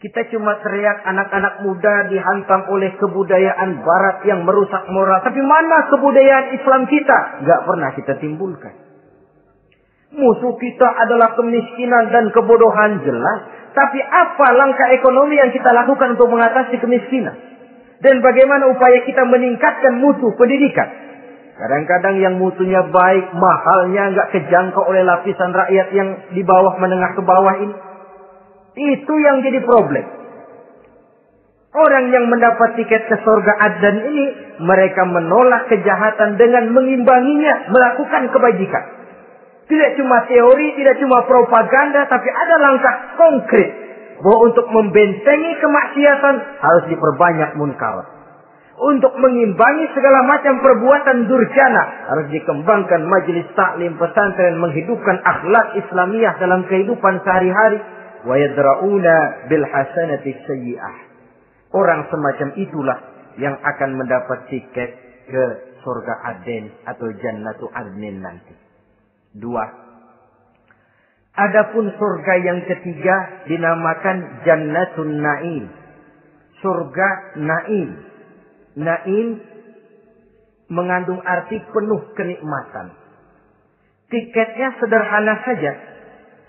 Kita 0.00 0.32
cuma 0.32 0.56
teriak 0.64 1.04
anak-anak 1.04 1.60
muda 1.60 2.08
dihantam 2.08 2.72
oleh 2.72 2.88
kebudayaan 2.96 3.84
barat 3.84 4.24
yang 4.24 4.48
merusak 4.48 4.88
moral. 4.88 5.20
Tapi 5.20 5.44
mana 5.44 5.92
kebudayaan 5.92 6.56
Islam 6.56 6.88
kita? 6.88 7.44
Gak 7.44 7.60
pernah 7.68 7.92
kita 7.92 8.16
timbulkan. 8.16 8.72
Musuh 10.16 10.56
kita 10.56 10.88
adalah 11.04 11.36
kemiskinan 11.36 12.10
dan 12.16 12.32
kebodohan 12.32 13.04
jelas. 13.04 13.40
Tapi 13.70 13.98
apa 14.02 14.46
langkah 14.58 14.88
ekonomi 14.90 15.38
yang 15.38 15.54
kita 15.54 15.70
lakukan 15.70 16.18
untuk 16.18 16.26
mengatasi 16.26 16.76
kemiskinan? 16.82 17.36
Dan 18.00 18.24
bagaimana 18.24 18.66
upaya 18.72 19.04
kita 19.04 19.22
meningkatkan 19.28 20.00
mutu 20.00 20.32
pendidikan? 20.34 20.88
Kadang-kadang 21.60 22.16
yang 22.16 22.34
mutunya 22.40 22.80
baik, 22.88 23.36
mahalnya 23.36 24.16
nggak 24.16 24.30
kejangkau 24.32 24.80
oleh 24.88 25.04
lapisan 25.04 25.52
rakyat 25.52 25.88
yang 25.92 26.08
di 26.32 26.40
bawah 26.40 26.80
menengah 26.80 27.12
ke 27.12 27.20
bawah 27.20 27.54
ini. 27.60 27.76
Itu 28.96 29.14
yang 29.20 29.44
jadi 29.44 29.60
problem. 29.60 30.20
Orang 31.70 32.10
yang 32.10 32.26
mendapat 32.26 32.80
tiket 32.80 33.06
ke 33.06 33.16
surga 33.22 33.52
Adan 33.60 33.96
ini, 34.08 34.26
mereka 34.58 35.06
menolak 35.06 35.70
kejahatan 35.70 36.34
dengan 36.34 36.72
mengimbanginya, 36.74 37.70
melakukan 37.70 38.32
kebajikan. 38.34 38.99
Tidak 39.70 39.90
cuma 40.02 40.26
teori, 40.26 40.74
tidak 40.74 40.98
cuma 40.98 41.22
propaganda, 41.30 42.02
tapi 42.10 42.26
ada 42.26 42.58
langkah 42.58 42.94
konkret. 43.14 43.70
Bahwa 44.18 44.50
untuk 44.50 44.66
membentengi 44.66 45.52
kemaksiatan 45.62 46.34
harus 46.58 46.84
diperbanyak 46.90 47.54
munkar. 47.54 48.02
Untuk 48.80 49.12
mengimbangi 49.14 49.92
segala 49.92 50.24
macam 50.24 50.58
perbuatan 50.64 51.28
durjana 51.28 52.10
harus 52.10 52.32
dikembangkan 52.32 53.04
majelis 53.04 53.44
taklim 53.52 53.94
pesantren 54.00 54.56
menghidupkan 54.56 55.20
akhlak 55.20 55.76
Islamiyah 55.84 56.34
dalam 56.40 56.66
kehidupan 56.66 57.20
sehari-hari. 57.22 57.78
Wa 58.24 58.36
bil 59.46 59.64
hasanati 59.68 60.32
sayyi'ah. 60.48 60.96
Orang 61.76 62.10
semacam 62.10 62.48
itulah 62.58 62.98
yang 63.38 63.54
akan 63.62 63.90
mendapat 64.00 64.48
tiket 64.50 64.90
ke 65.30 65.44
surga 65.84 66.14
Aden 66.34 66.64
atau 66.88 67.06
Jannatu 67.20 67.70
Adnin 67.70 68.18
nanti. 68.18 68.49
Dua. 69.36 69.64
Adapun 71.30 71.86
surga 71.94 72.34
yang 72.42 72.60
ketiga 72.66 73.46
dinamakan 73.46 74.42
Jannatun 74.42 75.10
Naim. 75.22 75.64
Surga 76.58 77.08
Naim. 77.38 77.88
Naim 78.74 79.28
mengandung 80.70 81.22
arti 81.22 81.58
penuh 81.70 82.02
kenikmatan. 82.14 82.94
Tiketnya 84.10 84.74
sederhana 84.82 85.34
saja. 85.46 85.72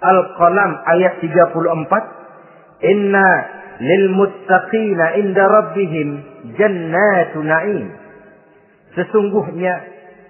Al-Qalam 0.02 0.72
ayat 0.98 1.22
34. 1.22 2.90
Inna 2.90 3.30
lil 3.82 4.06
muttaqina 4.18 5.06
inda 5.22 5.44
rabbihim 5.46 6.10
jannatu 6.58 7.46
na'im. 7.46 7.86
Sesungguhnya 8.98 9.74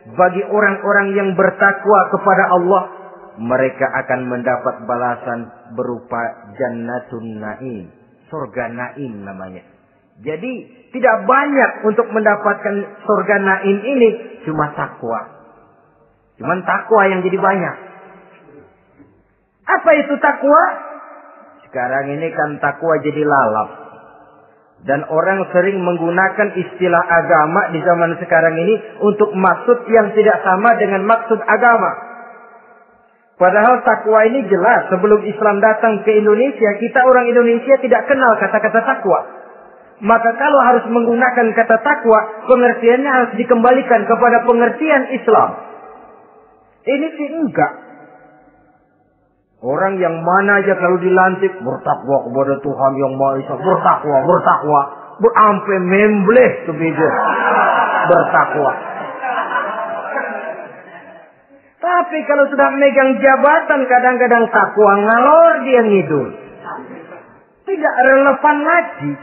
bagi 0.01 0.41
orang-orang 0.41 1.07
yang 1.13 1.29
bertakwa 1.37 2.09
kepada 2.09 2.43
Allah, 2.57 2.83
mereka 3.37 3.85
akan 3.85 4.19
mendapat 4.27 4.75
balasan 4.89 5.39
berupa 5.77 6.51
jannatun 6.57 7.25
na'im. 7.37 7.85
Surga 8.27 8.65
na'im 8.73 9.21
namanya. 9.21 9.61
Jadi 10.21 10.51
tidak 10.93 11.25
banyak 11.25 11.71
untuk 11.87 12.09
mendapatkan 12.09 12.75
surga 13.05 13.35
na'im 13.41 13.77
ini 13.81 14.09
cuma 14.45 14.73
takwa. 14.73 15.21
Cuman 16.41 16.65
takwa 16.65 17.01
yang 17.05 17.21
jadi 17.21 17.37
banyak. 17.37 17.75
Apa 19.69 19.89
itu 20.01 20.13
takwa? 20.17 20.63
Sekarang 21.69 22.09
ini 22.09 22.27
kan 22.33 22.57
takwa 22.57 22.97
jadi 22.99 23.21
lalap. 23.21 23.80
Dan 24.81 25.05
orang 25.05 25.45
sering 25.53 25.77
menggunakan 25.77 26.57
istilah 26.57 27.03
agama 27.05 27.69
di 27.69 27.79
zaman 27.85 28.17
sekarang 28.17 28.57
ini 28.57 28.75
untuk 29.05 29.29
maksud 29.37 29.85
yang 29.85 30.09
tidak 30.17 30.41
sama 30.41 30.73
dengan 30.81 31.05
maksud 31.05 31.37
agama. 31.37 31.91
Padahal 33.37 33.81
takwa 33.85 34.25
ini 34.25 34.45
jelas 34.49 34.89
sebelum 34.89 35.21
Islam 35.25 35.61
datang 35.61 36.01
ke 36.01 36.13
Indonesia, 36.13 36.77
kita 36.81 36.99
orang 37.05 37.29
Indonesia 37.29 37.77
tidak 37.77 38.09
kenal 38.09 38.37
kata-kata 38.37 38.81
takwa. 38.85 39.21
Maka 40.01 40.33
kalau 40.33 40.61
harus 40.65 40.85
menggunakan 40.89 41.53
kata 41.53 41.77
takwa, 41.85 42.19
pengertiannya 42.49 43.09
harus 43.09 43.31
dikembalikan 43.37 44.09
kepada 44.09 44.45
pengertian 44.49 45.13
Islam. 45.13 45.49
Ini 46.89 47.07
sih 47.17 47.27
enggak. 47.37 47.90
Orang 49.61 50.01
yang 50.01 50.25
mana 50.25 50.57
aja 50.57 50.73
kalau 50.73 50.97
dilantik 50.97 51.53
bertakwa 51.61 52.17
kepada 52.25 52.57
Tuhan 52.65 52.91
yang 52.97 53.13
Maha 53.13 53.45
Esa, 53.45 53.53
bertakwa, 53.61 54.17
bertakwa, 54.25 54.81
berampe 55.21 55.75
membleh 55.85 56.65
tuh 56.65 56.73
beda. 56.73 57.09
Bertakwa. 58.09 58.71
Tapi 61.77 62.17
kalau 62.25 62.45
sudah 62.49 62.69
megang 62.73 63.21
jabatan 63.21 63.85
kadang-kadang 63.85 64.49
takwa 64.49 64.97
ngalor 64.97 65.53
dia 65.61 65.81
ngidul. 65.85 66.29
Tidak 67.61 67.95
relevan 68.01 68.57
lagi. 68.65 69.13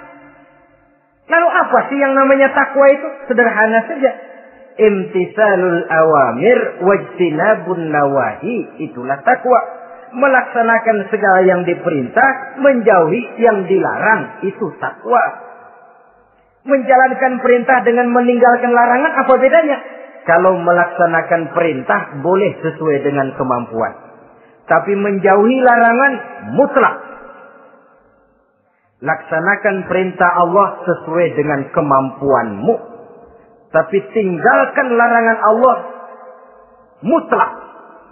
Lalu 1.28 1.48
apa 1.50 1.78
sih 1.90 1.98
yang 1.98 2.14
namanya 2.14 2.54
takwa 2.54 2.86
itu? 2.86 3.08
Sederhana 3.26 3.82
saja. 3.90 4.10
Imtisalul 4.78 5.82
awamir 5.90 6.58
wajtinabun 6.86 7.90
nawahi. 7.90 8.86
Itulah 8.86 9.18
takwa 9.26 9.77
melaksanakan 10.12 10.96
segala 11.12 11.40
yang 11.44 11.62
diperintah, 11.64 12.60
menjauhi 12.60 13.22
yang 13.40 13.64
dilarang, 13.68 14.42
itu 14.44 14.66
takwa. 14.80 15.24
Menjalankan 16.68 17.40
perintah 17.40 17.80
dengan 17.84 18.12
meninggalkan 18.12 18.72
larangan 18.72 19.12
apa 19.24 19.34
bedanya? 19.40 19.78
Kalau 20.28 20.60
melaksanakan 20.60 21.56
perintah 21.56 22.20
boleh 22.20 22.52
sesuai 22.60 23.00
dengan 23.00 23.32
kemampuan. 23.40 23.92
Tapi 24.68 24.92
menjauhi 24.92 25.56
larangan 25.64 26.12
mutlak. 26.52 26.96
Laksanakan 29.00 29.88
perintah 29.88 30.28
Allah 30.44 30.84
sesuai 30.84 31.26
dengan 31.32 31.72
kemampuanmu. 31.72 32.74
Tapi 33.72 33.96
tinggalkan 34.12 34.86
larangan 34.92 35.38
Allah 35.40 35.76
mutlak. 37.00 37.67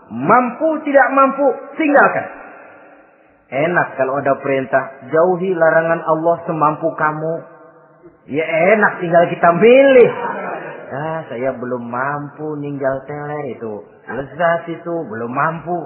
Mampu 0.06 0.68
tidak 0.86 1.08
mampu, 1.18 1.46
tinggalkan. 1.74 2.26
Enak 3.46 3.94
kalau 3.98 4.18
ada 4.18 4.38
perintah, 4.38 5.06
jauhi 5.10 5.54
larangan 5.54 6.02
Allah 6.02 6.36
semampu 6.46 6.90
kamu. 6.94 7.34
Ya 8.26 8.42
enak 8.42 9.02
tinggal 9.02 9.24
kita 9.30 9.48
milih. 9.54 10.10
Ah, 10.86 11.20
saya 11.26 11.54
belum 11.58 11.90
mampu 11.90 12.54
ninggal 12.58 13.02
teler 13.06 13.58
itu. 13.58 13.82
Lezat 14.06 14.70
itu, 14.70 14.94
belum 15.10 15.30
mampu. 15.30 15.78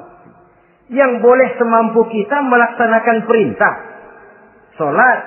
Yang 0.93 1.25
boleh 1.25 1.49
semampu 1.57 2.05
kita 2.09 2.45
melaksanakan 2.45 3.25
perintah. 3.25 3.75
Sholat, 4.77 5.19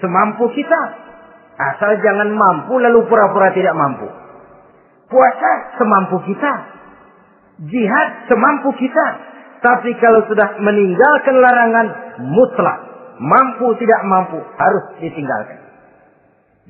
semampu 0.00 0.48
kita. 0.56 0.80
Asal 1.60 2.00
jangan 2.00 2.32
mampu 2.32 2.80
lalu 2.80 3.04
pura-pura 3.04 3.52
tidak 3.52 3.76
mampu. 3.76 4.08
Puasa, 5.12 5.52
semampu 5.76 6.16
kita. 6.24 6.79
Jihad, 7.60 8.08
semampu 8.24 8.72
kita. 8.80 9.06
Tapi 9.60 9.92
kalau 10.00 10.24
sudah 10.24 10.56
meninggalkan 10.64 11.36
larangan, 11.36 11.86
mutlak. 12.24 12.78
Mampu 13.20 13.76
tidak 13.76 14.00
mampu, 14.08 14.40
harus 14.40 14.84
ditinggalkan. 14.96 15.60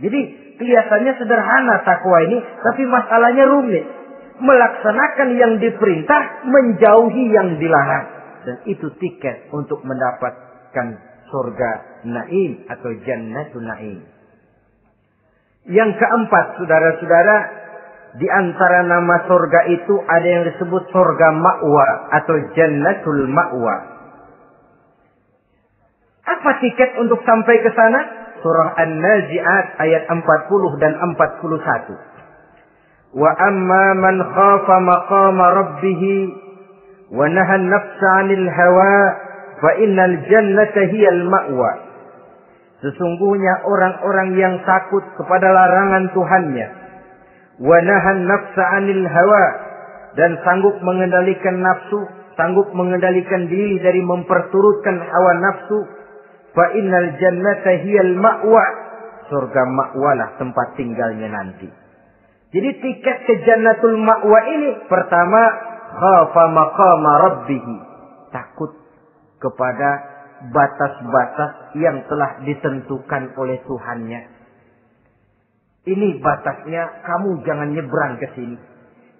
Jadi 0.02 0.20
kelihatannya 0.58 1.12
sederhana 1.14 1.86
takwa 1.86 2.18
ini, 2.26 2.42
tapi 2.42 2.82
masalahnya 2.90 3.46
rumit. 3.46 3.86
Melaksanakan 4.42 5.28
yang 5.38 5.52
diperintah, 5.62 6.50
menjauhi 6.50 7.24
yang 7.30 7.54
dilarang. 7.62 8.06
Dan 8.42 8.56
itu 8.66 8.90
tiket 8.98 9.52
untuk 9.54 9.84
mendapatkan 9.86 10.86
surga 11.30 11.70
naim 12.08 12.66
atau 12.66 12.90
jannatun 13.06 13.64
naim. 13.68 13.98
Yang 15.70 15.90
keempat, 16.02 16.56
saudara-saudara, 16.56 17.36
di 18.18 18.26
antara 18.26 18.82
nama 18.90 19.22
surga 19.22 19.70
itu 19.70 19.94
ada 20.02 20.26
yang 20.26 20.42
disebut 20.50 20.82
surga 20.90 21.30
ma'wa 21.30 22.10
atau 22.18 22.34
jannatul 22.58 23.22
ma'wa. 23.30 23.76
Apa 26.26 26.58
tiket 26.58 26.98
untuk 26.98 27.22
sampai 27.22 27.62
ke 27.62 27.70
sana? 27.70 28.00
Surah 28.42 28.74
An-Nazi'at 28.82 29.78
ayat 29.78 30.10
40 30.10 30.26
dan 30.82 30.98
41. 30.98 33.14
Wa 33.14 33.30
amma 33.30 33.86
man 33.94 34.16
khafa 34.26 34.76
maqama 34.82 35.54
rabbih 35.54 36.02
wa 37.14 37.30
naha 37.30 37.62
an-nafsa 37.62 38.26
'anil 38.26 38.46
hawa 38.50 38.94
fa 39.62 39.70
innal 39.78 40.18
jannata 40.26 40.82
hiyal 40.90 41.30
ma'wa. 41.30 41.70
Sesungguhnya 42.82 43.70
orang-orang 43.70 44.34
yang 44.34 44.58
takut 44.66 45.06
kepada 45.14 45.46
larangan 45.52 46.10
Tuhannya 46.10 46.79
wa 47.60 47.76
naha 47.84 48.10
an-nafsa 48.16 48.62
'anil 48.80 49.04
hawa 49.04 49.44
dan 50.18 50.34
sanggup 50.42 50.74
mengendalikan 50.82 51.60
nafsu, 51.60 52.00
sanggup 52.34 52.66
mengendalikan 52.74 53.46
diri 53.46 53.78
dari 53.84 54.02
memperturutkan 54.02 54.96
hawa 54.98 55.32
nafsu, 55.38 55.78
fa 56.56 56.64
innal 56.74 57.08
jannata 57.20 57.78
hiyal 57.84 58.16
ma'wa 58.18 58.64
surga 59.30 59.62
ma'walah 59.68 60.40
tempat 60.42 60.74
tinggalnya 60.74 61.30
nanti 61.30 61.70
jadi 62.50 62.70
tiket 62.82 63.18
ke 63.30 63.34
jannatul 63.46 63.94
ma'wa 63.94 64.40
ini 64.50 64.70
pertama 64.90 65.42
khafa 65.94 66.44
maqama 66.50 67.10
rabbih. 67.30 67.62
Takut 68.34 68.74
kepada 69.38 69.90
batas-batas 70.50 71.74
yang 71.78 72.02
telah 72.10 72.42
ditentukan 72.42 73.38
oleh 73.38 73.62
Tuhannya. 73.66 74.39
Ini 75.90 76.22
batasnya, 76.22 77.02
kamu 77.02 77.42
jangan 77.42 77.74
nyebrang 77.74 78.14
ke 78.22 78.30
sini. 78.38 78.54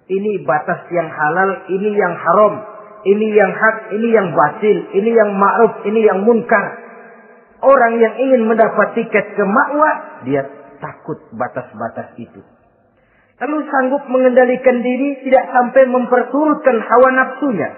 Ini 0.07 0.31
batas 0.47 0.87
yang 0.87 1.09
halal, 1.11 1.67
ini 1.67 1.89
yang 1.91 2.15
haram. 2.15 2.53
Ini 3.01 3.27
yang 3.33 3.51
hak, 3.51 3.91
ini 3.91 4.07
yang 4.07 4.27
batil. 4.31 4.77
Ini 4.95 5.09
yang 5.11 5.35
ma'ruf, 5.35 5.83
ini 5.83 5.99
yang 5.99 6.23
munkar. 6.23 6.65
Orang 7.59 7.99
yang 7.99 8.13
ingin 8.23 8.47
mendapat 8.47 8.95
tiket 8.95 9.25
ke 9.35 9.43
ma'wa, 9.43 9.91
dia 10.23 10.47
takut 10.79 11.19
batas-batas 11.35 12.15
itu. 12.17 12.39
Lalu 13.41 13.57
sanggup 13.67 14.05
mengendalikan 14.07 14.85
diri 14.85 15.27
tidak 15.27 15.49
sampai 15.51 15.89
memperturutkan 15.89 16.77
hawa 16.87 17.09
nafsunya. 17.09 17.69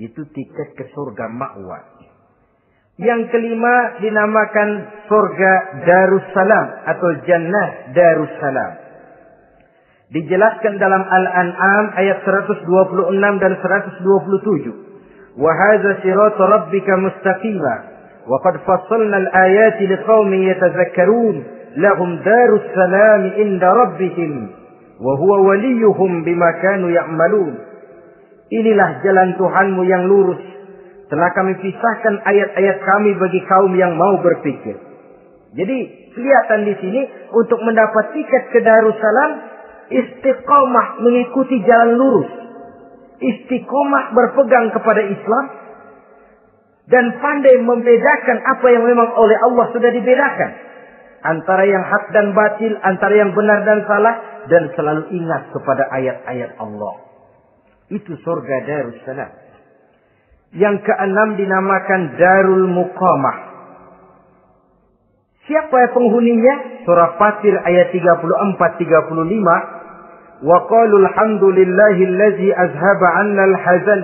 Itu 0.00 0.22
tiket 0.32 0.68
ke 0.80 0.84
surga 0.96 1.28
ma'wa. 1.28 1.95
Yang 2.96 3.28
kelima 3.28 4.00
dinamakan 4.00 4.68
surga 5.04 5.52
Darussalam 5.84 6.66
atau 6.96 7.08
Jannah 7.28 7.92
Darussalam. 7.92 8.72
Dijelaskan 10.16 10.80
dalam 10.80 11.04
Al-An'am 11.04 11.92
ayat 11.92 12.24
126 12.24 12.64
dan 13.42 13.52
127. 13.60 15.36
Wa 15.36 15.52
hadza 15.52 15.92
rabbika 16.40 16.96
mustaqima 16.96 17.74
wa 18.24 18.38
al-ayati 19.12 19.92
liqaumin 19.92 20.48
yatadhakkarun 20.48 21.36
lahum 21.76 22.16
darus 22.24 22.64
salam 22.72 23.22
inda 23.44 23.68
rabbihim 23.68 24.32
wa 25.04 25.12
huwa 25.20 25.52
bima 26.24 26.50
ya'malun. 26.64 27.54
Inilah 28.48 29.04
jalan 29.04 29.36
Tuhanmu 29.36 29.82
yang 29.84 30.08
lurus. 30.08 30.55
Telah 31.06 31.30
kami 31.38 31.54
pisahkan 31.62 32.14
ayat-ayat 32.26 32.78
kami 32.82 33.14
bagi 33.14 33.40
kaum 33.46 33.70
yang 33.78 33.94
mau 33.94 34.18
berpikir. 34.18 34.74
Jadi 35.54 35.78
kelihatan 36.12 36.60
di 36.66 36.74
sini 36.82 37.00
untuk 37.30 37.62
mendapat 37.62 38.10
tiket 38.10 38.42
ke 38.50 38.58
Darussalam 38.60 39.30
istiqomah 39.86 40.98
mengikuti 40.98 41.62
jalan 41.62 41.94
lurus. 41.94 42.30
Istiqomah 43.22 44.12
berpegang 44.12 44.74
kepada 44.74 45.00
Islam 45.06 45.44
dan 46.90 47.04
pandai 47.22 47.54
membedakan 47.62 48.38
apa 48.42 48.66
yang 48.66 48.82
memang 48.82 49.10
oleh 49.14 49.38
Allah 49.46 49.66
sudah 49.70 49.90
dibedakan. 49.94 50.50
Antara 51.22 51.64
yang 51.66 51.82
hak 51.86 52.04
dan 52.14 52.34
batil, 52.34 52.74
antara 52.82 53.14
yang 53.14 53.30
benar 53.34 53.62
dan 53.62 53.82
salah 53.86 54.14
dan 54.50 54.70
selalu 54.74 55.10
ingat 55.14 55.54
kepada 55.54 55.86
ayat-ayat 55.90 56.58
Allah. 56.58 56.94
Itu 57.94 58.14
surga 58.18 58.56
Darussalam. 58.66 59.45
Yang 60.54 60.86
keenam 60.86 61.34
dinamakan 61.34 62.14
Darul 62.14 62.70
Muqamah. 62.70 63.46
Siapa 65.46 65.94
penghuninya? 65.94 66.82
Surah 66.82 67.14
Fatir 67.22 67.54
ayat 67.54 67.94
34-35. 67.94 70.42
Wa 70.42 70.58
qalu 70.66 70.94
alhamdulillahi 71.06 72.02
allazi 72.02 72.50
azhaba 72.50 73.06
'anna 73.14 73.42
al-hazan. 73.54 74.00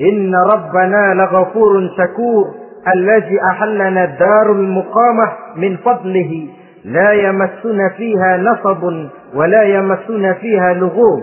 Inna 0.00 0.48
rabbana 0.48 1.12
laghafurun 1.20 1.92
syakur. 1.92 2.64
Ahallana 2.86 4.16
darul 4.16 4.64
muqamah 4.64 5.60
min 5.60 5.76
fadlihi. 5.84 6.40
La 6.88 7.12
yamassuna 7.18 7.92
fiha 7.98 8.40
nasabun 8.40 9.12
wa 9.36 9.44
la 9.44 9.62
yamassuna 9.66 10.40
fiha 10.40 10.80
lughub. 10.80 11.20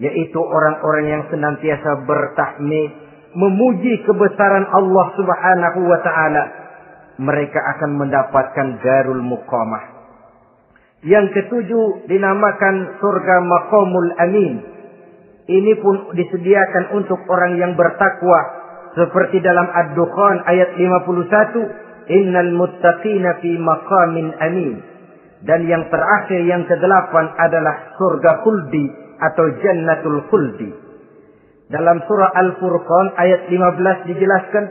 Yaitu 0.00 0.40
orang-orang 0.40 1.04
yang 1.08 1.22
senantiasa 1.28 2.06
bertahmid, 2.06 3.05
memuji 3.36 4.00
kebesaran 4.08 4.66
Allah 4.72 5.06
Subhanahu 5.12 5.80
wa 5.84 5.98
taala 6.00 6.44
mereka 7.20 7.60
akan 7.76 8.00
mendapatkan 8.00 8.66
Darul 8.80 9.20
Muqamah. 9.24 9.84
Yang 11.04 11.26
ketujuh 11.36 12.08
dinamakan 12.08 12.96
surga 12.98 13.36
Maqamul 13.44 14.10
Amin. 14.16 14.54
Ini 15.46 15.72
pun 15.78 16.16
disediakan 16.16 16.98
untuk 16.98 17.22
orang 17.30 17.60
yang 17.60 17.72
bertakwa 17.78 18.40
seperti 18.96 19.38
dalam 19.44 19.68
Ad-Dukhan 19.70 20.42
ayat 20.48 20.74
51, 20.74 21.70
"Innal 22.10 22.50
muttaqina 22.56 23.38
fi 23.38 23.54
maqamin 23.54 24.34
amin." 24.42 24.74
Dan 25.46 25.68
yang 25.70 25.86
terakhir 25.92 26.40
yang 26.42 26.66
kedelapan 26.66 27.30
adalah 27.38 27.94
surga 27.94 28.42
khuldi 28.42 28.86
atau 29.20 29.46
jannatul 29.62 30.24
khuldi. 30.32 30.85
Dalam 31.66 31.98
surah 32.06 32.30
Al-Furqan 32.30 33.06
ayat 33.18 33.50
15 33.50 34.06
dijelaskan, 34.06 34.64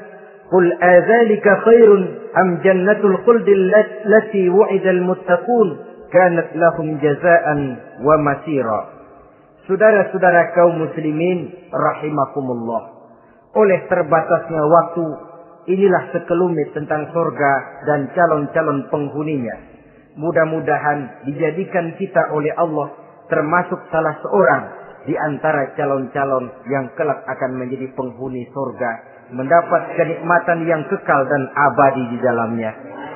"Qul 0.48 0.66
adzalika 0.80 1.60
khairun 1.68 2.04
am 2.40 2.64
jannatul 2.64 3.20
khuldi 3.28 3.52
allati 3.52 4.48
wu'ida 4.48 4.96
al-muttaqun 4.96 5.68
kanat 6.08 6.56
lahum 6.56 6.96
jazaan 7.04 7.60
wa 8.00 8.16
masira." 8.24 8.96
Saudara-saudara 9.68 10.56
kaum 10.56 10.88
muslimin 10.88 11.68
rahimakumullah. 11.74 12.96
Oleh 13.60 13.80
terbatasnya 13.92 14.64
waktu, 14.64 15.06
inilah 15.68 16.16
sekelumit 16.16 16.72
tentang 16.72 17.12
surga 17.12 17.54
dan 17.92 18.08
calon-calon 18.16 18.88
penghuninya. 18.88 19.58
Mudah-mudahan 20.16 21.28
dijadikan 21.28 21.92
kita 22.00 22.32
oleh 22.32 22.56
Allah 22.56 22.88
termasuk 23.28 23.84
salah 23.92 24.16
seorang 24.24 24.85
di 25.06 25.14
antara 25.14 25.70
calon-calon 25.78 26.50
yang 26.70 26.90
kelak 26.98 27.22
akan 27.30 27.62
menjadi 27.62 27.88
penghuni 27.94 28.50
surga, 28.50 28.92
mendapat 29.38 29.82
kenikmatan 29.98 30.66
yang 30.66 30.82
kekal 30.90 31.22
dan 31.30 31.46
abadi 31.54 32.04
di 32.10 32.18
dalamnya. 32.22 32.74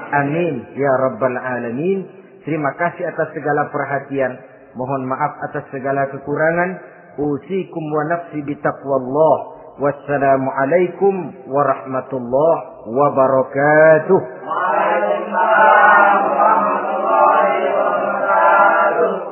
Amin 0.10 0.74
ya 0.74 0.90
rabbal 1.06 1.38
alamin. 1.38 2.06
Terima 2.46 2.74
kasih 2.78 3.06
atas 3.14 3.30
segala 3.38 3.70
perhatian. 3.70 4.38
Mohon 4.74 5.06
maaf 5.06 5.38
atas 5.50 5.70
segala 5.70 6.10
kekurangan. 6.10 6.82
Usikum 7.20 7.84
wa 7.94 8.04
nafsi 8.10 8.42
bitaqwallah. 8.42 9.38
Wassalamualaikum 9.80 11.46
warahmatullahi 11.46 12.90
wabarakatuh. 12.90 14.20
Waalaikumsalam 14.50 16.22
warahmatullahi 16.26 17.70
wabarakatuh. 17.70 19.29